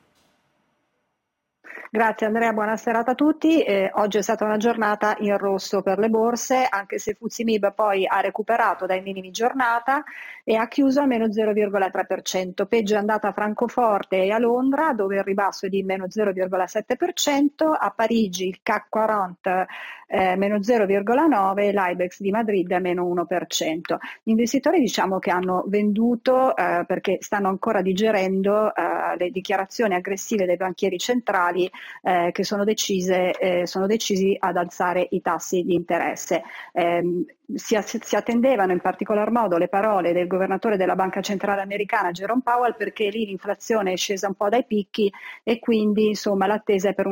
Grazie 1.95 2.27
Andrea, 2.27 2.51
buona 2.51 2.75
serata 2.75 3.11
a 3.11 3.15
tutti. 3.15 3.63
Eh, 3.63 3.89
oggi 3.93 4.17
è 4.17 4.21
stata 4.21 4.43
una 4.43 4.57
giornata 4.57 5.15
in 5.19 5.37
rosso 5.37 5.81
per 5.81 5.97
le 5.97 6.09
borse, 6.09 6.67
anche 6.69 6.99
se 6.99 7.13
Fuzimib 7.13 7.73
poi 7.73 8.05
ha 8.05 8.19
recuperato 8.19 8.85
dai 8.85 9.01
minimi 9.01 9.31
giornata 9.31 10.03
e 10.43 10.57
ha 10.57 10.67
chiuso 10.67 10.99
a 10.99 11.05
meno 11.05 11.27
0,3%. 11.27 12.65
Peggio 12.67 12.95
è 12.95 12.97
andata 12.97 13.29
a 13.29 13.31
Francoforte 13.31 14.17
e 14.17 14.31
a 14.31 14.39
Londra, 14.39 14.91
dove 14.91 15.15
il 15.15 15.23
ribasso 15.23 15.67
è 15.67 15.69
di 15.69 15.83
meno 15.83 16.07
0,7%, 16.07 17.73
a 17.79 17.93
Parigi 17.95 18.49
il 18.49 18.59
CAC 18.61 18.87
40 18.89 19.65
eh, 20.07 20.35
meno 20.35 20.57
0,9% 20.57 21.59
e 21.59 21.71
l'IBEX 21.71 22.19
di 22.19 22.31
Madrid 22.31 22.71
a 22.71 22.79
meno 22.79 23.05
1%. 23.05 23.97
Gli 24.23 24.29
investitori 24.29 24.79
diciamo 24.79 25.19
che 25.19 25.31
hanno 25.31 25.63
venduto 25.67 26.55
eh, 26.55 26.83
perché 26.85 27.17
stanno 27.21 27.47
ancora 27.47 27.81
digerendo 27.81 28.73
eh, 28.75 29.17
le 29.17 29.29
dichiarazioni 29.31 29.95
aggressive 29.95 30.45
dei 30.45 30.57
banchieri 30.57 30.97
centrali 30.97 31.69
eh, 32.01 32.29
che 32.31 32.43
sono, 32.43 32.63
decise, 32.63 33.31
eh, 33.31 33.67
sono, 33.67 33.85
decisi 33.87 34.35
ad 34.39 34.57
alzare 34.57 35.07
i 35.11 35.21
tassi 35.21 35.63
di 35.63 35.73
interesse. 35.73 36.43
Ehm, 36.73 37.25
si, 37.53 37.77
si, 37.81 38.15
attendevano 38.15 38.71
in 38.71 38.79
particolar 38.79 39.29
modo 39.29 39.57
le 39.57 39.67
parole 39.67 40.13
del 40.13 40.27
governatore 40.27 40.77
della 40.77 40.95
Banca 40.95 41.21
Centrale 41.21 41.61
Americana 41.61 42.11
Jerome 42.11 42.41
Powell 42.43 42.75
perché 42.75 43.09
lì 43.09 43.25
l'inflazione 43.25 43.93
è 43.93 43.95
scesa 43.97 44.27
un 44.27 44.33
po' 44.33 44.49
dai 44.49 44.65
picchi 44.65 45.11
e 45.43 45.59
quindi 45.59 46.07
insomma 46.07 46.47
l'attesa 46.47 46.91
per 46.93 47.05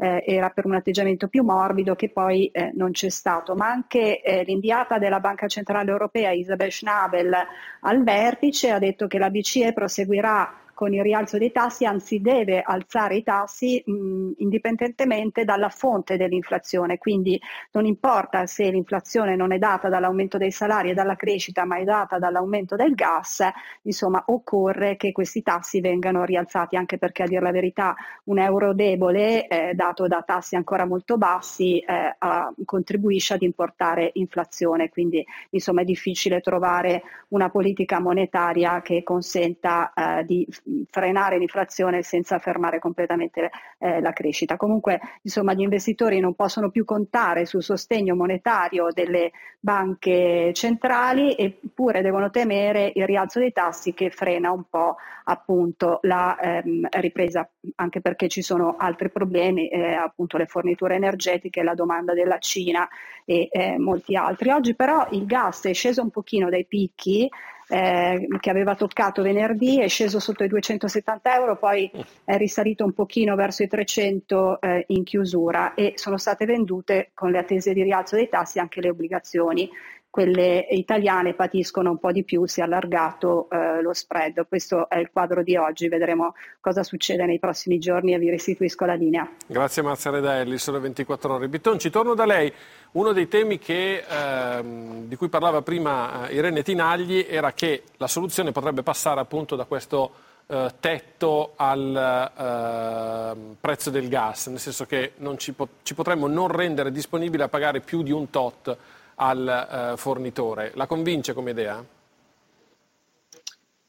eh, 0.00 0.24
era 0.26 0.48
per 0.48 0.64
un 0.64 0.74
atteggiamento 0.74 1.28
più 1.28 1.44
morbido 1.44 1.94
che 1.94 2.08
poi 2.08 2.46
eh, 2.46 2.72
non 2.74 2.92
c'è 2.92 3.10
stato. 3.10 3.54
Ma 3.54 3.68
anche 3.68 4.22
eh, 4.22 4.42
l'inviata 4.44 4.98
della 4.98 5.20
Banca 5.20 5.46
Centrale 5.46 5.90
Europea 5.90 6.30
Isabel 6.30 6.72
Schnabel 6.72 7.34
al 7.80 8.02
vertice 8.02 8.70
ha 8.70 8.78
detto 8.78 9.06
che 9.06 9.18
la 9.18 9.30
BCE 9.30 9.72
proseguirà 9.72 10.54
con 10.80 10.94
il 10.94 11.02
rialzo 11.02 11.36
dei 11.36 11.52
tassi, 11.52 11.84
anzi 11.84 12.22
deve 12.22 12.62
alzare 12.62 13.16
i 13.16 13.22
tassi 13.22 13.82
mh, 13.84 14.30
indipendentemente 14.38 15.44
dalla 15.44 15.68
fonte 15.68 16.16
dell'inflazione, 16.16 16.96
quindi 16.96 17.38
non 17.72 17.84
importa 17.84 18.46
se 18.46 18.70
l'inflazione 18.70 19.36
non 19.36 19.52
è 19.52 19.58
data 19.58 19.90
dall'aumento 19.90 20.38
dei 20.38 20.50
salari 20.50 20.88
e 20.88 20.94
dalla 20.94 21.16
crescita, 21.16 21.66
ma 21.66 21.76
è 21.76 21.84
data 21.84 22.18
dall'aumento 22.18 22.76
del 22.76 22.94
gas, 22.94 23.46
insomma 23.82 24.24
occorre 24.28 24.96
che 24.96 25.12
questi 25.12 25.42
tassi 25.42 25.82
vengano 25.82 26.24
rialzati, 26.24 26.76
anche 26.76 26.96
perché 26.96 27.24
a 27.24 27.26
dire 27.26 27.42
la 27.42 27.50
verità 27.50 27.94
un 28.24 28.38
euro 28.38 28.72
debole, 28.72 29.48
eh, 29.48 29.74
dato 29.74 30.06
da 30.06 30.22
tassi 30.22 30.56
ancora 30.56 30.86
molto 30.86 31.18
bassi, 31.18 31.78
eh, 31.80 32.14
a, 32.16 32.50
contribuisce 32.64 33.34
ad 33.34 33.42
importare 33.42 34.12
inflazione, 34.14 34.88
quindi 34.88 35.22
insomma 35.50 35.82
è 35.82 35.84
difficile 35.84 36.40
trovare 36.40 37.02
una 37.28 37.50
politica 37.50 38.00
monetaria 38.00 38.80
che 38.80 39.02
consenta 39.02 39.92
eh, 39.92 40.24
di 40.24 40.48
frenare 40.90 41.38
l'inflazione 41.38 42.02
senza 42.02 42.38
fermare 42.38 42.78
completamente 42.78 43.50
eh, 43.78 44.00
la 44.00 44.12
crescita. 44.12 44.56
Comunque 44.56 45.00
insomma, 45.22 45.52
gli 45.52 45.60
investitori 45.60 46.20
non 46.20 46.34
possono 46.34 46.70
più 46.70 46.84
contare 46.84 47.46
sul 47.46 47.62
sostegno 47.62 48.14
monetario 48.14 48.88
delle 48.92 49.32
banche 49.58 50.52
centrali 50.54 51.36
eppure 51.36 52.00
devono 52.00 52.30
temere 52.30 52.90
il 52.94 53.04
rialzo 53.04 53.38
dei 53.38 53.52
tassi 53.52 53.92
che 53.92 54.10
frena 54.10 54.50
un 54.50 54.64
po' 54.70 54.96
appunto 55.24 55.98
la 56.02 56.38
ehm, 56.38 56.88
ripresa 56.92 57.48
anche 57.76 58.00
perché 58.00 58.28
ci 58.28 58.42
sono 58.42 58.76
altri 58.78 59.10
problemi, 59.10 59.68
eh, 59.68 59.92
appunto 59.92 60.38
le 60.38 60.46
forniture 60.46 60.94
energetiche, 60.94 61.62
la 61.62 61.74
domanda 61.74 62.14
della 62.14 62.38
Cina 62.38 62.88
e 63.24 63.48
eh, 63.50 63.78
molti 63.78 64.16
altri. 64.16 64.50
Oggi 64.50 64.74
però 64.74 65.06
il 65.10 65.26
gas 65.26 65.64
è 65.64 65.74
sceso 65.74 66.02
un 66.02 66.10
pochino 66.10 66.48
dai 66.48 66.64
picchi 66.64 67.28
eh, 67.70 68.26
che 68.40 68.50
aveva 68.50 68.74
toccato 68.74 69.22
venerdì, 69.22 69.80
è 69.80 69.88
sceso 69.88 70.18
sotto 70.18 70.42
i 70.42 70.48
270 70.48 71.34
euro, 71.34 71.56
poi 71.56 71.90
è 72.24 72.36
risalito 72.36 72.84
un 72.84 72.92
pochino 72.92 73.36
verso 73.36 73.62
i 73.62 73.68
300 73.68 74.60
eh, 74.60 74.84
in 74.88 75.04
chiusura 75.04 75.74
e 75.74 75.92
sono 75.94 76.18
state 76.18 76.44
vendute 76.46 77.10
con 77.14 77.30
le 77.30 77.38
attese 77.38 77.72
di 77.72 77.82
rialzo 77.82 78.16
dei 78.16 78.28
tassi 78.28 78.58
anche 78.58 78.80
le 78.80 78.90
obbligazioni 78.90 79.70
quelle 80.10 80.66
italiane 80.70 81.34
patiscono 81.34 81.90
un 81.90 81.98
po' 81.98 82.10
di 82.10 82.24
più, 82.24 82.44
si 82.44 82.60
è 82.60 82.64
allargato 82.64 83.48
eh, 83.48 83.80
lo 83.80 83.94
spread. 83.94 84.44
Questo 84.48 84.88
è 84.88 84.98
il 84.98 85.10
quadro 85.12 85.44
di 85.44 85.56
oggi, 85.56 85.88
vedremo 85.88 86.34
cosa 86.60 86.82
succede 86.82 87.24
nei 87.26 87.38
prossimi 87.38 87.78
giorni 87.78 88.12
e 88.12 88.18
vi 88.18 88.28
restituisco 88.28 88.84
la 88.84 88.94
linea. 88.94 89.30
Grazie 89.46 89.82
Marzia 89.82 90.10
Redelli, 90.10 90.58
sole 90.58 90.80
24 90.80 91.34
ore. 91.34 91.48
Bitonci, 91.48 91.90
torno 91.90 92.14
da 92.14 92.26
lei. 92.26 92.52
Uno 92.92 93.12
dei 93.12 93.28
temi 93.28 93.60
che, 93.60 94.04
ehm, 94.06 95.06
di 95.06 95.14
cui 95.14 95.28
parlava 95.28 95.62
prima 95.62 96.28
eh, 96.28 96.34
Irene 96.34 96.64
Tinagli 96.64 97.26
era 97.28 97.52
che 97.52 97.84
la 97.96 98.08
soluzione 98.08 98.50
potrebbe 98.50 98.82
passare 98.82 99.20
appunto 99.20 99.54
da 99.54 99.64
questo 99.64 100.10
eh, 100.48 100.74
tetto 100.80 101.52
al 101.54 102.34
eh, 102.36 103.54
prezzo 103.60 103.90
del 103.90 104.08
gas, 104.08 104.48
nel 104.48 104.58
senso 104.58 104.86
che 104.86 105.12
ci, 105.36 105.52
po- 105.52 105.68
ci 105.84 105.94
potremmo 105.94 106.26
non 106.26 106.48
rendere 106.48 106.90
disponibile 106.90 107.44
a 107.44 107.48
pagare 107.48 107.78
più 107.78 108.02
di 108.02 108.10
un 108.10 108.28
tot 108.28 108.76
al 109.22 109.92
eh, 109.92 109.96
fornitore. 109.96 110.72
La 110.74 110.86
convince 110.86 111.32
come 111.34 111.50
idea? 111.50 111.84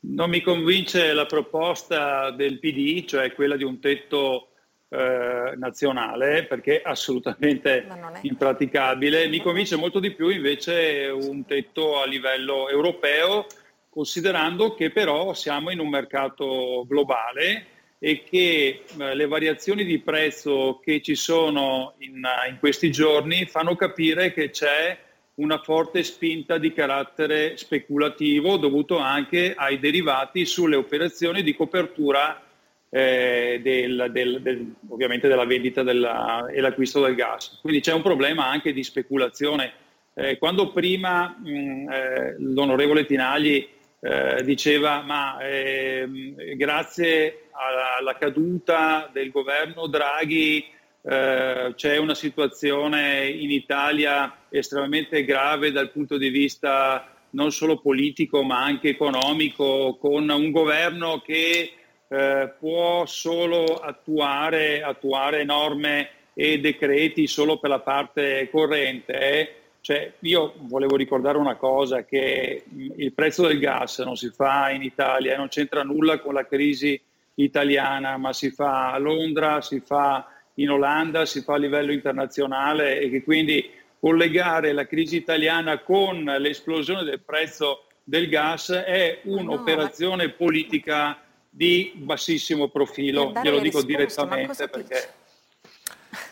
Non 0.04 0.30
mi 0.30 0.42
convince 0.42 1.14
la 1.14 1.26
proposta 1.26 2.32
del 2.32 2.60
PD, 2.60 3.06
cioè 3.06 3.34
quella 3.34 3.56
di 3.56 3.64
un 3.64 3.80
tetto 3.80 4.50
eh, 4.90 5.54
nazionale, 5.56 6.46
perché 6.46 6.82
è 6.82 6.90
assolutamente 6.90 7.86
è... 7.86 8.20
impraticabile. 8.22 9.28
Mi 9.28 9.42
convince 9.42 9.78
molto 9.78 10.00
di 10.00 10.12
più 10.12 10.30
invece 10.30 11.08
un 11.08 11.46
tetto 11.46 12.02
a 12.02 12.06
livello 12.06 12.68
europeo, 12.68 13.46
considerando 13.90 14.74
che 14.74 14.90
però 14.92 15.34
siamo 15.34 15.70
in 15.70 15.80
un 15.80 15.88
mercato 15.88 16.86
globale 16.88 17.68
e 18.00 18.24
che 18.24 18.84
eh, 19.00 19.16
le 19.16 19.28
variazioni 19.28 19.86
di 19.86 20.00
prezzo 20.00 20.82
che 20.84 21.02
ci 21.02 21.16
sono 21.16 21.94
in, 22.00 22.22
in 22.50 22.58
questi 22.60 22.92
giorni 22.92 23.46
fanno 23.46 23.76
capire 23.76 24.34
che 24.34 24.50
c'è 24.50 24.98
una 25.36 25.60
forte 25.60 26.04
spinta 26.04 26.58
di 26.58 26.74
carattere 26.74 27.56
speculativo 27.58 28.58
dovuto 28.58 28.98
anche 28.98 29.54
ai 29.56 29.80
derivati 29.80 30.46
sulle 30.46 30.76
operazioni 30.76 31.42
di 31.42 31.56
copertura 31.56 32.42
eh, 32.90 33.60
del, 33.64 34.10
del, 34.12 34.42
del, 34.42 34.74
ovviamente 34.90 35.28
della 35.28 35.46
vendita 35.46 35.82
della, 35.82 36.48
e 36.48 36.60
l'acquisto 36.60 37.02
del 37.02 37.16
gas. 37.16 37.60
Quindi 37.62 37.80
c'è 37.80 37.94
un 37.94 38.02
problema 38.02 38.48
anche 38.48 38.74
di 38.74 38.84
speculazione. 38.84 39.72
Eh, 40.14 40.38
quando 40.38 40.72
prima 40.72 41.30
mh, 41.30 41.90
eh, 41.90 42.36
l'onorevole 42.38 43.06
Tinagli 43.06 43.66
eh, 44.02 44.44
diceva 44.44 45.02
ma 45.02 45.38
ehm, 45.40 46.56
grazie 46.56 47.48
alla, 47.52 47.98
alla 47.98 48.18
caduta 48.18 49.10
del 49.14 49.32
governo 49.32 49.88
Draghi 49.88 50.66
eh, 51.04 51.74
c'è 51.76 51.98
una 51.98 52.14
situazione 52.14 53.28
in 53.28 53.50
Italia 53.52 54.46
estremamente 54.50 55.26
grave 55.26 55.72
dal 55.72 55.92
punto 55.92 56.18
di 56.18 56.30
vista 56.30 57.12
non 57.32 57.52
solo 57.52 57.80
politico 57.80 58.44
ma 58.44 58.64
anche 58.64 58.90
economico, 58.90 59.98
con 60.00 60.30
un 60.30 60.52
governo 60.52 61.22
che 61.22 61.74
eh, 62.08 62.54
può 62.60 63.06
solo 63.06 63.76
attuare, 63.76 64.84
attuare, 64.84 65.44
norme 65.44 66.10
e 66.34 66.60
decreti 66.60 67.28
solo 67.28 67.58
per 67.58 67.70
la 67.70 67.80
parte 67.80 68.50
corrente. 68.52 69.14
Eh? 69.14 69.56
Cioè, 69.82 70.14
io 70.20 70.54
volevo 70.58 70.96
ricordare 70.96 71.38
una 71.38 71.56
cosa, 71.56 72.04
che 72.04 72.64
il 72.98 73.14
prezzo 73.14 73.48
del 73.48 73.60
gas 73.60 74.00
non 74.00 74.16
si 74.16 74.30
fa 74.30 74.70
in 74.70 74.84
Italia, 74.84 75.38
non 75.38 75.48
c'entra 75.48 75.84
nulla 75.84 76.20
con 76.20 76.34
la 76.34 76.46
crisi 76.46 77.02
italiana, 77.36 78.18
ma 78.18 78.32
si 78.34 78.52
fa 78.52 78.92
a 78.92 78.98
Londra, 79.00 79.62
si 79.62 79.80
fa 79.80 80.31
in 80.56 80.70
Olanda, 80.70 81.26
si 81.26 81.42
fa 81.42 81.54
a 81.54 81.58
livello 81.58 81.92
internazionale 81.92 83.00
e 83.00 83.10
che 83.10 83.24
quindi 83.24 83.70
collegare 84.00 84.74
la 84.74 84.88
crisi 84.88 85.16
italiana 85.16 85.80
con 85.80 86.24
l'esplosione 86.24 87.04
del 87.04 87.22
prezzo 87.22 87.86
del 88.04 88.28
gas 88.30 88.72
è 88.72 89.22
un'operazione 89.24 90.30
politica 90.30 91.22
di 91.50 91.94
bassissimo 91.96 92.70
profilo, 92.70 93.32
glielo 93.44 93.60
dico 93.60 93.82
risposta, 93.82 93.86
direttamente 93.86 94.68
perché... 94.68 95.14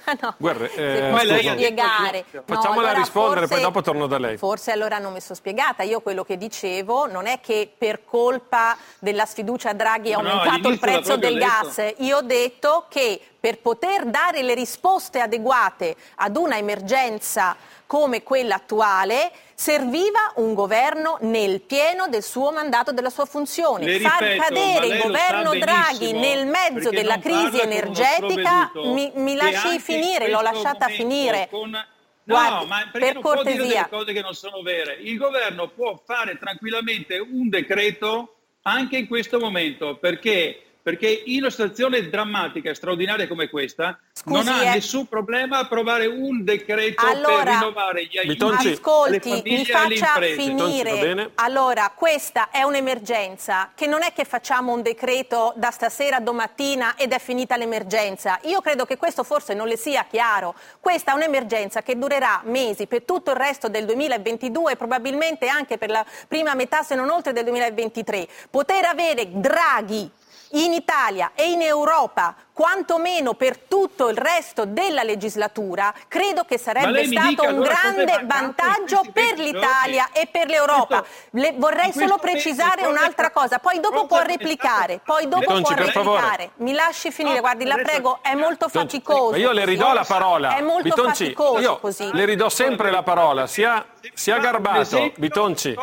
no, 0.22 0.36
Guarda, 0.38 0.66
eh, 0.66 1.10
posso 1.12 1.38
spiegare. 1.38 2.26
Facciamola 2.30 2.64
no, 2.64 2.80
allora 2.80 2.94
rispondere, 2.94 3.40
forse, 3.42 3.54
poi 3.54 3.62
dopo 3.62 3.82
torno 3.82 4.08
da 4.08 4.18
lei. 4.18 4.38
Forse 4.38 4.72
allora 4.72 4.98
non 4.98 5.14
mi 5.14 5.22
sono 5.22 5.36
spiegata. 5.36 5.84
Io 5.84 6.02
quello 6.02 6.24
che 6.24 6.38
dicevo 6.38 7.08
non 7.08 7.28
è 7.28 7.40
che 7.40 7.72
per 7.76 8.04
colpa 8.06 8.78
della 9.00 9.26
sfiducia 9.26 9.70
a 9.70 9.74
Draghi 9.74 10.12
è 10.12 10.16
No, 10.16 10.22
no, 10.22 10.30
aumentato 10.30 10.70
il 10.70 10.80
prezzo 10.80 11.18
del 11.18 11.38
gas. 11.38 11.82
Io 11.98 12.18
ho 12.18 12.22
detto 12.22 12.86
che 12.90 13.20
per 13.40 13.60
poter 13.60 14.06
dare 14.06 14.42
le 14.42 14.54
risposte 14.54 15.20
adeguate 15.20 15.96
ad 16.16 16.36
una 16.36 16.58
emergenza 16.58 17.56
come 17.90 18.22
quella 18.22 18.54
attuale, 18.54 19.32
serviva 19.56 20.32
un 20.36 20.54
governo 20.54 21.18
nel 21.22 21.60
pieno 21.62 22.06
del 22.08 22.22
suo 22.22 22.52
mandato, 22.52 22.92
della 22.92 23.10
sua 23.10 23.26
funzione. 23.26 23.84
Le 23.84 24.00
Far 24.00 24.22
ripeto, 24.22 24.38
ma 24.38 24.44
cadere 24.44 24.88
lei 24.88 24.92
il 24.92 25.02
governo 25.02 25.56
Draghi 25.58 26.12
nel 26.12 26.46
mezzo 26.46 26.92
della 26.92 27.18
crisi 27.18 27.60
energetica, 27.60 28.70
mi, 28.76 29.12
mi 29.16 29.36
lasci 29.36 29.74
in 29.74 29.80
finire, 30.02 30.30
l'ho 30.30 30.42
lasciata 30.42 30.88
finire. 30.88 31.48
con- 31.50 31.72
No, 31.72 32.36
Guardi, 32.36 32.68
ma 32.68 32.78
perché 32.92 33.00
per 33.00 33.14
non 33.14 33.22
può 33.24 33.34
dire 33.42 33.44
cortesia. 33.58 33.74
delle 33.76 33.90
cose 33.90 34.14
che 34.14 34.22
non 34.22 34.34
sono 34.36 34.62
vere. 34.62 34.98
Il 35.02 35.18
governo 35.18 35.70
può 35.70 36.00
fare 36.06 36.38
tranquillamente 36.38 37.18
un 37.18 37.50
decreto 37.50 38.36
anche 38.64 38.98
in 38.98 39.08
questo 39.08 39.40
momento, 39.40 39.96
perché, 39.98 40.62
perché 40.82 41.08
in 41.26 41.42
una 41.42 41.50
situazione 41.50 42.10
drammatica 42.10 42.70
e 42.70 42.74
straordinaria 42.74 43.28
come 43.28 43.50
questa 43.50 44.00
non 44.26 44.44
Scusi, 44.44 44.50
ha 44.50 44.64
eh. 44.64 44.74
nessun 44.76 45.08
problema 45.08 45.58
a 45.58 45.60
approvare 45.62 46.06
un 46.06 46.44
decreto 46.44 47.06
Allora, 47.06 47.44
per 47.44 47.54
rinnovare 47.54 48.06
gli 48.06 48.18
aiuti 48.18 48.38
Bitonci. 48.38 48.72
Ascolti, 48.72 49.42
mi 49.44 49.66
faccia. 49.66 50.14
Bitonci, 50.18 50.36
finire. 50.36 51.00
bene? 51.00 51.32
Allora, 51.36 51.92
questa 51.94 52.50
è 52.50 52.64
un'emergenza 52.64 53.72
che 53.76 53.88
non 53.88 54.04
è 54.04 54.14
che 54.14 54.26
facciamo 54.26 54.74
un 54.74 54.82
decreto 54.82 55.54
da 55.56 55.72
stasera 55.72 56.18
a 56.18 56.20
domattina 56.20 56.96
ed 56.96 57.12
è 57.12 57.20
finita 57.20 57.58
l'emergenza. 57.58 58.40
Io 58.44 58.62
credo 58.62 58.86
che 58.86 58.98
questo 58.98 59.24
forse 59.24 59.54
non 59.54 59.68
le 59.68 59.78
sia 59.78 60.06
chiaro. 60.10 60.56
Questa 60.80 61.12
è 61.12 61.16
un'emergenza 61.16 61.82
che 61.82 61.98
durerà 61.98 62.42
mesi 62.46 62.88
per 62.88 63.04
tutto 63.04 63.32
il 63.32 63.38
resto 63.38 63.68
del 63.68 63.86
2022 63.86 64.74
e 64.74 64.76
probabilmente 64.76 65.48
anche 65.48 65.78
per 65.78 65.90
la 65.90 66.06
prima 66.28 66.54
metà, 66.56 66.84
se 66.84 66.96
non 66.96 67.10
oltre, 67.10 67.34
del 67.34 67.44
2023. 67.44 68.28
Poter 68.50 68.86
avere 68.86 69.28
Draghi 69.32 70.10
in 70.52 70.74
Italia 70.74 71.32
e 71.36 71.52
in 71.52 71.62
Europa, 71.62 72.36
quantomeno 72.64 73.36
per 73.36 73.58
tutto 73.58 74.10
il 74.10 74.18
resto 74.18 74.66
della 74.66 75.02
legislatura, 75.04 75.94
credo 76.10 76.44
che 76.44 76.58
sarebbe 76.58 77.06
stato 77.06 77.28
dica 77.30 77.42
un 77.44 77.48
allora 77.48 77.74
grande 77.74 78.18
in 78.20 78.28
vantaggio 78.28 78.98
questi 78.98 79.12
per 79.14 79.36
20 79.36 79.42
l'Italia 79.44 80.10
e 80.12 80.28
per 80.30 80.48
l'Europa. 80.50 81.00
Questo- 81.00 81.28
Le- 81.38 81.54
vorrei 81.56 81.94
solo 81.94 82.18
precisare 82.18 82.86
un'altra 82.86 83.32
cosa, 83.32 83.60
poi 83.60 83.80
dopo 83.80 84.06
può 84.08 84.20
replicare, 84.24 85.00
poi 85.06 85.30
dopo 85.30 85.46
Tonci, 85.46 85.74
può 85.74 85.86
replicare. 85.86 86.52
Mi 86.58 86.74
lasci 86.74 87.12
finire, 87.12 87.36
No, 87.36 87.40
guardi, 87.42 87.64
la 87.64 87.76
prego, 87.76 88.20
è 88.22 88.34
molto 88.36 88.68
faticoso. 88.68 89.32
ma 89.32 89.38
io 89.38 89.52
le 89.54 89.64
ridò 89.64 89.94
la 89.94 90.04
parola. 90.04 90.58
È 90.58 90.62
molto 90.62 90.84
Bitonci, 90.84 91.24
faticoso 91.24 91.60
io 91.62 91.80
così. 91.80 92.10
le 92.12 92.26
ridò 92.26 92.50
sempre 92.50 92.92
la 92.92 93.04
parola, 93.04 93.48
sia, 93.48 93.86
sia 94.14 94.38
garbato, 94.38 95.14
Bitonci, 95.16 95.74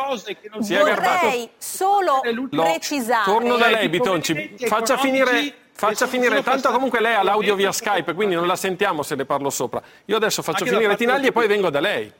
sia 0.59 0.79
sono- 0.81 0.83
garbato. 0.93 1.25
Vorrei 1.25 1.49
solo 1.57 2.21
precisare. 2.51 3.23
Torno 3.25 3.55
da 3.55 3.67
lei, 3.67 3.89
Bitonci, 3.89 4.57
faccia 4.67 4.95
finire, 4.97 5.53
faccia 5.77 6.07
finire. 6.07 6.41
tanto 6.43 6.71
comunque 6.71 6.99
lei 6.99 7.13
ha 7.13 7.23
l'audio 7.23 7.55
via 7.55 7.71
Skype, 7.71 8.13
quindi 8.13 8.35
non 8.35 8.47
la 8.47 8.55
sentiamo 8.55 9.03
se 9.03 9.15
le 9.15 9.25
parlo 9.25 9.49
sopra. 9.49 9.81
Io 10.05 10.15
adesso 10.15 10.41
faccio 10.41 10.63
Anche 10.63 10.75
finire 10.75 10.95
Tinagli 10.95 11.27
e 11.27 11.31
poi 11.31 11.47
vengo 11.47 11.69
da 11.69 11.79
lei. 11.79 12.11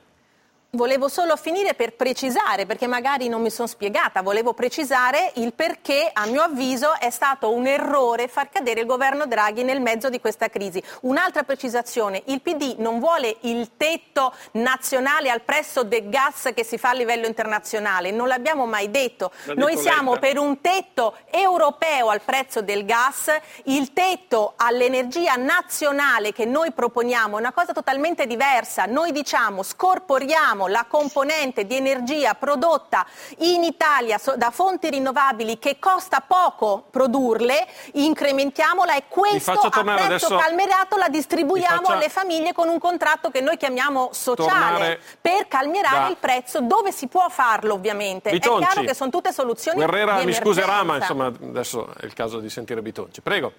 Volevo 0.78 1.08
solo 1.08 1.36
finire 1.38 1.74
per 1.74 1.94
precisare, 1.94 2.68
perché 2.68 2.86
magari 2.86 3.30
non 3.30 3.42
mi 3.42 3.50
sono 3.50 3.68
spiegata, 3.68 4.22
volevo 4.22 4.54
precisare 4.54 5.32
il 5.38 5.54
perché, 5.54 6.08
a 6.14 6.28
mio 6.28 6.44
avviso, 6.44 6.94
è 7.00 7.10
stato 7.10 7.52
un 7.52 7.66
errore 7.66 8.28
far 8.28 8.52
cadere 8.52 8.82
il 8.82 8.86
governo 8.86 9.26
Draghi 9.26 9.64
nel 9.64 9.82
mezzo 9.82 10.10
di 10.10 10.20
questa 10.20 10.50
crisi. 10.50 10.80
Un'altra 11.02 11.42
precisazione, 11.42 12.22
il 12.26 12.42
PD 12.42 12.76
non 12.78 13.00
vuole 13.00 13.38
il 13.42 13.72
tetto 13.76 14.32
nazionale 14.52 15.32
al 15.32 15.42
prezzo 15.42 15.82
del 15.82 16.10
gas 16.10 16.52
che 16.54 16.64
si 16.64 16.78
fa 16.78 16.90
a 16.90 16.94
livello 16.94 17.26
internazionale, 17.26 18.12
non 18.12 18.28
l'abbiamo 18.28 18.68
mai 18.68 18.92
detto. 18.92 19.32
Noi 19.56 19.78
siamo 19.78 20.14
Letta. 20.14 20.28
per 20.28 20.38
un 20.38 20.62
tetto 20.62 21.16
europeo 21.32 22.10
al 22.10 22.22
prezzo 22.22 22.62
del 22.62 22.86
gas, 22.86 23.36
il 23.64 23.94
tetto 23.94 24.54
all'energia 24.58 25.38
nazionale 25.38 26.34
che 26.34 26.46
noi 26.46 26.72
proponiamo 26.72 27.38
è 27.38 27.40
una 27.40 27.52
cosa 27.52 27.74
totalmente 27.74 28.28
diversa. 28.28 28.86
Noi 28.86 29.12
diciamo 29.12 29.64
scorporiamo 29.64 30.66
la 30.68 30.86
componente 30.88 31.66
di 31.66 31.76
energia 31.76 32.34
prodotta 32.36 33.06
in 33.40 33.64
Italia 33.64 34.20
da 34.36 34.52
fonti 34.52 34.90
rinnovabili 34.90 35.58
che 35.60 35.80
costa 35.80 36.22
poco 36.22 36.86
produrle, 36.90 37.68
incrementiamola 37.94 38.96
e 38.96 39.04
questo 39.08 39.52
a 39.52 39.70
prezzo 39.70 40.04
adesso- 40.04 40.36
calmierato 40.38 40.98
la 40.98 41.10
distribuiamo 41.10 41.82
faccia- 41.82 41.94
alle 41.94 42.10
famiglie 42.10 42.54
con 42.54 42.68
un 42.70 42.80
contratto 42.80 43.30
che 43.30 43.42
noi 43.42 43.58
chiamiamo 43.58 44.10
sociale 44.12 44.46
Tornare 44.48 45.00
per 45.20 45.48
calmierare 45.48 46.00
da- 46.00 46.10
il 46.10 46.18
prezzo 46.18 46.62
dove 46.62 46.92
si 46.92 47.08
può 47.08 47.28
farlo 47.30 47.74
ovviamente. 47.74 48.30
Bitonci. 48.30 48.64
È 48.64 48.72
chiaro 48.72 48.88
che 48.88 48.94
sono 48.94 49.10
tutte 49.10 49.32
soluzioni 49.32 49.78
Guerrera 49.78 50.20
di 50.20 50.26
mi 50.26 50.34
scuserà, 50.34 50.84
ma 50.84 50.98
insomma 50.98 51.26
adesso 51.28 51.94
è 52.00 52.06
il 52.06 52.14
caso 52.14 52.40
di 52.40 52.50
sentire 52.50 52.82
Bitonci. 52.82 53.22
Prego. 53.22 53.52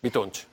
Bitonci. 0.00 0.46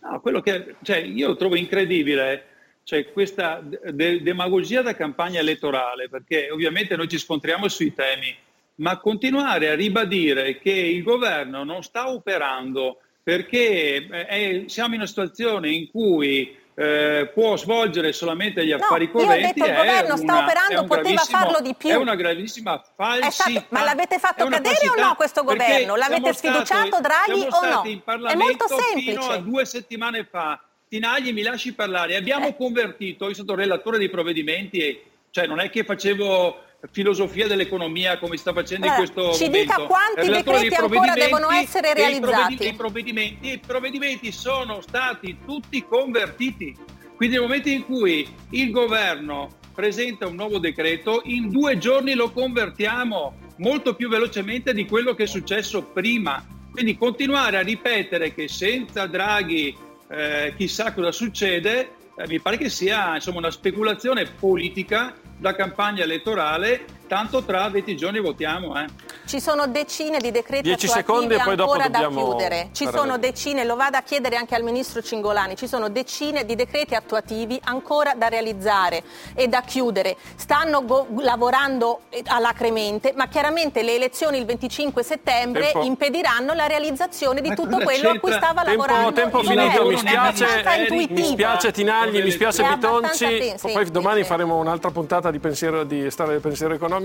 No, 0.00 0.20
quello 0.20 0.40
che, 0.40 0.76
cioè, 0.82 0.96
io 0.96 1.36
trovo 1.36 1.56
incredibile 1.56 2.46
cioè, 2.88 3.12
questa 3.12 3.60
de- 3.62 4.22
demagogia 4.22 4.80
da 4.80 4.94
campagna 4.94 5.40
elettorale, 5.40 6.08
perché 6.08 6.48
ovviamente 6.50 6.96
noi 6.96 7.06
ci 7.06 7.18
scontriamo 7.18 7.68
sui 7.68 7.92
temi, 7.92 8.34
ma 8.76 8.96
continuare 8.96 9.68
a 9.68 9.74
ribadire 9.74 10.58
che 10.58 10.70
il 10.70 11.02
governo 11.02 11.64
non 11.64 11.82
sta 11.82 12.08
operando 12.08 13.00
perché 13.22 14.06
eh, 14.10 14.26
è- 14.26 14.62
siamo 14.68 14.94
in 14.94 15.00
una 15.00 15.06
situazione 15.06 15.68
in 15.68 15.90
cui 15.90 16.56
eh, 16.74 17.30
può 17.34 17.58
svolgere 17.58 18.12
solamente 18.14 18.64
gli 18.64 18.72
affari 18.72 19.04
io 19.04 19.10
ho 19.10 19.12
correnti 19.26 19.52
detto 19.60 19.66
il 19.66 19.70
è 19.72 19.76
governo 19.76 20.16
sta 20.16 20.32
una- 20.32 20.42
operando, 20.44 20.84
poteva 20.84 21.20
farlo 21.24 21.60
di 21.60 21.74
più. 21.76 21.90
È 21.90 21.96
una 21.96 22.14
gravissima 22.14 22.82
falsità. 22.96 23.30
Stato- 23.30 23.64
ma 23.68 23.84
l'avete 23.84 24.18
fatto 24.18 24.46
cadere 24.46 24.88
o 24.88 24.98
no 24.98 25.14
questo 25.14 25.42
governo? 25.44 25.94
L'avete 25.94 26.32
sfiduciato 26.32 27.00
Draghi 27.02 27.40
siamo 27.40 27.56
o 27.56 27.64
no? 27.66 27.72
stati 27.72 28.02
È 28.06 28.34
molto 28.34 28.66
Fino 28.66 28.80
semplice. 28.80 29.32
a 29.32 29.36
due 29.38 29.66
settimane 29.66 30.24
fa. 30.24 30.62
Tinagli, 30.88 31.32
mi 31.32 31.42
lasci 31.42 31.74
parlare. 31.74 32.16
Abbiamo 32.16 32.48
Eh. 32.48 32.56
convertito, 32.56 33.28
io 33.28 33.34
sono 33.34 33.54
relatore 33.54 33.98
dei 33.98 34.08
provvedimenti 34.08 34.78
e 34.78 35.02
cioè 35.30 35.46
non 35.46 35.60
è 35.60 35.68
che 35.68 35.84
facevo 35.84 36.62
filosofia 36.90 37.46
dell'economia 37.46 38.18
come 38.18 38.36
sta 38.36 38.52
facendo 38.52 38.86
Allora, 38.86 39.02
in 39.02 39.12
questo 39.12 39.34
ci 39.36 39.44
momento. 39.46 39.72
dica 39.74 39.86
quanti 39.86 40.20
Relatore 40.20 40.60
decreti 40.60 40.74
ancora 40.82 41.12
devono 41.14 41.50
essere 41.50 41.92
realizzati? 41.92 42.66
I 42.68 42.74
provvedimenti, 42.74 43.52
i 43.52 43.58
provvedimenti 43.58 44.32
sono 44.32 44.80
stati 44.80 45.38
tutti 45.44 45.84
convertiti. 45.84 46.74
Quindi 47.16 47.34
nel 47.36 47.44
momento 47.44 47.68
in 47.68 47.84
cui 47.84 48.26
il 48.50 48.70
governo 48.70 49.56
presenta 49.74 50.26
un 50.26 50.36
nuovo 50.36 50.58
decreto, 50.58 51.20
in 51.24 51.50
due 51.50 51.78
giorni 51.78 52.14
lo 52.14 52.30
convertiamo 52.30 53.34
molto 53.56 53.94
più 53.94 54.08
velocemente 54.08 54.72
di 54.72 54.86
quello 54.86 55.14
che 55.14 55.24
è 55.24 55.26
successo 55.26 55.82
prima. 55.82 56.44
Quindi 56.70 56.96
continuare 56.96 57.56
a 57.56 57.60
ripetere 57.62 58.32
che 58.32 58.46
senza 58.46 59.06
Draghi 59.06 59.76
eh, 60.10 60.54
chissà 60.56 60.92
cosa 60.92 61.12
succede, 61.12 61.90
eh, 62.16 62.26
mi 62.26 62.40
pare 62.40 62.56
che 62.56 62.68
sia 62.68 63.14
insomma, 63.14 63.38
una 63.38 63.50
speculazione 63.50 64.24
politica 64.26 65.14
da 65.36 65.54
campagna 65.54 66.02
elettorale, 66.02 66.84
tanto 67.08 67.42
tra 67.42 67.68
20 67.68 67.96
giorni 67.96 68.20
votiamo. 68.20 68.78
eh. 68.80 68.86
Ci 69.26 69.40
sono 69.40 69.66
decine 69.66 70.18
di 70.18 70.30
decreti 70.30 70.62
Dieci 70.62 70.86
attuativi 70.86 71.06
secondi 71.06 71.34
e 71.34 71.40
poi 71.42 71.56
dopo 71.56 71.72
ancora 71.72 71.88
da 71.88 72.08
chiudere. 72.08 72.68
Ci 72.72 72.84
fare 72.84 72.96
sono 72.96 73.18
decine, 73.18 73.64
lo 73.64 73.76
vado 73.76 73.96
a 73.96 74.02
chiedere 74.02 74.36
anche 74.36 74.54
al 74.54 74.62
ministro 74.62 75.02
Cingolani, 75.02 75.56
ci 75.56 75.66
sono 75.66 75.88
decine 75.88 76.44
di 76.44 76.54
decreti 76.54 76.94
attuativi 76.94 77.60
ancora 77.64 78.14
da 78.14 78.28
realizzare 78.28 79.02
e 79.34 79.48
da 79.48 79.62
chiudere. 79.62 80.16
Stanno 80.36 80.84
go- 80.84 81.06
lavorando 81.18 82.00
eh, 82.10 82.22
alacremente, 82.26 83.12
ma 83.16 83.26
chiaramente 83.28 83.82
le 83.82 83.94
elezioni 83.94 84.38
il 84.38 84.44
25 84.44 85.02
settembre 85.02 85.72
Tempo. 85.72 85.82
impediranno 85.82 86.52
la 86.52 86.66
realizzazione 86.66 87.40
di 87.40 87.48
Ma 87.48 87.54
tutto 87.54 87.78
quello 87.78 88.10
a 88.10 88.18
cui 88.18 88.32
stava 88.32 88.62
Tempo, 88.62 88.86
lavorando 88.86 89.12
tempo 89.12 89.42
finito, 89.42 89.86
mi 89.86 89.96
spiace, 89.96 90.62
Eric, 90.62 91.10
mi 91.10 91.24
spiace 91.24 91.72
Tinagli, 91.72 92.22
mi 92.22 92.30
spiace 92.30 92.62
Bitonci, 92.62 93.54
poi 93.72 93.90
domani 93.90 94.24
faremo 94.24 94.56
un'altra 94.56 94.90
puntata 94.90 95.30
di 95.30 95.38
pensiero 95.38 95.84
di 95.84 96.10
storia 96.10 96.32
del 96.32 96.40
pensiero 96.42 96.74
economico. 96.74 96.97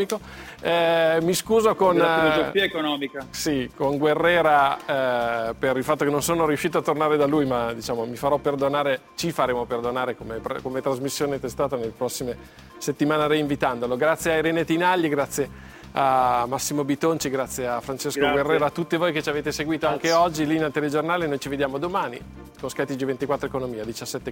Eh, 0.62 1.20
mi 1.22 1.34
scuso 1.34 1.76
con, 1.76 1.96
della 1.96 2.28
eh, 2.28 2.32
filosofia 2.32 2.64
economica. 2.64 3.26
sì, 3.30 3.70
con 3.76 3.98
Guerrera 3.98 5.50
eh, 5.50 5.54
per 5.54 5.78
il 5.78 5.84
fatto 5.84 6.04
che 6.06 6.12
non 6.12 6.22
sono 6.22 6.46
riuscito 6.46 6.78
a 6.78 6.82
tornare 6.82 7.18
da 7.18 7.26
lui, 7.26 7.46
ma 7.46 7.74
diciamo, 7.74 8.06
mi 8.06 8.16
farò 8.16 8.38
perdonare, 8.38 9.02
ci 9.16 9.32
faremo 9.32 9.66
perdonare 9.66 10.16
come, 10.16 10.40
come 10.62 10.82
trasmissione 10.82 11.40
testata 11.40 11.76
nelle 11.76 11.94
prossime 11.96 12.38
settimane 12.78 13.28
reinvitandolo. 13.28 13.96
Grazie 13.96 14.34
a 14.34 14.38
Irene 14.38 14.66
Tinagli, 14.66 15.10
grazie 15.10 15.72
a 15.94 16.46
Massimo 16.48 16.84
Bitonci, 16.84 17.30
grazie 17.30 17.68
a 17.68 17.80
Francesco 17.82 18.20
Grazie. 18.20 18.42
Guerrera, 18.42 18.66
a 18.68 18.72
tutti 18.72 18.96
voi 18.96 19.12
che 19.12 19.22
ci 19.22 19.30
avete 19.30 19.52
seguito 19.52 19.88
anche 19.88 20.12
oggi 20.12 20.46
lì 20.46 20.58
nel 20.58 20.72
telegiornale. 20.72 21.28
Noi 21.28 21.40
ci 21.40 21.50
vediamo 21.50 21.78
domani 21.78 22.20
con 22.60 22.70
Sky 22.70 22.84
TG24 22.84 23.46
Economia 23.46 23.84
17.15. 23.84 24.32